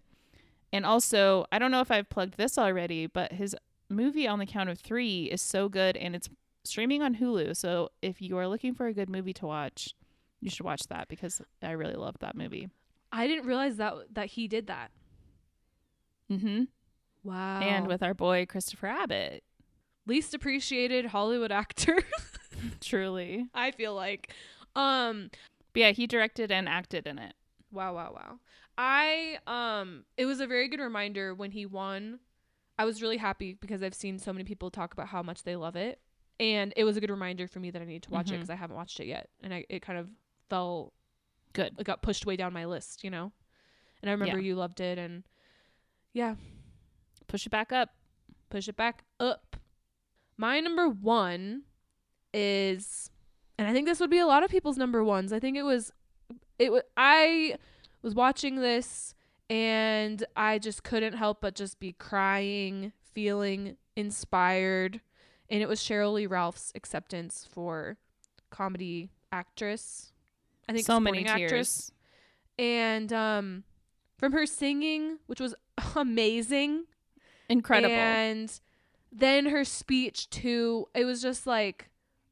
And 0.72 0.84
also, 0.84 1.46
I 1.50 1.58
don't 1.58 1.70
know 1.70 1.80
if 1.80 1.90
I've 1.90 2.10
plugged 2.10 2.36
this 2.36 2.58
already, 2.58 3.06
but 3.06 3.32
his 3.32 3.56
movie 3.88 4.28
on 4.28 4.38
the 4.38 4.46
count 4.46 4.68
of 4.68 4.78
3 4.78 5.24
is 5.24 5.40
so 5.40 5.68
good 5.68 5.96
and 5.96 6.14
it's 6.14 6.28
streaming 6.64 7.02
on 7.02 7.16
Hulu. 7.16 7.56
So 7.56 7.90
if 8.02 8.20
you 8.20 8.36
are 8.36 8.46
looking 8.46 8.74
for 8.74 8.86
a 8.86 8.92
good 8.92 9.08
movie 9.08 9.32
to 9.34 9.46
watch, 9.46 9.94
you 10.40 10.50
should 10.50 10.66
watch 10.66 10.82
that 10.88 11.08
because 11.08 11.40
I 11.62 11.72
really 11.72 11.94
loved 11.94 12.20
that 12.20 12.36
movie. 12.36 12.68
I 13.10 13.26
didn't 13.26 13.46
realize 13.46 13.76
that 13.76 13.94
that 14.12 14.26
he 14.26 14.46
did 14.48 14.66
that. 14.66 14.90
Mhm. 16.30 16.68
Wow. 17.24 17.60
And 17.60 17.86
with 17.86 18.02
our 18.02 18.14
boy 18.14 18.46
Christopher 18.46 18.86
Abbott. 18.86 19.44
least 20.06 20.32
appreciated 20.34 21.06
Hollywood 21.06 21.52
actor, 21.52 21.98
Truly. 22.80 23.46
I 23.54 23.70
feel 23.72 23.94
like. 23.94 24.32
Um 24.74 25.30
But 25.72 25.80
yeah, 25.80 25.90
he 25.92 26.06
directed 26.06 26.50
and 26.50 26.68
acted 26.68 27.06
in 27.06 27.18
it. 27.18 27.34
Wow, 27.70 27.94
wow, 27.94 28.12
wow. 28.14 28.38
I 28.78 29.38
um 29.46 30.04
it 30.16 30.24
was 30.26 30.40
a 30.40 30.46
very 30.46 30.68
good 30.68 30.80
reminder 30.80 31.34
when 31.34 31.50
he 31.50 31.66
won. 31.66 32.20
I 32.78 32.84
was 32.84 33.02
really 33.02 33.16
happy 33.16 33.54
because 33.54 33.82
I've 33.82 33.94
seen 33.94 34.18
so 34.18 34.32
many 34.32 34.44
people 34.44 34.70
talk 34.70 34.92
about 34.92 35.08
how 35.08 35.22
much 35.22 35.42
they 35.42 35.56
love 35.56 35.76
it. 35.76 36.00
And 36.40 36.72
it 36.76 36.84
was 36.84 36.96
a 36.96 37.00
good 37.00 37.10
reminder 37.10 37.48
for 37.48 37.58
me 37.58 37.70
that 37.72 37.82
I 37.82 37.84
need 37.84 38.04
to 38.04 38.10
watch 38.10 38.28
it 38.30 38.34
Mhm. 38.34 38.36
because 38.36 38.50
I 38.50 38.54
haven't 38.54 38.76
watched 38.76 39.00
it 39.00 39.06
yet. 39.06 39.28
And 39.42 39.52
I 39.52 39.64
it 39.68 39.82
kind 39.82 39.98
of 39.98 40.08
fell 40.48 40.92
Good. 41.52 41.74
it 41.78 41.84
got 41.84 42.02
pushed 42.02 42.24
way 42.26 42.36
down 42.36 42.52
my 42.52 42.64
list, 42.66 43.02
you 43.04 43.10
know? 43.10 43.32
And 44.00 44.08
I 44.08 44.12
remember 44.12 44.38
Yeah. 44.38 44.44
you 44.44 44.54
loved 44.54 44.80
it 44.80 44.96
and 44.98 45.24
yeah, 46.12 46.34
Push 47.26 47.46
it 47.46 47.50
back 47.50 47.72
up. 47.72 47.90
push 48.50 48.68
it 48.68 48.76
back 48.76 49.04
up. 49.20 49.56
My 50.36 50.60
number 50.60 50.88
one 50.88 51.62
is, 52.32 53.10
and 53.58 53.68
I 53.68 53.72
think 53.72 53.86
this 53.86 54.00
would 54.00 54.10
be 54.10 54.18
a 54.18 54.26
lot 54.26 54.42
of 54.42 54.50
people's 54.50 54.78
number 54.78 55.04
ones. 55.04 55.32
I 55.32 55.38
think 55.40 55.56
it 55.56 55.62
was, 55.64 55.92
it 56.58 56.72
was. 56.72 56.82
I 56.96 57.56
was 58.02 58.14
watching 58.14 58.56
this 58.56 59.14
and 59.50 60.24
I 60.36 60.58
just 60.58 60.82
couldn't 60.84 61.14
help 61.14 61.40
but 61.40 61.54
just 61.54 61.80
be 61.80 61.92
crying, 61.92 62.92
feeling 63.14 63.76
inspired, 63.96 65.00
and 65.50 65.62
it 65.62 65.68
was 65.68 65.80
Cheryl 65.80 66.14
Lee 66.14 66.26
Ralph's 66.26 66.72
acceptance 66.74 67.46
for 67.50 67.96
comedy 68.50 69.10
actress. 69.32 70.12
I 70.68 70.72
think 70.72 70.86
so 70.86 71.00
many 71.00 71.24
tears. 71.24 71.30
actress, 71.42 71.92
and 72.58 73.12
um, 73.12 73.64
from 74.18 74.32
her 74.32 74.46
singing, 74.46 75.18
which 75.26 75.40
was 75.40 75.54
amazing. 75.96 76.84
Incredible. 77.48 77.94
And 77.94 78.60
then 79.10 79.46
her 79.46 79.64
speech 79.64 80.28
too, 80.28 80.88
it 80.94 81.04
was 81.04 81.22
just 81.22 81.46
like, 81.46 81.88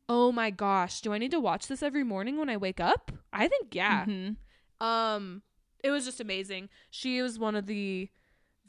oh 0.09 0.31
my 0.31 0.51
gosh, 0.51 1.01
do 1.01 1.12
I 1.12 1.18
need 1.18 1.31
to 1.31 1.40
watch 1.40 1.66
this 1.66 1.83
every 1.83 2.05
morning 2.05 2.38
when 2.38 2.49
I 2.51 2.57
wake 2.57 2.81
up? 2.81 3.11
I 3.33 3.49
think 3.49 3.75
yeah. 3.75 4.05
Mhm. 4.05 4.37
Um 4.81 5.42
it 5.83 5.90
was 5.90 6.05
just 6.05 6.20
amazing. 6.20 6.68
She 6.90 7.22
was 7.22 7.38
one 7.38 7.55
of 7.55 7.66
the 7.66 8.09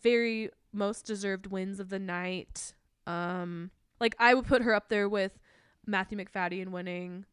very 0.02 0.50
most 0.72 1.06
deserved 1.06 1.48
wins 1.48 1.80
of 1.80 1.90
the 1.90 2.00
night. 2.00 2.74
Um 3.06 3.72
like 4.00 4.16
I 4.20 4.34
would 4.34 4.46
put 4.46 4.62
her 4.62 4.74
up 4.74 4.90
there 4.90 5.10
with 5.10 5.38
Matthew 5.86 6.18
Macfadyen 6.18 6.70
winning, 6.70 7.26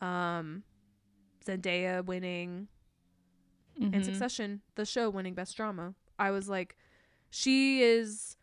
um 0.00 0.62
Zendaya 1.44 2.04
winning, 2.04 2.68
and 3.86 3.94
Mhm. 3.94 4.04
Succession, 4.04 4.62
the 4.74 4.84
show 4.84 5.08
winning 5.10 5.34
best 5.34 5.56
drama. 5.56 5.94
I 6.18 6.30
was 6.30 6.48
like, 6.48 6.76
she 7.30 7.82
is 7.82 8.36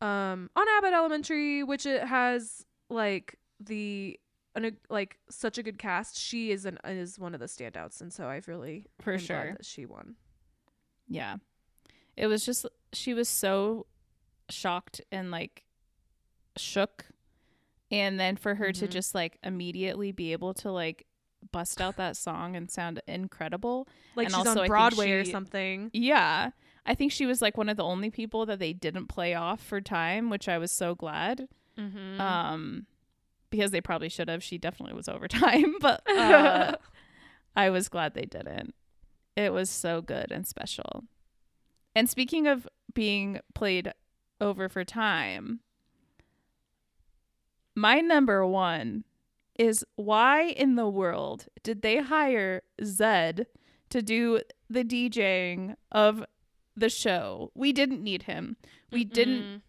um 0.00 0.48
on 0.56 0.66
Abbott 0.78 0.94
Elementary, 0.94 1.62
which 1.62 1.84
it 1.86 2.04
has 2.04 2.64
like 2.88 3.38
the 3.58 4.18
an, 4.54 4.76
like 4.88 5.18
such 5.30 5.58
a 5.58 5.62
good 5.62 5.78
cast. 5.78 6.18
She 6.18 6.50
is 6.50 6.64
an 6.64 6.78
is 6.84 7.18
one 7.18 7.34
of 7.34 7.40
the 7.40 7.46
standouts, 7.46 8.00
and 8.00 8.12
so 8.12 8.26
I've 8.26 8.48
really 8.48 8.86
For 9.00 9.18
sure. 9.18 9.52
that 9.58 9.64
she 9.64 9.86
won. 9.86 10.16
Yeah. 11.08 11.36
It 12.16 12.26
was 12.26 12.44
just 12.44 12.66
she 12.92 13.14
was 13.14 13.28
so 13.28 13.86
shocked 14.48 15.00
and 15.12 15.30
like 15.30 15.62
shook 16.56 17.06
and 17.92 18.18
then 18.18 18.36
for 18.36 18.56
her 18.56 18.72
to 18.72 18.86
Mhm. 18.86 18.90
just 18.90 19.14
like 19.14 19.38
immediately 19.42 20.10
be 20.12 20.32
able 20.32 20.54
to 20.54 20.70
like 20.72 21.06
bust 21.52 21.80
out 21.80 21.96
that 21.96 22.16
song 22.16 22.56
and 22.56 22.70
sound 22.70 23.00
incredible. 23.06 23.88
Like 24.16 24.26
And 24.26 24.34
she's 24.34 24.46
also, 24.46 24.62
on 24.62 24.66
Broadway 24.66 25.10
or 25.12 25.24
something. 25.24 25.90
Yeah. 25.92 26.50
I 26.86 26.94
think 26.94 27.12
she 27.12 27.26
was 27.26 27.42
like 27.42 27.56
one 27.56 27.68
of 27.68 27.76
the 27.76 27.84
only 27.84 28.10
people 28.10 28.46
that 28.46 28.58
they 28.58 28.72
didn't 28.72 29.06
play 29.06 29.34
off 29.34 29.60
for 29.60 29.80
time, 29.80 30.30
which 30.30 30.48
I 30.48 30.58
was 30.58 30.72
so 30.72 30.94
glad. 30.94 31.48
Mm-hmm. 31.78 32.20
Um 32.20 32.86
because 33.50 33.72
they 33.72 33.80
probably 33.80 34.08
should 34.08 34.28
have. 34.28 34.42
She 34.42 34.58
definitely 34.58 34.94
was 34.94 35.08
over 35.08 35.28
time, 35.28 35.74
but 35.80 36.08
uh, 36.08 36.76
I 37.56 37.70
was 37.70 37.88
glad 37.88 38.14
they 38.14 38.24
didn't. 38.24 38.74
It 39.36 39.52
was 39.52 39.68
so 39.68 40.00
good 40.00 40.30
and 40.30 40.46
special. 40.46 41.04
And 41.94 42.08
speaking 42.08 42.46
of 42.46 42.68
being 42.94 43.40
played 43.54 43.92
over 44.40 44.68
for 44.68 44.84
time, 44.84 45.60
my 47.74 48.00
number 48.00 48.46
one 48.46 49.04
is 49.60 49.84
why 49.96 50.44
in 50.44 50.76
the 50.76 50.88
world 50.88 51.44
did 51.62 51.82
they 51.82 51.98
hire 51.98 52.62
Zedd 52.80 53.44
to 53.90 54.00
do 54.00 54.40
the 54.70 54.82
DJing 54.82 55.76
of 55.92 56.24
the 56.74 56.88
show? 56.88 57.52
We 57.54 57.74
didn't 57.74 58.02
need 58.02 58.22
him. 58.22 58.56
We 58.90 59.04
didn't 59.04 59.62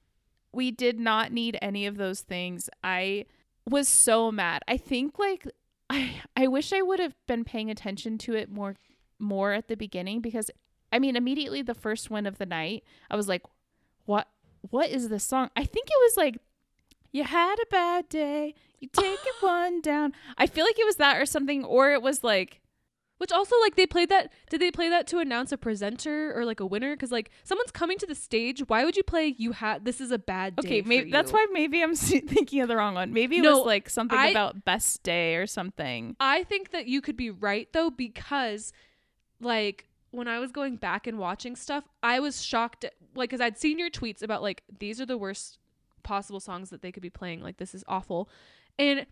we 0.54 0.72
did 0.72 0.98
not 0.98 1.34
need 1.34 1.58
any 1.62 1.86
of 1.86 1.98
those 1.98 2.22
things. 2.22 2.70
I 2.82 3.26
was 3.70 3.89
so 3.89 4.32
mad. 4.32 4.64
I 4.66 4.78
think 4.78 5.20
like 5.20 5.46
I 5.89 6.22
I 6.38 6.48
wish 6.48 6.72
I 6.72 6.82
would 6.82 7.02
have 7.02 7.16
been 7.28 7.44
paying 7.44 7.70
attention 7.70 8.18
to 8.20 8.34
it 8.34 8.50
more 8.50 8.78
more 9.20 9.52
at 9.52 9.68
the 9.68 9.76
beginning 9.76 10.22
because 10.22 10.50
I 10.94 11.00
mean 11.00 11.18
immediately 11.18 11.62
the 11.62 11.76
first 11.76 12.10
one 12.10 12.26
of 12.26 12.38
the 12.38 12.46
night 12.46 12.86
I 13.10 13.18
was 13.18 13.28
like 13.28 13.44
what 14.06 14.30
what 14.62 14.89
is 14.89 15.10
this 15.10 15.26
song? 15.26 15.50
I 15.58 15.66
think 15.66 15.88
it 15.88 16.00
was 16.02 16.16
like 16.16 16.38
you 17.12 17.26
had 17.26 17.56
a 17.56 17.66
bad 17.70 18.08
day, 18.08 18.56
you 18.82 18.90
take 18.92 19.20
it 19.26 19.36
one 19.42 19.80
down. 19.82 20.12
I 20.38 20.46
feel 20.48 20.66
like 20.66 20.78
it 20.80 20.86
was 20.86 20.98
that 20.98 21.16
or 21.18 21.26
something 21.26 21.64
or 21.64 21.92
it 21.94 22.02
was 22.02 22.24
like 22.24 22.60
Which 23.20 23.32
also 23.32 23.56
like 23.62 23.76
they 23.76 23.86
played 23.86 24.10
that 24.10 24.32
did 24.50 24.60
they 24.60 24.72
play 24.72 24.90
that 24.90 25.06
to 25.08 25.20
announce 25.20 25.52
a 25.52 25.58
presenter 25.58 26.34
or 26.36 26.44
like 26.46 26.60
a 26.60 26.66
winner 26.66 26.96
cuz 26.98 27.12
like 27.12 27.30
someone's 27.44 27.70
coming 27.72 28.00
to 28.00 28.08
the 28.08 28.16
stage 28.16 28.62
why 28.68 28.84
would 28.84 28.98
you 28.98 29.04
play 29.04 29.36
you 29.38 29.52
had 29.52 29.86
this 29.86 30.02
is 30.02 30.10
a 30.12 30.18
bad 30.18 30.56
day 30.56 30.68
Okay, 30.68 30.82
maybe 30.82 31.12
that's 31.12 31.32
why 31.32 31.46
maybe 31.52 31.84
I'm 31.84 31.94
thinking 32.36 32.62
of 32.62 32.68
the 32.68 32.76
wrong 32.76 32.96
one. 32.96 33.14
Maybe 33.14 33.38
it 33.38 33.44
No, 33.44 33.58
was 33.60 33.68
like 33.68 33.88
something 33.90 34.18
I- 34.18 34.30
about 34.30 34.66
best 34.66 35.04
day 35.04 35.36
or 35.36 35.46
something. 35.46 36.16
I 36.20 36.44
think 36.44 36.72
that 36.72 36.88
you 36.88 37.00
could 37.02 37.16
be 37.16 37.30
right 37.30 37.72
though 37.74 37.92
because 37.92 38.74
like 39.40 39.88
when 40.10 40.28
I 40.28 40.40
was 40.40 40.52
going 40.52 40.76
back 40.76 41.08
and 41.08 41.18
watching 41.20 41.56
stuff, 41.56 41.86
I 42.04 42.20
was 42.20 42.44
shocked 42.44 42.84
at, 42.86 42.94
like 43.16 43.30
cuz 43.30 43.40
I'd 43.40 43.58
seen 43.58 43.78
your 43.80 43.90
tweets 43.90 44.22
about 44.24 44.42
like 44.42 44.64
these 44.80 45.00
are 45.00 45.06
the 45.06 45.18
worst 45.18 45.60
possible 46.04 46.40
songs 46.40 46.72
that 46.72 46.82
they 46.82 46.92
could 46.92 47.04
be 47.04 47.10
playing 47.12 47.42
like 47.42 47.58
this 47.58 47.76
is 47.76 47.84
awful. 47.88 48.28
And 48.80 49.05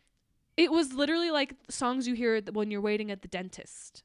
it 0.58 0.72
was 0.72 0.94
literally 0.94 1.32
like 1.32 1.54
songs 1.70 2.08
you 2.08 2.16
hear 2.16 2.42
when 2.52 2.70
you're 2.72 2.82
waiting 2.82 3.12
at 3.12 3.22
the 3.22 3.28
dentist. 3.28 4.04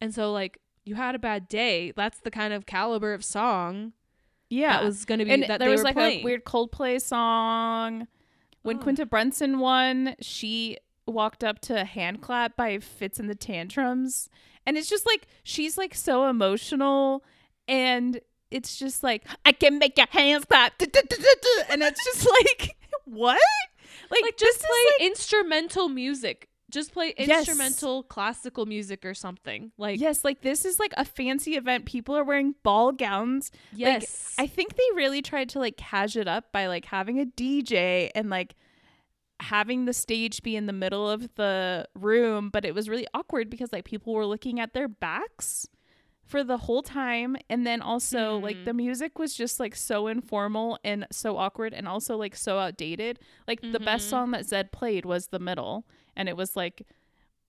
And 0.00 0.14
so 0.14 0.32
like 0.32 0.58
you 0.84 0.94
had 0.94 1.14
a 1.14 1.18
bad 1.18 1.48
day. 1.48 1.92
That's 1.96 2.20
the 2.20 2.30
kind 2.30 2.52
of 2.52 2.66
caliber 2.66 3.12
of 3.14 3.24
song 3.24 3.92
Yeah, 4.50 4.72
that 4.78 4.84
was 4.84 5.04
going 5.04 5.18
to 5.20 5.24
be 5.24 5.30
and 5.32 5.42
that 5.44 5.58
there 5.60 5.70
was 5.70 5.82
like 5.82 5.94
playing. 5.94 6.20
a 6.20 6.24
weird 6.24 6.44
Coldplay 6.44 7.00
song. 7.00 8.06
When 8.62 8.78
Oh. 8.78 8.80
Quinta 8.82 9.06
Brunson 9.06 9.58
won, 9.60 10.16
she 10.20 10.78
walked 11.06 11.44
up 11.44 11.60
to 11.60 11.80
a 11.80 11.84
hand 11.84 12.20
clap 12.20 12.56
by 12.56 12.78
Fitz 12.78 13.18
and 13.20 13.30
the 13.30 13.34
Tantrums, 13.36 14.28
and 14.66 14.76
it's 14.76 14.88
just 14.88 15.06
like 15.06 15.28
she's 15.44 15.78
like 15.78 15.94
so 15.94 16.28
emotional, 16.28 17.22
and 17.68 18.20
it's 18.50 18.76
just 18.76 19.04
like 19.04 19.24
I 19.44 19.52
can 19.52 19.78
make 19.78 19.96
your 19.96 20.08
hands 20.10 20.44
clap, 20.46 20.72
and 20.80 20.90
it's 21.82 22.04
just 22.04 22.26
like 22.28 22.76
what? 23.04 23.38
Like, 24.10 24.22
like 24.22 24.36
just 24.36 24.60
play 24.60 24.68
like- 24.98 25.10
instrumental 25.10 25.88
music. 25.88 26.48
Just 26.68 26.92
play 26.92 27.14
Yes. 27.16 27.46
instrumental 27.46 28.02
classical 28.02 28.66
music 28.66 29.04
or 29.04 29.14
something. 29.14 29.70
Like 29.78 30.00
yes, 30.00 30.24
like 30.24 30.40
this 30.42 30.64
is 30.64 30.80
like 30.80 30.92
a 30.96 31.04
fancy 31.04 31.54
event. 31.56 31.86
People 31.86 32.16
are 32.16 32.24
wearing 32.24 32.56
ball 32.64 32.90
gowns. 32.90 33.52
yes. 33.72 34.34
I 34.36 34.48
think 34.48 34.74
they 34.74 34.82
really 34.96 35.22
tried 35.22 35.48
to 35.50 35.60
like 35.60 35.76
cash 35.76 36.16
it 36.16 36.26
up 36.26 36.50
by 36.52 36.66
like 36.66 36.84
having 36.86 37.20
a 37.20 37.24
DJ 37.24 38.10
and 38.16 38.30
like 38.30 38.56
having 39.40 39.84
the 39.84 39.92
stage 39.92 40.42
be 40.42 40.56
in 40.56 40.66
the 40.66 40.72
middle 40.72 41.08
of 41.08 41.34
the 41.36 41.86
room, 41.94 42.48
but 42.50 42.64
it 42.64 42.74
was 42.74 42.88
really 42.88 43.06
awkward 43.14 43.48
because 43.50 43.72
like 43.72 43.84
people 43.84 44.12
were 44.14 44.26
looking 44.26 44.58
at 44.58 44.74
their 44.74 44.88
backs 44.88 45.68
for 46.26 46.42
the 46.42 46.56
whole 46.58 46.82
time 46.82 47.36
and 47.48 47.64
then 47.66 47.80
also 47.80 48.38
like 48.38 48.56
Mhm. 48.56 48.64
the 48.64 48.72
music 48.74 49.18
was 49.18 49.32
just 49.34 49.60
like 49.60 49.76
so 49.76 50.08
informal 50.08 50.78
and 50.82 51.06
so 51.12 51.36
awkward 51.38 51.72
and 51.72 51.86
also 51.86 52.16
like 52.16 52.34
so 52.34 52.58
outdated. 52.58 53.20
Like 53.46 53.60
the 53.62 53.78
best 53.80 54.06
Mhm. 54.06 54.10
song 54.10 54.30
that 54.32 54.44
Zedd 54.44 54.72
played 54.72 55.04
was 55.06 55.28
The 55.28 55.38
Middle 55.38 55.86
and 56.16 56.28
it 56.28 56.36
was 56.36 56.56
like 56.56 56.82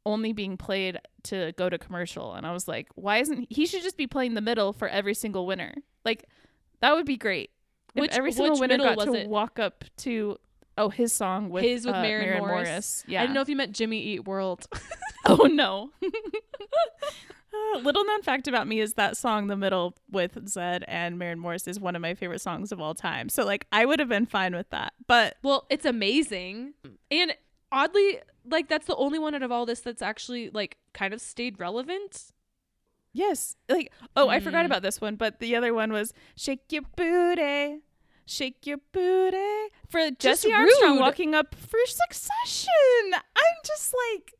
only 0.05 0.31
being 0.31 0.57
played 0.57 0.99
to 1.23 1.51
go 1.57 1.69
to 1.69 1.77
commercial 1.77 2.33
and 2.35 2.45
I 2.45 2.53
was 2.53 2.67
like, 2.67 2.87
why 2.95 3.17
isn't 3.17 3.47
he 3.51 3.65
should 3.65 3.81
just 3.81 3.97
be 3.97 4.05
playing 4.07 4.35
The 4.35 4.41
Middle 4.41 4.71
for 4.73 4.87
every 4.87 5.15
single 5.15 5.45
winner. 5.47 5.73
Like 6.05 6.25
that 6.81 6.93
would 6.95 7.05
be 7.07 7.17
great. 7.17 7.49
If 7.95 8.01
Which- 8.01 8.11
every 8.11 8.31
single 8.31 8.59
winner 8.59 8.77
got 8.77 8.95
was 8.97 9.05
to 9.07 9.13
it? 9.15 9.27
walk 9.27 9.57
up 9.59 9.83
to 9.97 10.37
oh 10.77 10.89
his 10.89 11.11
song 11.11 11.49
with 11.49 11.63
His 11.63 11.83
with 11.85 11.95
uh, 11.95 12.01
Maren 12.03 12.25
Maren 12.27 12.39
Morris. 12.41 12.67
Morris. 12.69 13.03
Yeah. 13.07 13.21
I 13.21 13.23
didn't 13.23 13.33
know 13.33 13.41
if 13.41 13.49
you 13.49 13.55
meant 13.55 13.71
Jimmy 13.71 13.99
Eat 14.01 14.25
World. 14.25 14.67
Oh 15.29 15.47
no. 15.47 15.91
Uh, 17.75 17.79
little 17.79 18.03
known 18.05 18.21
fact 18.21 18.47
about 18.47 18.67
me 18.67 18.79
is 18.79 18.93
that 18.93 19.17
song, 19.17 19.47
"The 19.47 19.55
Middle" 19.57 19.95
with 20.09 20.35
Zedd 20.45 20.83
and 20.87 21.17
Maren 21.19 21.39
Morris, 21.39 21.67
is 21.67 21.79
one 21.79 21.95
of 21.95 22.01
my 22.01 22.13
favorite 22.13 22.41
songs 22.41 22.71
of 22.71 22.79
all 22.81 22.93
time. 22.93 23.29
So, 23.29 23.45
like, 23.45 23.67
I 23.71 23.85
would 23.85 23.99
have 23.99 24.09
been 24.09 24.25
fine 24.25 24.55
with 24.55 24.69
that. 24.69 24.93
But 25.07 25.37
well, 25.43 25.65
it's 25.69 25.85
amazing. 25.85 26.73
And 27.11 27.35
oddly, 27.71 28.19
like 28.49 28.67
that's 28.69 28.87
the 28.87 28.95
only 28.95 29.19
one 29.19 29.35
out 29.35 29.43
of 29.43 29.51
all 29.51 29.65
this 29.65 29.81
that's 29.81 30.01
actually 30.01 30.49
like 30.51 30.77
kind 30.93 31.13
of 31.13 31.21
stayed 31.21 31.59
relevant. 31.59 32.31
yes, 33.13 33.55
like, 33.67 33.91
oh, 34.15 34.29
I 34.29 34.39
forgot 34.39 34.61
Mm. 34.63 34.67
about 34.67 34.81
this 34.83 35.01
one. 35.01 35.15
But 35.15 35.39
the 35.39 35.55
other 35.55 35.73
one 35.73 35.91
was 35.91 36.13
"Shake 36.35 36.71
Your 36.71 36.83
Booty." 36.95 37.81
Shake 38.29 38.67
your 38.67 38.79
booty 38.91 39.69
for 39.87 40.11
Jesse 40.11 40.51
Armstrong 40.51 40.95
rude. 40.95 40.99
walking 40.99 41.33
up 41.33 41.55
for 41.55 41.79
Succession. 41.85 43.13
I'm 43.13 43.55
just 43.65 43.93
like, 44.11 44.33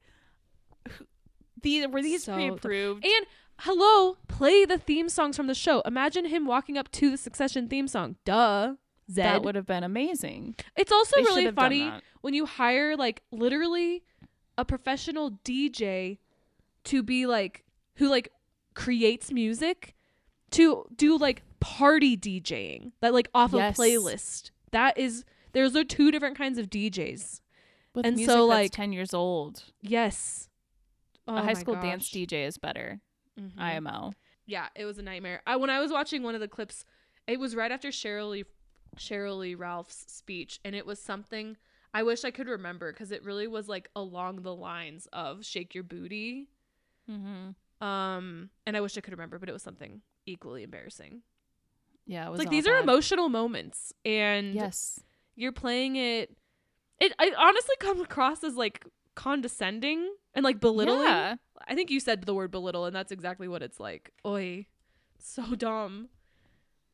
these 1.62 1.88
were 1.88 2.01
these 2.01 2.24
So- 2.24 2.34
pre-approved? 2.36 3.05
And 3.05 3.26
hello, 3.60 4.18
play 4.28 4.66
the 4.66 4.78
theme 4.78 5.10
songs 5.10 5.36
from 5.36 5.47
the 5.47 5.55
show. 5.55 5.82
Imagine 5.82 6.26
him 6.26 6.45
walking 6.45 6.78
up 6.78 6.91
to 6.93 7.10
the 7.12 7.18
Succession 7.18 7.68
theme 7.68 7.88
song. 7.88 8.16
Duh. 8.26 8.76
Zedd. 9.10 9.16
that 9.24 9.43
would 9.43 9.55
have 9.55 9.66
been 9.66 9.86
amazing. 9.86 10.55
It's 10.76 10.91
also 10.91 11.16
They 11.16 11.22
really 11.24 11.36
should 11.43 11.45
have 11.45 11.55
done 11.55 11.64
funny 11.66 11.91
when 12.20 12.34
you 12.34 12.45
hire 12.45 12.97
like 12.97 13.22
literally 13.32 14.03
a 14.58 14.66
professional 14.66 15.39
DJ 15.45 16.18
to 16.84 17.03
be 17.03 17.26
like 17.26 17.64
who 17.95 18.10
like 18.10 18.28
creates 18.74 19.32
music 19.32 19.95
to 20.51 20.86
do 20.93 21.18
like 21.18 21.41
party 21.62 22.18
DJing 22.18 22.91
that 22.99 23.14
like 23.14 23.30
off 23.34 23.53
Yes. 23.53 23.80
a 23.80 23.82
playlist. 23.82 24.51
That 24.72 24.97
is 24.97 25.24
there's 25.53 25.74
are 25.78 25.86
two 25.86 26.12
different 26.12 26.38
kinds 26.38 26.58
of 26.58 26.70
DJs. 26.70 27.39
With 27.95 28.05
And 28.05 28.20
so, 28.20 28.45
like- 28.45 28.74
ten 28.74 28.91
years 28.91 29.14
old. 29.14 29.64
Yes. 29.82 30.47
Oh 31.28 31.36
a 31.38 31.42
high 31.42 31.54
school 31.54 31.76
dance. 31.76 32.10
DJ 32.10 32.46
is 32.48 32.58
better. 32.58 33.00
Mhm. 33.40 33.58
IMO. 33.60 34.14
Yeah, 34.46 34.68
it 34.76 34.86
was 34.86 34.98
a 34.98 35.02
nightmare. 35.02 35.42
I 35.46 35.56
when 35.58 35.70
I 35.70 35.80
was 35.80 35.92
watching 35.92 36.24
one 36.24 36.36
of 36.36 36.42
the 36.42 36.48
clips, 36.48 36.86
it 37.28 37.40
was 37.40 37.56
right 37.56 37.72
after 37.72 37.90
Cheryl 37.90 38.30
Lee, 38.32 38.46
Cheryl 38.98 39.40
Lee 39.40 39.56
Ralph's 39.56 40.06
speech, 40.12 40.60
and 40.64 40.74
it 40.76 40.86
was 40.86 41.00
something 41.02 41.58
I 41.94 42.04
wish 42.04 42.24
I 42.24 42.32
could 42.32 42.48
remember 42.48 42.92
because 42.92 43.12
it 43.12 43.24
really 43.24 43.48
was 43.48 43.68
like 43.68 43.90
along 43.96 44.42
the 44.44 44.56
lines 44.56 45.08
of 45.14 45.46
"Shake 45.46 45.74
Your 45.76 45.84
Booty," 45.84 46.50
Mm-hmm. 47.10 47.86
um, 47.86 48.50
and 48.66 48.78
I 48.78 48.82
wish 48.82 48.98
I 48.98 49.02
could 49.02 49.14
remember, 49.14 49.40
but 49.40 49.50
it 49.50 49.54
was 49.54 49.64
something 49.64 50.02
equally 50.26 50.64
embarrassing. 50.64 51.22
Yeah, 52.06 52.28
it 52.28 52.32
was 52.32 52.40
like 52.40 52.50
these 52.50 52.68
are 52.68 52.78
emotional 52.80 53.28
moments, 53.30 53.94
and 54.06 54.54
Yes. 54.54 55.02
you're 55.36 55.52
playing 55.52 55.96
it. 55.98 56.36
It 57.00 57.14
it 57.20 57.34
honestly 57.38 57.76
comes 57.80 58.02
across 58.02 58.44
as 58.44 58.56
like 58.56 58.86
condescending 59.16 60.16
and 60.38 60.44
like 60.46 60.62
belittling. 60.62 61.02
Yeah. 61.02 61.36
I 61.68 61.76
think 61.76 61.92
you 61.92 62.00
said 62.00 62.24
the 62.24 62.34
word 62.34 62.52
belittle, 62.52 62.86
and 62.86 62.96
that's 62.96 63.12
exactly 63.12 63.50
what 63.50 63.62
it's 63.62 63.78
like. 63.80 64.14
Oi, 64.26 64.66
so 65.20 65.44
dumb. 65.56 66.08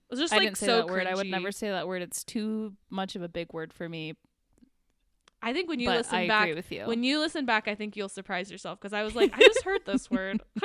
It 0.10 0.14
was 0.16 0.20
just 0.20 0.34
I 0.34 0.38
like 0.38 0.46
didn't 0.48 0.58
say 0.58 0.66
so 0.68 0.78
that 0.78 0.88
word. 0.88 1.06
I 1.06 1.14
would 1.16 1.28
never 1.28 1.52
say 1.52 1.70
that 1.70 1.88
word. 1.88 2.02
It's 2.02 2.24
too 2.24 2.74
much 2.89 3.16
of 3.16 3.22
a 3.22 3.30
big 3.30 3.54
word 3.54 3.72
for 3.74 3.88
me. 3.88 4.16
I 5.41 5.54
think 5.54 5.68
when 5.70 5.80
you 5.80 5.89
but 5.89 5.98
listen 5.98 6.16
I 6.16 6.28
back, 6.28 6.44
agree 6.46 6.56
with 6.56 6.72
you. 6.72 6.86
when 6.86 7.04
you 7.04 7.20
listen 7.20 7.46
back, 7.46 7.68
I 7.68 7.76
think 7.76 7.96
you'll 7.98 8.10
surprise 8.10 8.50
yourself 8.50 8.80
because 8.80 8.94
I 8.94 9.04
was 9.04 9.14
like, 9.16 9.34
I 9.36 9.39
just 9.39 9.64
heard 9.64 9.82
this 9.86 10.10
word. 10.10 10.41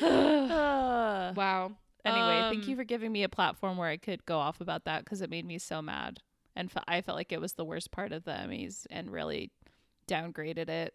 Wow. 0.00 1.72
anyway, 2.04 2.40
thank 2.50 2.64
Um, 2.64 2.70
you 2.70 2.76
for 2.76 2.84
giving 2.84 3.12
me 3.12 3.22
a 3.22 3.28
platform 3.28 3.76
where 3.76 3.88
I 3.88 3.96
could 3.96 4.24
go 4.26 4.38
off 4.38 4.60
about 4.60 4.84
that 4.84 5.04
because 5.04 5.22
it 5.22 5.30
made 5.30 5.44
me 5.44 5.58
so 5.58 5.82
mad, 5.82 6.20
and 6.56 6.70
fe- 6.70 6.80
I 6.88 7.00
felt 7.00 7.16
like 7.16 7.32
it 7.32 7.40
was 7.40 7.54
the 7.54 7.64
worst 7.64 7.90
part 7.90 8.12
of 8.12 8.24
the 8.24 8.32
Emmys 8.32 8.86
and 8.90 9.10
really 9.10 9.50
downgraded 10.12 10.68
it. 10.68 10.94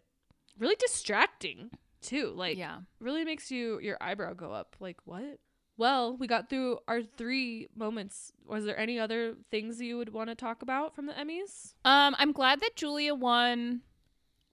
Really 0.58 0.76
distracting 0.76 1.70
too. 2.00 2.32
Like, 2.34 2.56
yeah. 2.56 2.78
really 3.00 3.24
makes 3.24 3.50
you 3.50 3.80
your 3.80 3.96
eyebrow 4.00 4.34
go 4.34 4.52
up. 4.52 4.76
Like, 4.80 4.98
what? 5.04 5.38
Well, 5.76 6.16
we 6.16 6.26
got 6.26 6.50
through 6.50 6.78
our 6.88 7.02
three 7.02 7.68
moments. 7.76 8.32
Was 8.44 8.64
there 8.64 8.76
any 8.76 8.98
other 8.98 9.34
things 9.50 9.80
you 9.80 9.96
would 9.96 10.12
want 10.12 10.28
to 10.28 10.34
talk 10.34 10.62
about 10.62 10.94
from 10.94 11.06
the 11.06 11.12
Emmys? 11.12 11.74
Um, 11.84 12.16
I'm 12.18 12.32
glad 12.32 12.60
that 12.60 12.74
Julia 12.74 13.14
won. 13.14 13.82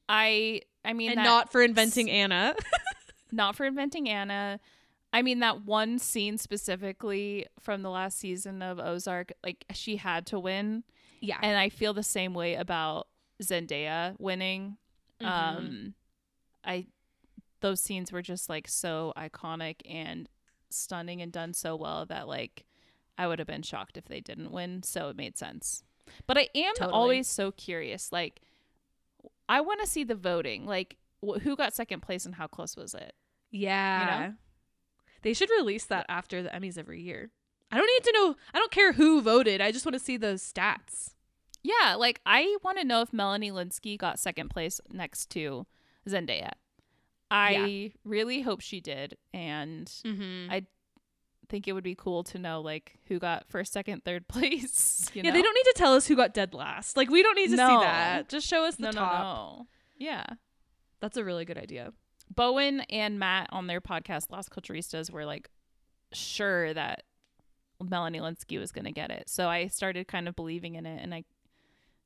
I 0.07 0.61
I 0.83 0.93
mean 0.93 1.11
and 1.11 1.23
not 1.23 1.51
for 1.51 1.63
inventing 1.63 2.11
Anna. 2.11 2.55
not 3.31 3.55
for 3.55 3.65
inventing 3.65 4.07
Anna. 4.07 4.59
I 5.11 5.23
mean 5.23 5.39
that 5.39 5.65
one 5.65 5.97
scene 5.97 6.37
specifically 6.37 7.47
from 7.59 7.81
the 7.81 7.89
last 7.89 8.19
season 8.19 8.61
of 8.61 8.79
Ozark, 8.79 9.33
like 9.43 9.65
she 9.73 9.95
had 9.95 10.27
to 10.27 10.39
win, 10.39 10.83
yeah. 11.21 11.39
and 11.41 11.57
I 11.57 11.69
feel 11.69 11.93
the 11.95 12.03
same 12.03 12.35
way 12.35 12.53
about 12.53 13.07
Zendaya 13.43 14.15
winning. 14.19 14.77
Mhm. 15.21 15.25
Um, 15.27 15.93
I 16.63 16.87
those 17.61 17.81
scenes 17.81 18.11
were 18.11 18.21
just 18.21 18.49
like 18.49 18.67
so 18.67 19.13
iconic 19.17 19.77
and 19.89 20.29
stunning 20.69 21.21
and 21.21 21.31
done 21.31 21.53
so 21.53 21.75
well 21.75 22.05
that 22.05 22.27
like 22.27 22.65
I 23.17 23.27
would 23.27 23.39
have 23.39 23.47
been 23.47 23.61
shocked 23.63 23.97
if 23.97 24.05
they 24.05 24.19
didn't 24.19 24.51
win. 24.51 24.83
So 24.83 25.09
it 25.09 25.15
made 25.15 25.37
sense. 25.37 25.83
But 26.27 26.37
I 26.37 26.49
am 26.53 26.73
Totally. 26.75 26.93
always 26.93 27.27
so 27.27 27.51
curious. 27.51 28.11
Like, 28.11 28.41
I 29.49 29.61
want 29.61 29.79
to 29.81 29.87
see 29.87 30.03
the 30.03 30.13
voting. 30.15 30.65
Like, 30.65 30.97
wh- 31.25 31.39
who 31.41 31.55
got 31.55 31.73
second 31.73 32.01
place 32.01 32.25
and 32.25 32.35
how 32.35 32.45
close 32.47 32.75
was 32.75 32.93
it? 32.93 33.15
Yeah. 33.51 34.33
They 35.23 35.33
should 35.33 35.49
release 35.49 35.85
that 35.85 36.05
after 36.09 36.43
the 36.43 36.49
Emmys 36.49 36.77
every 36.77 37.01
year. 37.01 37.31
I 37.71 37.77
don't 37.77 37.87
need 37.87 38.03
to 38.03 38.11
know. 38.13 38.35
I 38.53 38.59
don't 38.59 38.71
care 38.71 38.93
who 38.93 39.21
voted. 39.21 39.61
I 39.61 39.71
just 39.71 39.85
want 39.85 39.93
to 39.93 39.99
see 39.99 40.17
those 40.17 40.43
stats. 40.43 41.14
Yeah, 41.65 41.95
like 41.95 42.21
I 42.25 42.57
want 42.63 42.77
to 42.77 42.83
know 42.83 43.01
if 43.01 43.11
Melanie 43.11 43.51
Lynskey 43.51 43.97
got 43.97 44.19
second 44.19 44.49
place 44.49 44.79
next 44.91 45.29
to 45.31 45.65
Zendaya. 46.07 46.51
I 47.31 47.91
really 48.03 48.41
hope 48.41 48.61
she 48.61 48.79
did, 48.79 49.17
and 49.33 49.87
Mm-hmm. 50.05 50.51
I 50.51 50.65
think 51.49 51.67
it 51.67 51.73
would 51.73 51.83
be 51.83 51.95
cool 51.95 52.23
to 52.23 52.39
know 52.39 52.61
like 52.61 52.97
who 53.07 53.19
got 53.19 53.47
first, 53.49 53.73
second, 53.73 54.03
third 54.03 54.27
place. 54.29 55.09
You 55.13 55.21
yeah, 55.23 55.29
know? 55.31 55.35
they 55.35 55.41
don't 55.41 55.53
need 55.53 55.71
to 55.71 55.75
tell 55.75 55.93
us 55.95 56.07
who 56.07 56.15
got 56.15 56.33
dead 56.33 56.53
last. 56.53 56.97
Like 56.97 57.09
we 57.09 57.23
don't 57.23 57.35
need 57.35 57.49
to 57.49 57.55
No. 57.55 57.67
see 57.67 57.77
that. 57.85 58.29
Just 58.29 58.47
show 58.47 58.65
us 58.65 58.75
the 58.75 58.83
no, 58.83 58.89
no, 58.91 58.99
top. 58.99 59.23
no. 59.57 59.67
Yeah, 59.97 60.25
That's 60.99 61.17
a 61.17 61.23
really 61.23 61.45
good 61.45 61.57
idea. 61.57 61.93
Bowen 62.33 62.81
and 62.89 63.17
Matt 63.19 63.47
on 63.51 63.67
their 63.67 63.79
podcast 63.81 64.29
Las 64.31 64.49
Culturistas 64.49 65.09
were 65.11 65.25
like 65.25 65.49
sure 66.13 66.73
that 66.73 67.03
Melanie 67.83 68.19
Lynskey 68.19 68.59
was 68.59 68.71
going 68.71 68.85
to 68.85 68.91
get 68.91 69.09
it. 69.11 69.29
So 69.29 69.47
I 69.47 69.67
started 69.67 70.07
kind 70.07 70.27
of 70.27 70.35
believing 70.35 70.75
in 70.75 70.85
it 70.85 71.01
and 71.01 71.13
I 71.13 71.23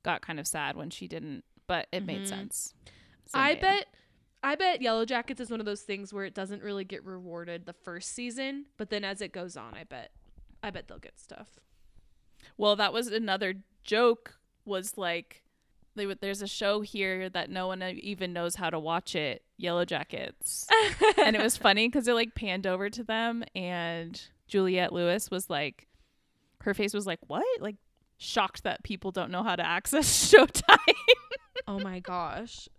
got 0.04 0.22
kind 0.22 0.39
of 0.39 0.47
sad 0.47 0.76
when 0.76 0.89
she 0.89 1.08
didn't, 1.08 1.43
but 1.68 1.88
it 1.91 2.06
made 2.06 2.22
Mhm. 2.24 2.28
sense. 2.28 2.74
I 3.34 3.56
bet 3.56 3.88
I 4.41 4.56
bet 4.56 4.82
Yellow 4.82 5.04
Jackets 5.06 5.41
is 5.41 5.52
one 5.52 5.60
of 5.60 5.66
those 5.66 5.82
things 5.82 6.14
where 6.14 6.24
it 6.24 6.34
doesn't 6.34 6.64
really 6.64 6.86
get 6.86 7.04
rewarded 7.04 7.66
the 7.66 7.74
first 7.74 8.14
season, 8.14 8.68
but 8.78 8.89
then 8.89 9.04
as 9.04 9.20
it 9.22 9.34
goes 9.34 9.58
on, 9.58 9.74
I 9.74 9.84
bet 9.84 10.12
I 10.64 10.70
bet 10.70 10.88
they'll 10.88 10.97
get 11.00 11.20
stuff. 11.20 11.60
Well, 12.58 12.76
that 12.78 12.93
was 12.93 13.08
another 13.08 13.56
joke 13.84 14.39
was 14.66 14.97
like 14.97 15.43
they 15.95 16.06
would, 16.06 16.22
there's 16.22 16.41
a 16.41 16.47
show 16.47 16.80
here 16.82 17.28
that 17.30 17.50
no 17.50 17.68
one 17.68 17.82
even 17.84 18.32
knows 18.32 18.56
how 18.56 18.70
to 18.70 18.80
watch 18.80 19.16
it, 19.16 19.43
Yellow 19.58 19.84
Jackets. 19.84 20.66
and 21.18 21.36
it 21.36 21.41
was 21.41 21.58
funny 21.58 21.89
cuz 21.89 22.08
it 22.08 22.14
like 22.14 22.36
panned 22.36 22.66
over 22.66 22.89
to 22.89 23.04
them 23.04 23.43
and 23.56 24.30
Juliette 24.47 24.93
Lewis 24.93 25.30
was 25.30 25.50
like 25.50 25.88
her 26.62 26.74
face 26.74 26.93
was 26.93 27.06
like, 27.08 27.20
"What?" 27.28 27.45
Like 27.62 27.76
shocked 28.20 28.64
that 28.64 28.84
people 28.84 29.12
don't 29.12 29.32
know 29.32 29.42
how 29.42 29.56
to 29.56 29.66
access 29.66 30.06
Showtime. 30.32 30.94
oh 31.68 31.80
my 31.80 32.00
gosh. 32.00 32.70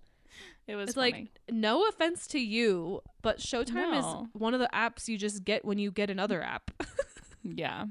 it 0.68 0.76
was 0.76 0.96
like 0.96 1.28
no 1.50 1.88
offense 1.88 2.26
to 2.28 2.38
you, 2.38 3.00
but 3.22 3.38
Showtime 3.38 3.74
No. 3.90 3.98
is 3.98 4.28
one 4.40 4.54
of 4.54 4.60
the 4.60 4.68
apps 4.72 5.08
you 5.08 5.18
just 5.18 5.42
get 5.44 5.64
when 5.64 5.78
you 5.78 5.90
get 5.90 6.10
another 6.10 6.42
app. 6.42 6.70
yeah. 7.42 7.86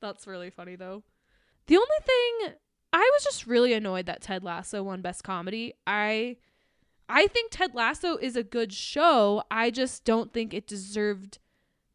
That's 0.00 0.26
really 0.26 0.50
funny 0.50 0.76
though. 0.76 1.02
The 1.66 1.76
only 1.76 1.88
thing 2.04 2.54
I 2.92 3.10
was 3.14 3.24
just 3.24 3.46
really 3.46 3.72
annoyed 3.72 4.06
that 4.06 4.22
Ted 4.22 4.44
Lasso 4.44 4.82
won 4.82 5.00
best 5.02 5.24
comedy. 5.24 5.74
I 5.86 6.36
I 7.08 7.26
think 7.26 7.50
Ted 7.50 7.74
Lasso 7.74 8.16
is 8.18 8.36
a 8.36 8.42
good 8.44 8.72
show. 8.72 9.42
I 9.50 9.70
just 9.70 10.04
don't 10.04 10.32
think 10.32 10.52
it 10.54 10.66
deserved 10.66 11.38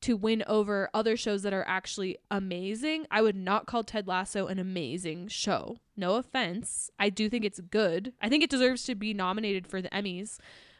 to 0.04 0.16
win 0.16 0.43
over 0.47 0.89
other 0.93 1.18
shows 1.18 1.41
that 1.43 1.54
are 1.54 1.66
actually 1.68 2.18
amazing. 2.32 3.06
I 3.12 3.22
would 3.22 3.36
not 3.36 3.66
call 3.68 3.84
Ted 3.84 4.08
Lasso 4.08 4.47
an 4.47 4.60
amazing 4.60 5.28
show. 5.28 5.78
No 5.97 6.16
offense. 6.16 6.89
I 6.99 7.10
do 7.10 7.30
think 7.30 7.43
it's 7.45 7.60
good. 7.60 8.14
I 8.22 8.30
think 8.30 8.43
it 8.43 8.49
deserves 8.49 8.84
to 8.86 8.95
be 8.95 9.14
nominated 9.14 9.68
for 9.68 9.82
the 9.82 9.89
Emmys. 9.89 10.38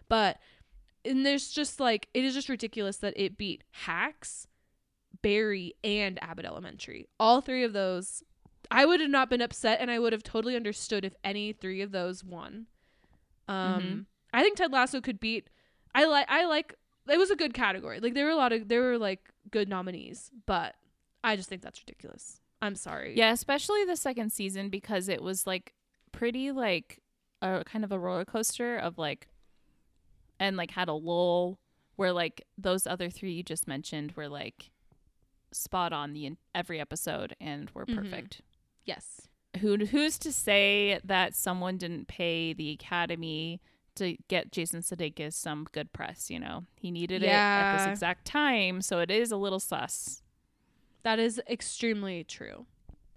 But 0.10 0.38
and 1.06 1.26
there's 1.26 1.50
just 1.52 1.80
like 1.80 2.08
it 2.14 2.24
is 2.24 2.34
just 2.34 2.50
ridiculous 2.50 2.98
that 2.98 3.14
it 3.18 3.38
beat 3.38 3.64
Hacks, 3.72 4.48
Barry, 5.22 5.74
and 5.84 6.22
Abbott 6.24 6.46
Elementary. 6.46 7.08
All 7.20 7.42
three 7.42 7.64
of 7.64 7.74
those, 7.74 8.24
I 8.72 8.86
would 8.86 9.02
have 9.02 9.10
not 9.10 9.30
been 9.30 9.42
upset, 9.42 9.80
and 9.82 9.92
I 9.92 10.00
would 10.00 10.14
have 10.14 10.24
totally 10.24 10.56
understood 10.56 11.04
if 11.06 11.16
any 11.24 11.54
three 11.54 11.82
of 11.82 11.92
those 11.92 12.24
won. 12.24 12.68
Um, 13.48 13.82
Mhm. 13.82 14.06
I 14.34 14.42
think 14.44 14.58
Ted 14.58 14.72
Lasso 14.72 15.02
could 15.02 15.20
beat. 15.20 15.50
I 15.96 16.06
like. 16.06 16.26
I 16.30 16.46
like. 16.46 16.76
It 17.10 17.18
was 17.18 17.32
a 17.32 17.36
good 17.36 17.54
category. 17.54 18.00
Like 18.00 18.14
there 18.14 18.26
were 18.26 18.32
a 18.32 18.36
lot 18.36 18.54
of 18.54 18.68
there 18.68 18.82
were 18.82 18.98
like 18.98 19.30
good 19.52 19.68
nominees, 19.70 20.32
but 20.46 20.76
I 21.24 21.36
just 21.36 21.50
think 21.50 21.62
that's 21.62 21.82
ridiculous. 21.82 22.40
I'm 22.62 22.76
sorry. 22.76 23.16
Yeah, 23.18 23.32
especially 23.34 23.84
the 23.86 23.98
second 23.98 24.32
season 24.32 24.70
because 24.70 25.10
it 25.10 25.22
was 25.22 25.46
like 25.46 25.74
pretty 26.14 26.52
like 26.52 27.02
a 27.42 27.64
kind 27.66 27.84
of 27.84 27.92
a 27.92 28.00
roller 28.00 28.24
coaster 28.26 28.78
of 28.78 28.98
like 28.98 29.28
and 30.40 30.56
like 30.58 30.72
had 30.72 30.88
a 30.88 30.94
lull 30.94 31.60
where 31.98 32.12
like 32.14 32.46
those 32.58 32.88
other 32.88 33.10
three 33.10 33.34
you 33.34 33.44
just 33.44 33.68
mentioned 33.68 34.14
were 34.14 34.30
like 34.30 34.72
spot 35.52 35.94
on 35.94 36.14
the 36.14 36.26
in 36.26 36.38
every 36.56 36.80
episode 36.80 37.36
and 37.40 37.70
were 37.72 37.86
Mhm. 37.86 37.96
perfect. 37.96 38.42
Yes. 38.86 39.28
Who 39.60 39.78
who's 39.86 40.18
to 40.20 40.32
say 40.32 41.00
that 41.04 41.36
someone 41.36 41.78
didn't 41.78 42.08
pay 42.08 42.54
the 42.54 42.72
Academy 42.72 43.62
to 43.96 44.18
get 44.28 44.52
Jason 44.52 44.82
Sudeikis 44.82 45.34
some 45.34 45.66
good 45.72 45.94
press, 45.94 46.30
you 46.30 46.40
know? 46.40 46.66
He 46.80 46.92
needed 46.92 47.24
it 47.24 47.30
at 47.30 47.78
this 47.78 47.88
exact 47.88 48.26
time, 48.26 48.82
so 48.82 49.00
it 49.00 49.12
is 49.12 49.32
a 49.32 49.38
little 49.38 49.60
sus. 49.60 50.22
That 51.04 51.20
is 51.20 51.42
extremely 51.50 52.24
true. 52.24 52.66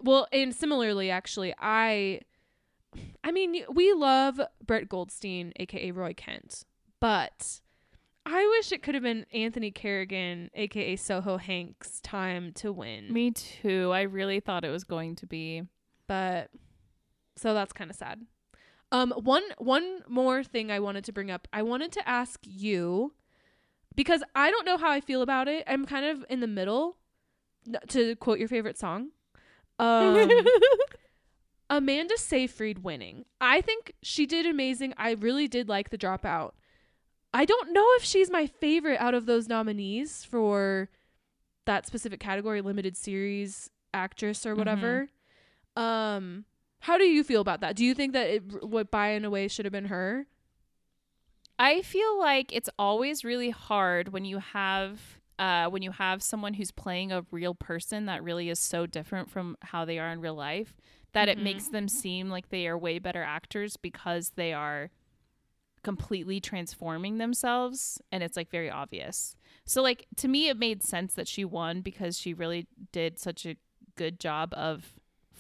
Well, 0.00 0.26
and 0.32 0.54
similarly, 0.54 1.10
actually, 1.10 1.54
I, 1.58 2.20
I 3.24 3.32
mean, 3.32 3.62
we 3.72 3.92
love 3.92 4.40
Brett 4.66 4.88
Goldstein, 4.88 5.52
aka 5.56 5.90
Roy 5.90 6.12
Kent, 6.14 6.64
but 7.00 7.60
I 8.26 8.44
wish 8.58 8.72
it 8.72 8.82
could 8.82 8.94
have 8.94 9.04
been 9.04 9.24
Anthony 9.32 9.70
Carrigan, 9.70 10.50
aka 10.54 10.96
NoHo 10.96 11.40
Hanks, 11.40 12.00
time 12.00 12.52
to 12.56 12.72
win. 12.72 13.12
Me 13.12 13.30
too. 13.30 13.90
I 13.92 14.02
really 14.02 14.40
thought 14.40 14.64
it 14.64 14.70
was 14.70 14.84
going 14.84 15.14
to 15.16 15.26
be. 15.26 15.62
but 16.08 16.50
so 17.36 17.52
that's 17.54 17.72
kind 17.72 17.90
of 17.90 17.96
sad. 17.96 18.22
Um, 18.92 19.10
one 19.12 19.42
one 19.58 20.02
more 20.08 20.44
thing 20.44 20.70
I 20.70 20.80
wanted 20.80 21.04
to 21.04 21.12
bring 21.12 21.30
up. 21.30 21.48
I 21.52 21.62
wanted 21.62 21.92
to 21.92 22.08
ask 22.08 22.40
you 22.44 23.12
because 23.94 24.22
I 24.34 24.50
don't 24.50 24.64
know 24.64 24.76
how 24.76 24.90
I 24.90 25.00
feel 25.00 25.22
about 25.22 25.48
it. 25.48 25.64
I'm 25.66 25.86
kind 25.86 26.06
of 26.06 26.24
in 26.28 26.40
the 26.40 26.46
middle. 26.46 26.96
To 27.88 28.14
quote 28.16 28.38
your 28.38 28.46
favorite 28.46 28.78
song, 28.78 29.08
um, 29.80 30.30
Amanda 31.70 32.16
Seyfried 32.16 32.84
winning. 32.84 33.24
I 33.40 33.60
think 33.60 33.92
she 34.02 34.24
did 34.24 34.46
amazing. 34.46 34.94
I 34.96 35.12
really 35.12 35.48
did 35.48 35.68
like 35.68 35.90
the 35.90 35.98
dropout. 35.98 36.52
I 37.34 37.44
don't 37.44 37.72
know 37.72 37.84
if 37.96 38.04
she's 38.04 38.30
my 38.30 38.46
favorite 38.46 39.00
out 39.00 39.14
of 39.14 39.26
those 39.26 39.48
nominees 39.48 40.22
for 40.24 40.88
that 41.64 41.86
specific 41.86 42.20
category, 42.20 42.60
limited 42.60 42.96
series 42.96 43.68
actress 43.92 44.46
or 44.46 44.54
whatever. 44.54 45.08
Um, 45.74 46.44
how 46.80 46.98
do 46.98 47.04
you 47.04 47.24
feel 47.24 47.40
about 47.40 47.60
that? 47.60 47.76
Do 47.76 47.84
you 47.84 47.94
think 47.94 48.12
that 48.12 48.28
it 48.28 48.64
what 48.64 48.90
by 48.90 49.08
in 49.08 49.24
a 49.24 49.30
way 49.30 49.48
should 49.48 49.64
have 49.64 49.72
been 49.72 49.86
her? 49.86 50.26
I 51.58 51.82
feel 51.82 52.18
like 52.18 52.52
it's 52.52 52.68
always 52.78 53.24
really 53.24 53.50
hard 53.50 54.08
when 54.12 54.24
you 54.24 54.38
have 54.38 55.00
uh, 55.38 55.68
when 55.68 55.82
you 55.82 55.90
have 55.90 56.22
someone 56.22 56.54
who's 56.54 56.70
playing 56.70 57.12
a 57.12 57.26
real 57.30 57.54
person 57.54 58.06
that 58.06 58.22
really 58.22 58.48
is 58.48 58.58
so 58.58 58.86
different 58.86 59.30
from 59.30 59.56
how 59.60 59.84
they 59.84 59.98
are 59.98 60.08
in 60.08 60.20
real 60.20 60.34
life 60.34 60.80
that 61.12 61.28
Mhm. 61.28 61.32
it 61.32 61.38
makes 61.38 61.68
them 61.68 61.88
seem 61.88 62.30
like 62.30 62.48
they 62.48 62.66
are 62.66 62.76
way 62.78 62.98
better 62.98 63.22
actors 63.22 63.76
because 63.76 64.30
they 64.30 64.52
are 64.54 64.90
completely 65.82 66.40
transforming 66.40 67.18
themselves 67.18 68.00
and 68.10 68.22
it's 68.22 68.36
like 68.36 68.50
very 68.50 68.70
obvious. 68.70 69.36
So 69.64 69.82
like 69.82 70.06
to 70.16 70.28
me 70.28 70.48
it 70.48 70.56
made 70.56 70.82
sense 70.82 71.14
that 71.14 71.28
she 71.28 71.44
won 71.44 71.80
because 71.80 72.18
she 72.18 72.34
really 72.34 72.66
did 72.92 73.18
such 73.18 73.44
a 73.46 73.56
good 73.94 74.18
job 74.18 74.52
of 74.54 74.94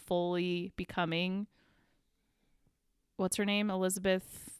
fully 0.06 0.72
becoming 0.76 1.46
what's 3.16 3.36
her 3.36 3.44
name? 3.44 3.70
Elizabeth 3.70 4.50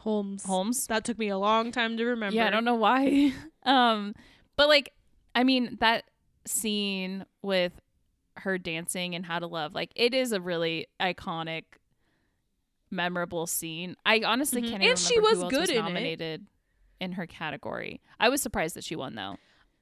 Holmes. 0.00 0.44
Holmes. 0.44 0.86
That 0.86 1.04
took 1.04 1.18
me 1.18 1.28
a 1.28 1.38
long 1.38 1.72
time 1.72 1.96
to 1.96 2.04
remember. 2.04 2.36
Yeah, 2.36 2.46
I 2.46 2.50
don't 2.50 2.64
know 2.64 2.76
why. 2.76 3.32
um, 3.64 4.14
but 4.56 4.68
like, 4.68 4.92
I 5.34 5.42
mean, 5.42 5.78
that 5.80 6.04
scene 6.46 7.24
with 7.42 7.72
her 8.36 8.56
dancing 8.58 9.14
and 9.16 9.26
How 9.26 9.38
to 9.40 9.46
Love, 9.48 9.74
like, 9.74 9.90
it 9.96 10.14
is 10.14 10.30
a 10.32 10.40
really 10.40 10.86
iconic, 11.00 11.64
memorable 12.90 13.46
scene. 13.48 13.96
I 14.06 14.22
honestly 14.24 14.62
Mhm. 14.62 14.70
can't 14.70 14.82
And 14.84 14.98
she 14.98 15.18
was 15.18 15.38
good 15.50 15.60
was 15.60 15.70
in 15.70 15.76
it. 15.76 15.80
nominated 15.80 16.46
in 17.00 17.12
her 17.12 17.26
category. 17.26 18.00
I 18.20 18.28
was 18.28 18.40
surprised 18.40 18.76
that 18.76 18.84
she 18.84 18.94
won 18.94 19.14
though. 19.16 19.38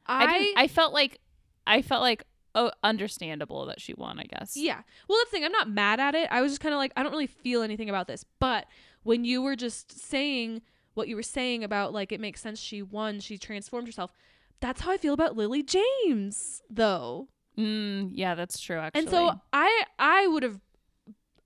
I, 0.07 0.53
I 0.57 0.63
I 0.65 0.69
felt 0.69 0.93
like 0.95 1.21
I 1.67 1.83
felt 1.83 2.01
like 2.03 2.25
oh 2.55 2.71
understandable 2.83 3.67
that 3.67 3.81
she 3.81 3.95
won. 3.95 4.19
I 4.19 4.25
guess. 4.25 4.57
yeah. 4.57 4.83
Well, 5.09 5.19
that's 5.19 5.31
the 5.31 5.37
thing. 5.37 5.45
I'm 5.45 5.53
not 5.53 5.71
mad 5.71 6.01
at 6.01 6.15
it. 6.15 6.29
I 6.31 6.41
was 6.41 6.53
just 6.53 6.61
kind 6.61 6.75
of 6.75 6.79
like 6.79 6.93
I 6.97 7.03
don't 7.03 7.13
really 7.13 7.27
feel 7.27 7.63
anything 7.63 7.89
about 7.89 8.07
this. 8.07 8.25
But 8.39 8.67
when 9.03 9.25
you 9.25 9.43
were 9.43 9.57
just 9.57 9.99
saying 9.99 10.63
what 10.95 11.09
you 11.09 11.17
were 11.17 11.23
saying 11.23 11.65
about 11.65 11.93
like 11.93 12.13
it 12.13 12.21
makes 12.21 12.41
sense 12.41 12.59
she 12.59 12.83
won, 12.83 13.21
she 13.21 13.39
transformed 13.39 13.89
herself. 13.89 14.13
That's 14.61 14.81
how 14.81 14.93
I 14.93 14.97
feel 14.97 15.13
about 15.15 15.37
Lily 15.37 15.63
James, 15.63 16.63
though. 16.71 17.29
Mm, 17.59 18.11
yeah, 18.13 18.35
that's 18.35 18.59
true. 18.59 18.79
Actually. 18.79 19.01
And 19.01 19.11
so 19.11 19.41
I 19.53 19.85
I 19.99 20.27
would 20.27 20.43
have 20.43 20.61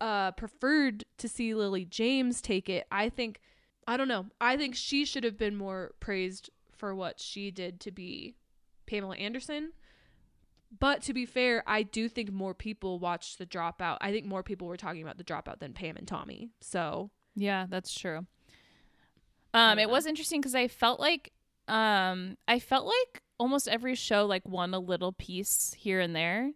uh 0.00 0.30
preferred 0.32 1.04
to 1.18 1.28
see 1.28 1.54
Lily 1.54 1.84
James 1.84 2.40
take 2.40 2.68
it. 2.68 2.86
I 2.92 3.08
think 3.08 3.40
I 3.86 3.96
don't 3.96 4.08
know. 4.08 4.26
I 4.40 4.56
think 4.56 4.74
she 4.74 5.04
should 5.04 5.24
have 5.24 5.38
been 5.38 5.56
more 5.56 5.92
praised 5.98 6.50
for 6.76 6.94
what 6.94 7.18
she 7.20 7.50
did 7.50 7.80
to 7.80 7.90
be 7.90 8.36
Pamela 8.86 9.16
Anderson. 9.16 9.72
But 10.76 11.02
to 11.02 11.14
be 11.14 11.24
fair, 11.24 11.62
I 11.66 11.82
do 11.82 12.08
think 12.08 12.30
more 12.30 12.54
people 12.54 12.98
watched 12.98 13.38
the 13.38 13.46
dropout. 13.46 13.98
I 14.00 14.12
think 14.12 14.26
more 14.26 14.42
people 14.42 14.66
were 14.66 14.76
talking 14.76 15.02
about 15.02 15.16
the 15.16 15.24
dropout 15.24 15.60
than 15.60 15.72
Pam 15.72 15.96
and 15.96 16.06
Tommy. 16.06 16.50
So 16.60 17.10
Yeah, 17.34 17.66
that's 17.68 17.98
true. 17.98 18.26
Um, 19.54 19.78
it 19.78 19.88
was 19.88 20.06
interesting 20.06 20.40
because 20.40 20.54
I 20.54 20.68
felt 20.68 21.00
like 21.00 21.32
um 21.68 22.36
I 22.46 22.58
felt 22.58 22.86
like 22.86 23.22
almost 23.38 23.68
every 23.68 23.94
show 23.94 24.26
like 24.26 24.46
won 24.46 24.74
a 24.74 24.78
little 24.78 25.12
piece 25.12 25.74
here 25.76 26.00
and 26.00 26.14
there. 26.14 26.52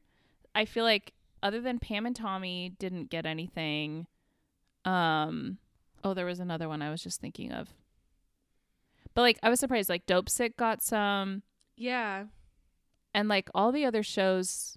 I 0.55 0.65
feel 0.65 0.85
like 0.85 1.13
other 1.43 1.61
than 1.61 1.79
Pam 1.79 2.07
and 2.07 2.15
Tommy 2.15 2.75
didn't 2.79 3.11
get 3.11 3.27
anything. 3.27 4.07
Um 4.85 5.59
oh 6.05 6.15
there 6.15 6.27
was 6.27 6.41
another 6.41 6.69
one 6.69 6.83
I 6.83 6.91
was 6.91 7.03
just 7.03 7.21
thinking 7.21 7.53
of. 7.53 7.69
But 9.15 9.23
like 9.23 9.39
I 9.43 9.49
was 9.49 9.61
surprised 9.61 9.89
like 9.89 10.07
Dopesick 10.07 10.57
got 10.57 10.83
some 10.83 11.43
yeah, 11.77 12.25
and 13.15 13.29
like 13.29 13.49
all 13.55 13.73
the 13.73 13.85
other 13.85 14.03
shows 14.03 14.77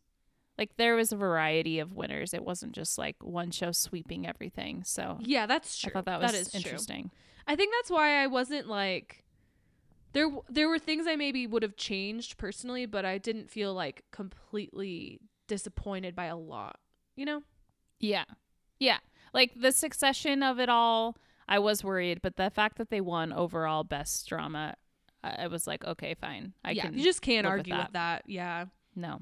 like 0.57 0.77
there 0.77 0.95
was 0.95 1.11
a 1.11 1.17
variety 1.17 1.79
of 1.79 1.93
winners. 1.93 2.33
It 2.33 2.43
wasn't 2.43 2.71
just 2.73 2.97
like 2.97 3.17
one 3.21 3.51
show 3.51 3.71
sweeping 3.73 4.25
everything. 4.25 4.83
So 4.86 5.17
Yeah, 5.21 5.45
that's 5.47 5.77
true. 5.77 5.91
I 5.91 5.93
thought 5.93 6.05
that 6.05 6.21
was 6.21 6.31
that 6.31 6.38
is 6.38 6.51
true. 6.51 6.59
interesting. 6.59 7.11
I 7.45 7.55
think 7.57 7.73
that's 7.77 7.91
why 7.91 8.23
I 8.23 8.27
wasn't 8.27 8.67
like 8.67 9.25
there 10.13 10.29
there 10.49 10.69
were 10.69 10.79
things 10.79 11.07
I 11.07 11.17
maybe 11.17 11.45
would 11.45 11.61
have 11.63 11.75
changed 11.75 12.38
personally, 12.38 12.86
but 12.86 13.03
I 13.03 13.17
didn't 13.17 13.49
feel 13.51 13.73
like 13.73 14.03
completely 14.11 15.19
disappointed 15.47 16.15
by 16.15 16.25
a 16.25 16.38
lot. 16.38 16.79
You 17.17 17.25
know? 17.25 17.43
Yeah. 17.99 18.23
Yeah. 18.79 18.99
Like 19.33 19.51
the 19.59 19.71
succession 19.73 20.41
of 20.41 20.59
it 20.59 20.69
all, 20.69 21.17
I 21.49 21.59
was 21.59 21.83
worried, 21.83 22.21
but 22.21 22.38
the 22.38 22.49
fact 22.49 22.77
that 22.77 22.89
they 22.89 23.01
won 23.01 23.33
overall 23.33 23.83
best 23.83 24.27
drama, 24.27 24.75
I 25.39 25.47
was 25.47 25.67
like, 25.67 25.84
okay, 25.86 26.13
fine. 26.15 26.53
I 26.63 26.71
yeah, 26.71 26.84
can 26.84 26.97
you 26.97 27.03
just 27.03 27.21
can't 27.21 27.45
live 27.45 27.53
with 27.53 27.59
argue 27.59 27.73
that. 27.73 27.88
with 27.88 27.93
that. 27.93 28.23
Yeah. 28.28 28.65
no. 28.95 29.21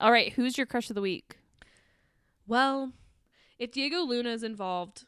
All 0.00 0.10
right, 0.10 0.32
who's 0.32 0.58
your 0.58 0.66
crush 0.66 0.90
of 0.90 0.94
the 0.96 1.00
week? 1.00 1.36
Well, 2.46 2.92
if 3.58 3.70
Diego 3.70 3.98
Luna 4.02 4.30
is 4.30 4.42
involved 4.42 5.04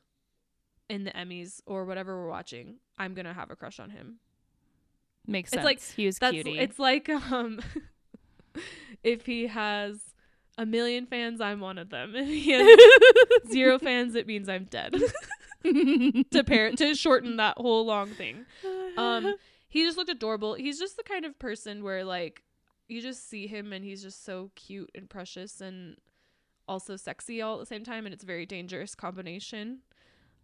in 0.89 1.05
the 1.05 1.11
Emmys 1.11 1.61
or 1.67 1.85
whatever 1.85 2.17
we're 2.17 2.31
watching, 2.31 2.77
I'm 2.97 3.13
gonna 3.15 3.35
have 3.35 3.51
a 3.51 3.57
crush 3.57 3.81
on 3.81 3.91
him. 3.91 4.21
Makes 5.27 5.51
sense. 5.51 5.59
It's 5.61 5.65
like- 5.65 5.83
he 5.97 6.07
was 6.07 6.19
cutie. 6.21 6.59
it's 6.59 6.79
like 6.79 7.09
um 7.09 7.61
if 9.03 9.27
he 9.27 9.49
has 9.49 9.99
a 10.57 10.65
million 10.65 11.05
fans, 11.07 11.41
I'm 11.41 11.61
one 11.61 11.79
of 11.79 11.91
them. 11.91 12.13
If 12.17 12.29
he 12.29 12.51
has 12.53 13.51
zero 13.51 13.79
fans, 13.81 14.15
it 14.15 14.27
means 14.27 14.49
I'm 14.49 14.65
dead. 14.65 14.95
to 15.65 16.45
pair 16.47 16.71
to 16.73 16.95
shorten 16.95 17.37
that 17.39 17.59
whole 17.59 17.85
long 17.85 18.09
thing. 18.11 18.47
Um 18.97 19.35
he 19.77 19.85
just 19.85 19.99
looked 19.99 20.09
adorable. 20.09 20.55
He's 20.55 20.79
just 20.79 20.97
the 20.97 21.03
kind 21.03 21.27
of 21.27 21.39
person 21.39 21.85
where 21.85 22.03
like 22.03 22.43
you 22.89 23.03
just 23.03 23.29
see 23.29 23.47
him 23.47 23.75
and 23.75 23.85
he's 23.85 24.03
just 24.03 24.25
so 24.25 24.51
cute 24.55 24.91
and 24.95 25.07
precious 25.07 25.61
and 25.61 25.97
also 26.67 26.97
sexy 26.97 27.43
all 27.43 27.55
at 27.55 27.61
the 27.61 27.67
same 27.67 27.85
time 27.85 28.07
and 28.07 28.15
it's 28.15 28.25
a 28.25 28.27
very 28.27 28.47
dangerous 28.47 28.95
combination. 28.95 29.81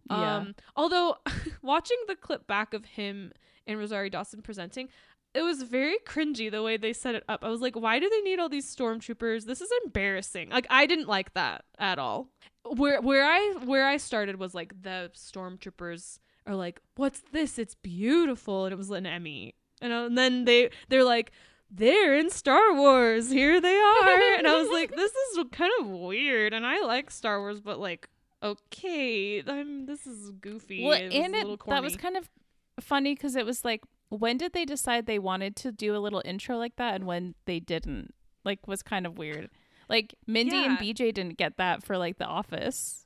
Yeah. 0.07 0.35
Um 0.35 0.55
although 0.75 1.17
watching 1.63 1.97
the 2.07 2.15
clip 2.15 2.45
back 2.45 2.75
of 2.75 2.85
him 2.85 3.33
and 3.65 3.79
Rosario 3.79 4.09
Dawson 4.09 4.43
presenting 4.43 4.89
it 5.33 5.41
was 5.41 5.63
very 5.63 5.97
cringy 6.05 6.51
the 6.51 6.61
way 6.61 6.77
they 6.77 6.93
set 6.93 7.15
it 7.15 7.23
up. 7.27 7.43
I 7.43 7.49
was 7.49 7.59
like, 7.59 7.75
why 7.75 7.97
do 7.97 8.07
they 8.07 8.21
need 8.21 8.37
all 8.37 8.49
these 8.49 8.67
stormtroopers? 8.75 9.45
This 9.45 9.61
is 9.61 9.69
embarrassing. 9.83 10.51
Like 10.51 10.67
I 10.69 10.85
didn't 10.85 11.07
like 11.07 11.33
that 11.33 11.65
at 11.79 11.97
all. 11.97 12.29
Where 12.75 13.01
where 13.01 13.25
I 13.25 13.55
where 13.65 13.87
I 13.87 13.97
started 13.97 14.37
was 14.37 14.53
like 14.53 14.79
the 14.83 15.09
stormtroopers 15.15 16.19
are 16.45 16.55
like, 16.55 16.81
"What's 16.95 17.21
this? 17.31 17.57
It's 17.57 17.75
beautiful." 17.75 18.65
And 18.65 18.73
it 18.73 18.77
was 18.77 18.89
an 18.89 19.05
Emmy. 19.05 19.55
And, 19.81 19.93
uh, 19.93 20.05
and 20.05 20.17
then 20.17 20.45
they 20.45 20.69
they're 20.89 21.03
like, 21.03 21.31
"They're 21.69 22.15
in 22.15 22.29
Star 22.29 22.73
Wars. 22.73 23.29
Here 23.29 23.59
they 23.59 23.75
are." 23.75 24.37
and 24.37 24.47
I 24.47 24.61
was 24.61 24.69
like, 24.69 24.91
"This 24.95 25.11
is 25.11 25.45
kind 25.51 25.71
of 25.79 25.87
weird." 25.87 26.53
And 26.53 26.65
I 26.65 26.81
like 26.81 27.11
Star 27.11 27.39
Wars, 27.39 27.61
but 27.61 27.79
like 27.79 28.09
okay, 28.43 29.41
I'm 29.47 29.85
this 29.85 30.05
is 30.05 30.31
goofy. 30.31 30.83
well, 30.83 30.93
and 30.93 31.35
it, 31.35 31.59
that 31.67 31.81
was 31.81 31.95
kind 31.95 32.17
of 32.17 32.29
funny 32.79 33.15
because 33.15 33.35
it 33.35 33.45
was 33.45 33.63
like, 33.63 33.83
when 34.09 34.37
did 34.37 34.53
they 34.53 34.65
decide 34.65 35.05
they 35.05 35.19
wanted 35.19 35.55
to 35.57 35.71
do 35.71 35.95
a 35.95 35.99
little 35.99 36.21
intro 36.25 36.57
like 36.57 36.75
that, 36.75 36.95
and 36.95 37.05
when 37.05 37.35
they 37.45 37.59
didn't? 37.59 38.13
Like, 38.43 38.67
was 38.67 38.83
kind 38.83 39.05
of 39.05 39.17
weird. 39.17 39.49
Like 39.89 40.15
Mindy 40.27 40.63
and 40.63 40.77
BJ 40.77 41.13
didn't 41.13 41.37
get 41.37 41.57
that 41.57 41.83
for 41.83 41.97
like 41.97 42.17
The 42.17 42.25
Office, 42.25 43.05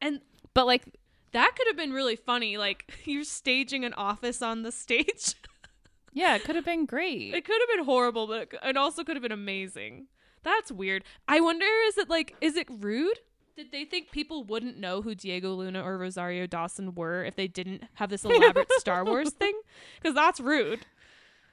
and 0.00 0.20
but 0.54 0.66
like 0.66 0.97
That 1.32 1.54
could 1.56 1.66
have 1.66 1.76
been 1.76 1.92
really 1.92 2.16
funny. 2.16 2.56
Like 2.56 2.90
you're 3.04 3.24
staging 3.24 3.84
an 3.84 3.94
office 3.94 4.42
on 4.42 4.62
the 4.62 4.72
stage. 4.72 5.34
yeah, 6.12 6.36
it 6.36 6.44
could 6.44 6.56
have 6.56 6.64
been 6.64 6.86
great. 6.86 7.34
it 7.34 7.44
could 7.44 7.60
have 7.60 7.76
been 7.76 7.84
horrible, 7.84 8.26
but 8.26 8.48
it, 8.62 8.76
also 8.76 9.04
could 9.04 9.16
have 9.16 9.22
been 9.22 9.32
amazing. 9.32 10.06
That's 10.42 10.72
weird. 10.72 11.04
I 11.26 11.40
wonder 11.40 11.66
is 11.88 11.98
it 11.98 12.08
like 12.08 12.36
is 12.40 12.56
it 12.56 12.68
rude? 12.70 13.18
Did 13.56 13.72
they 13.72 13.84
think 13.84 14.12
people 14.12 14.44
wouldn't 14.44 14.78
know 14.78 15.02
who 15.02 15.16
Diego 15.16 15.52
Luna 15.52 15.82
or 15.82 15.98
Rosario 15.98 16.46
Dawson 16.46 16.94
were 16.94 17.24
if 17.24 17.34
they 17.34 17.48
didn't 17.48 17.82
have 17.94 18.08
this 18.08 18.24
elaborate 18.24 18.70
Star 18.74 19.04
Wars 19.04 19.30
thing? 19.38 19.60
Because 20.00 20.14
that's 20.14 20.38
rude. 20.38 20.86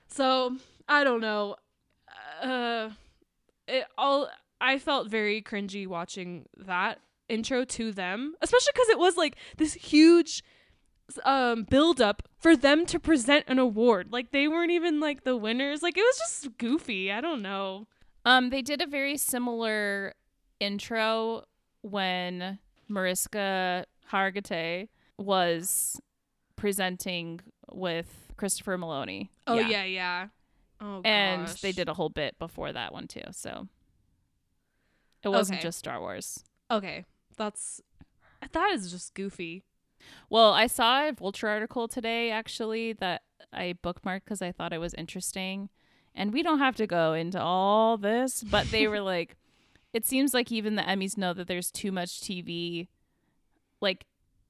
So 0.07 0.57
I 0.88 1.03
don't 1.03 1.21
know. 1.21 1.55
Uh, 2.43 2.89
it 3.67 3.86
all 3.97 4.30
I 4.61 4.78
felt 4.78 5.09
very 5.09 5.41
cringy 5.41 5.88
watching 5.88 6.45
that 6.57 6.99
intro 7.30 7.65
to 7.65 7.91
them, 7.91 8.36
especially 8.41 8.71
because 8.73 8.89
it 8.89 8.99
was 8.99 9.17
like 9.17 9.36
this 9.57 9.73
huge 9.73 10.43
um 11.23 11.63
build 11.69 12.01
up 12.01 12.23
for 12.39 12.55
them 12.55 12.86
to 12.88 12.99
present 12.99 13.45
an 13.47 13.59
award. 13.59 14.11
Like 14.11 14.32
they 14.32 14.47
weren't 14.47 14.71
even 14.71 14.99
like 14.99 15.23
the 15.23 15.38
winners. 15.38 15.82
Like 15.84 15.97
it 15.97 16.01
was 16.01 16.17
just 16.17 16.57
goofy. 16.57 17.11
I 17.11 17.21
don't 17.21 17.41
know. 17.41 17.88
Um, 18.26 18.49
they 18.49 18.61
did 18.63 18.82
a 18.82 18.88
very 18.88 19.17
similar 19.17 20.13
intro 20.59 21.43
when 21.82 22.57
Mariska 22.88 23.86
Hargitay 24.11 24.88
was 25.17 25.99
presenting 26.55 27.39
with 27.71 28.32
Christopher 28.38 28.78
Meloni. 28.78 29.30
Oh 29.45 29.59
yeah, 29.59 29.84
yeah. 29.84 30.28
Oh 30.82 31.01
and 31.05 31.45
gosh. 31.45 31.61
they 31.61 31.71
did 31.71 31.88
a 31.88 31.93
whole 31.93 32.09
bit 32.09 32.38
before 32.39 32.73
that 32.73 32.93
one 32.93 33.07
too. 33.07 33.21
So 33.32 33.67
it 35.23 35.30
wasn't 35.30 35.57
Okay. 35.59 35.67
just 35.67 35.78
Star 35.80 35.99
Wars. 35.99 36.43
Okay. 36.71 37.05
That's 37.36 37.81
that 38.51 38.71
is 38.71 38.91
just 38.91 39.13
goofy. 39.13 39.63
Well, 40.29 40.53
I 40.53 40.67
saw 40.67 41.07
a 41.07 41.13
Vulture 41.13 41.47
article 41.47 41.88
today 41.88 42.31
actually 42.31 42.93
that 42.93 43.23
I 43.51 43.75
bookmarked 43.83 44.25
because 44.25 44.41
I 44.41 44.51
thought 44.51 44.73
it 44.73 44.79
was 44.79 44.93
interesting. 44.93 45.69
And 46.13 46.31
we 46.31 46.43
don't 46.43 46.59
have 46.59 46.75
to 46.77 46.88
go 46.88 47.13
into 47.13 47.41
all 47.41 47.97
this, 47.97 48.43
but 48.43 48.69
they 48.71 48.88
were 48.88 49.01
like, 49.13 49.36
it 49.93 50.05
seems 50.05 50.33
like 50.33 50.51
even 50.51 50.75
the 50.75 50.83
Emmys 50.83 51.17
know 51.17 51.33
that 51.33 51.47
there's 51.47 51.71
too 51.71 51.91
much 51.91 52.21
TV. 52.21 52.88
Like, 53.81 54.05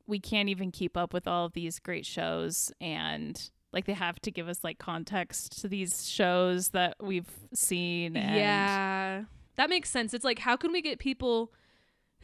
we 0.08 0.20
can't 0.20 0.50
even 0.50 0.72
keep 0.72 0.96
up 0.96 1.14
with 1.14 1.28
all 1.28 1.46
of 1.46 1.54
these 1.54 1.80
great 1.80 2.06
shows. 2.06 2.72
And 2.80 3.50
like, 3.74 3.86
they 3.86 3.94
have 3.94 4.20
to 4.22 4.32
give 4.32 4.48
us 4.48 4.64
like 4.64 4.78
context 4.78 5.60
to 5.62 5.68
these 5.68 6.08
shows 6.08 6.70
that 6.70 6.96
we've 7.02 7.32
seen. 7.54 8.16
And 8.16 8.36
yeah. 8.36 9.24
That 9.56 9.70
makes 9.70 9.90
sense. 9.90 10.14
It's 10.14 10.26
like 10.26 10.40
how 10.40 10.56
can 10.58 10.72
we 10.72 10.82
get 10.82 11.00
people 11.00 11.52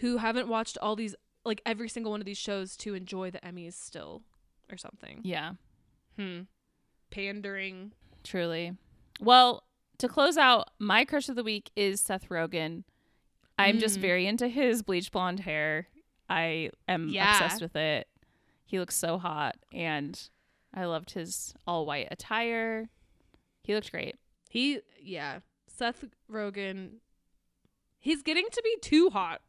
who 0.01 0.17
haven't 0.17 0.47
watched 0.47 0.77
all 0.81 0.95
these 0.95 1.15
like 1.43 1.61
every 1.65 1.89
single 1.89 2.11
one 2.11 2.21
of 2.21 2.25
these 2.25 2.37
shows 2.37 2.75
to 2.77 2.93
enjoy 2.93 3.31
the 3.31 3.39
Emmys 3.39 3.73
still 3.73 4.21
or 4.71 4.77
something? 4.77 5.21
Yeah, 5.23 5.53
Hmm. 6.17 6.41
Pandering. 7.09 7.93
truly. 8.23 8.77
Well, 9.19 9.63
to 9.97 10.07
close 10.07 10.37
out, 10.37 10.69
my 10.79 11.05
crush 11.05 11.27
of 11.29 11.35
the 11.35 11.43
week 11.43 11.71
is 11.75 11.99
Seth 11.99 12.29
Rogen. 12.29 12.83
I'm 13.57 13.79
just 13.79 13.97
Mm. 13.97 14.01
very 14.01 14.25
into 14.27 14.47
his 14.47 14.81
bleach 14.83 15.11
blonde 15.11 15.41
hair. 15.41 15.87
I 16.29 16.69
am 16.87 17.09
Yeah. 17.09 17.31
obsessed 17.33 17.61
with 17.61 17.75
it. 17.75 18.07
He 18.65 18.79
looks 18.79 18.95
so 18.95 19.17
hot, 19.17 19.57
and 19.73 20.29
I 20.73 20.85
loved 20.85 21.11
his 21.11 21.53
all 21.67 21.85
white 21.85 22.07
attire. 22.11 22.89
He 23.63 23.73
looked 23.75 23.91
great. 23.91 24.15
He 24.49 24.81
yeah. 25.01 25.39
Seth 25.67 26.05
Rogen 26.29 26.99
he's 27.99 28.21
getting 28.23 28.47
to 28.51 28.61
be 28.63 28.77
too 28.81 29.09
hot. 29.11 29.41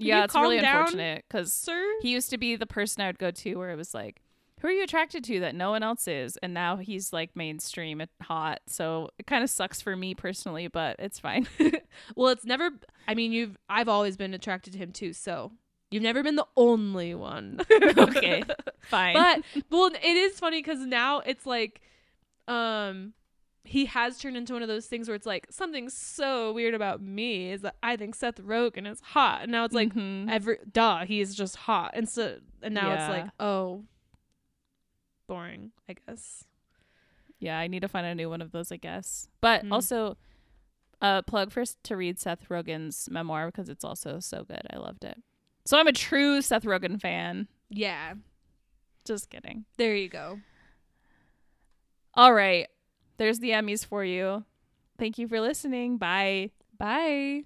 Yeah, 0.00 0.24
it's 0.24 0.34
really 0.34 0.60
down, 0.60 0.80
unfortunate 0.80 1.24
because 1.28 1.68
he 2.02 2.10
used 2.10 2.30
to 2.30 2.38
be 2.38 2.56
the 2.56 2.66
person 2.66 3.02
I 3.02 3.08
would 3.08 3.18
go 3.18 3.30
to 3.30 3.54
where 3.56 3.70
it 3.70 3.76
was 3.76 3.94
like, 3.94 4.20
who 4.60 4.68
are 4.68 4.72
you 4.72 4.82
attracted 4.82 5.24
to 5.24 5.40
that 5.40 5.54
no 5.54 5.70
one 5.70 5.82
else 5.82 6.06
is? 6.06 6.36
And 6.42 6.52
now 6.52 6.76
he's 6.76 7.12
like 7.12 7.34
mainstream 7.34 8.00
and 8.00 8.10
hot. 8.22 8.60
So 8.66 9.08
it 9.18 9.26
kind 9.26 9.42
of 9.42 9.48
sucks 9.48 9.80
for 9.80 9.96
me 9.96 10.14
personally, 10.14 10.68
but 10.68 10.96
it's 10.98 11.18
fine. 11.18 11.48
well, 12.16 12.28
it's 12.28 12.44
never 12.44 12.70
I 13.08 13.14
mean, 13.14 13.32
you've 13.32 13.56
I've 13.68 13.88
always 13.88 14.16
been 14.16 14.34
attracted 14.34 14.74
to 14.74 14.78
him 14.78 14.92
too, 14.92 15.12
so 15.12 15.52
you've 15.90 16.02
never 16.02 16.22
been 16.22 16.36
the 16.36 16.46
only 16.56 17.14
one. 17.14 17.60
okay, 17.70 18.44
fine. 18.80 19.14
but 19.14 19.42
well 19.70 19.86
it 19.86 20.04
is 20.04 20.38
funny 20.38 20.58
because 20.60 20.80
now 20.80 21.20
it's 21.20 21.46
like 21.46 21.80
um 22.46 23.14
he 23.70 23.84
has 23.86 24.18
turned 24.18 24.36
into 24.36 24.52
one 24.52 24.62
of 24.62 24.68
those 24.68 24.86
things 24.86 25.06
where 25.08 25.14
it's 25.14 25.26
like 25.26 25.46
something 25.48 25.88
so 25.88 26.52
weird 26.52 26.74
about 26.74 27.00
me 27.00 27.52
is 27.52 27.60
that 27.62 27.76
I 27.84 27.96
think 27.96 28.16
Seth 28.16 28.36
Rogen 28.42 28.84
is 28.90 29.00
hot, 29.00 29.42
and 29.42 29.52
now 29.52 29.64
it's 29.64 29.74
like 29.74 29.94
Mhm. 29.94 30.28
every 30.28 30.58
duh 30.72 31.04
he 31.04 31.20
is 31.20 31.36
just 31.36 31.54
hot, 31.54 31.92
and 31.94 32.08
so 32.08 32.40
and 32.62 32.74
now 32.74 32.92
it's 32.94 33.08
like 33.08 33.26
oh 33.38 33.84
boring 35.26 35.70
I 35.88 35.94
guess. 36.06 36.44
Yeah, 37.38 37.58
I 37.58 37.68
need 37.68 37.80
to 37.80 37.88
find 37.88 38.06
a 38.06 38.14
new 38.14 38.28
one 38.28 38.42
of 38.42 38.50
those, 38.52 38.70
I 38.72 38.76
guess. 38.76 39.28
But 39.40 39.64
Mm. 39.64 39.72
also, 39.72 40.18
uh, 41.00 41.22
plug 41.22 41.50
first 41.52 41.82
to 41.84 41.96
read 41.96 42.18
Seth 42.18 42.48
Rogen's 42.48 43.08
memoir 43.10 43.46
because 43.46 43.68
it's 43.70 43.84
also 43.84 44.20
so 44.20 44.44
good. 44.44 44.60
I 44.70 44.76
loved 44.76 45.04
it. 45.04 45.22
So 45.64 45.78
I'm 45.78 45.86
a 45.86 45.92
true 45.92 46.42
Seth 46.42 46.64
Rogen 46.64 47.00
fan. 47.00 47.48
Yeah, 47.70 48.14
Just 49.06 49.30
kidding. 49.30 49.64
there 49.78 49.94
you 49.94 50.08
go. 50.08 50.40
All 52.14 52.34
right, 52.34 52.66
there's 53.20 53.38
the 53.38 53.50
Emmys 53.50 53.84
for 53.84 54.02
you. 54.02 54.44
Thank 54.98 55.18
you 55.18 55.28
for 55.28 55.40
listening. 55.40 55.98
Bye. 55.98 56.50
Bye. 56.78 57.44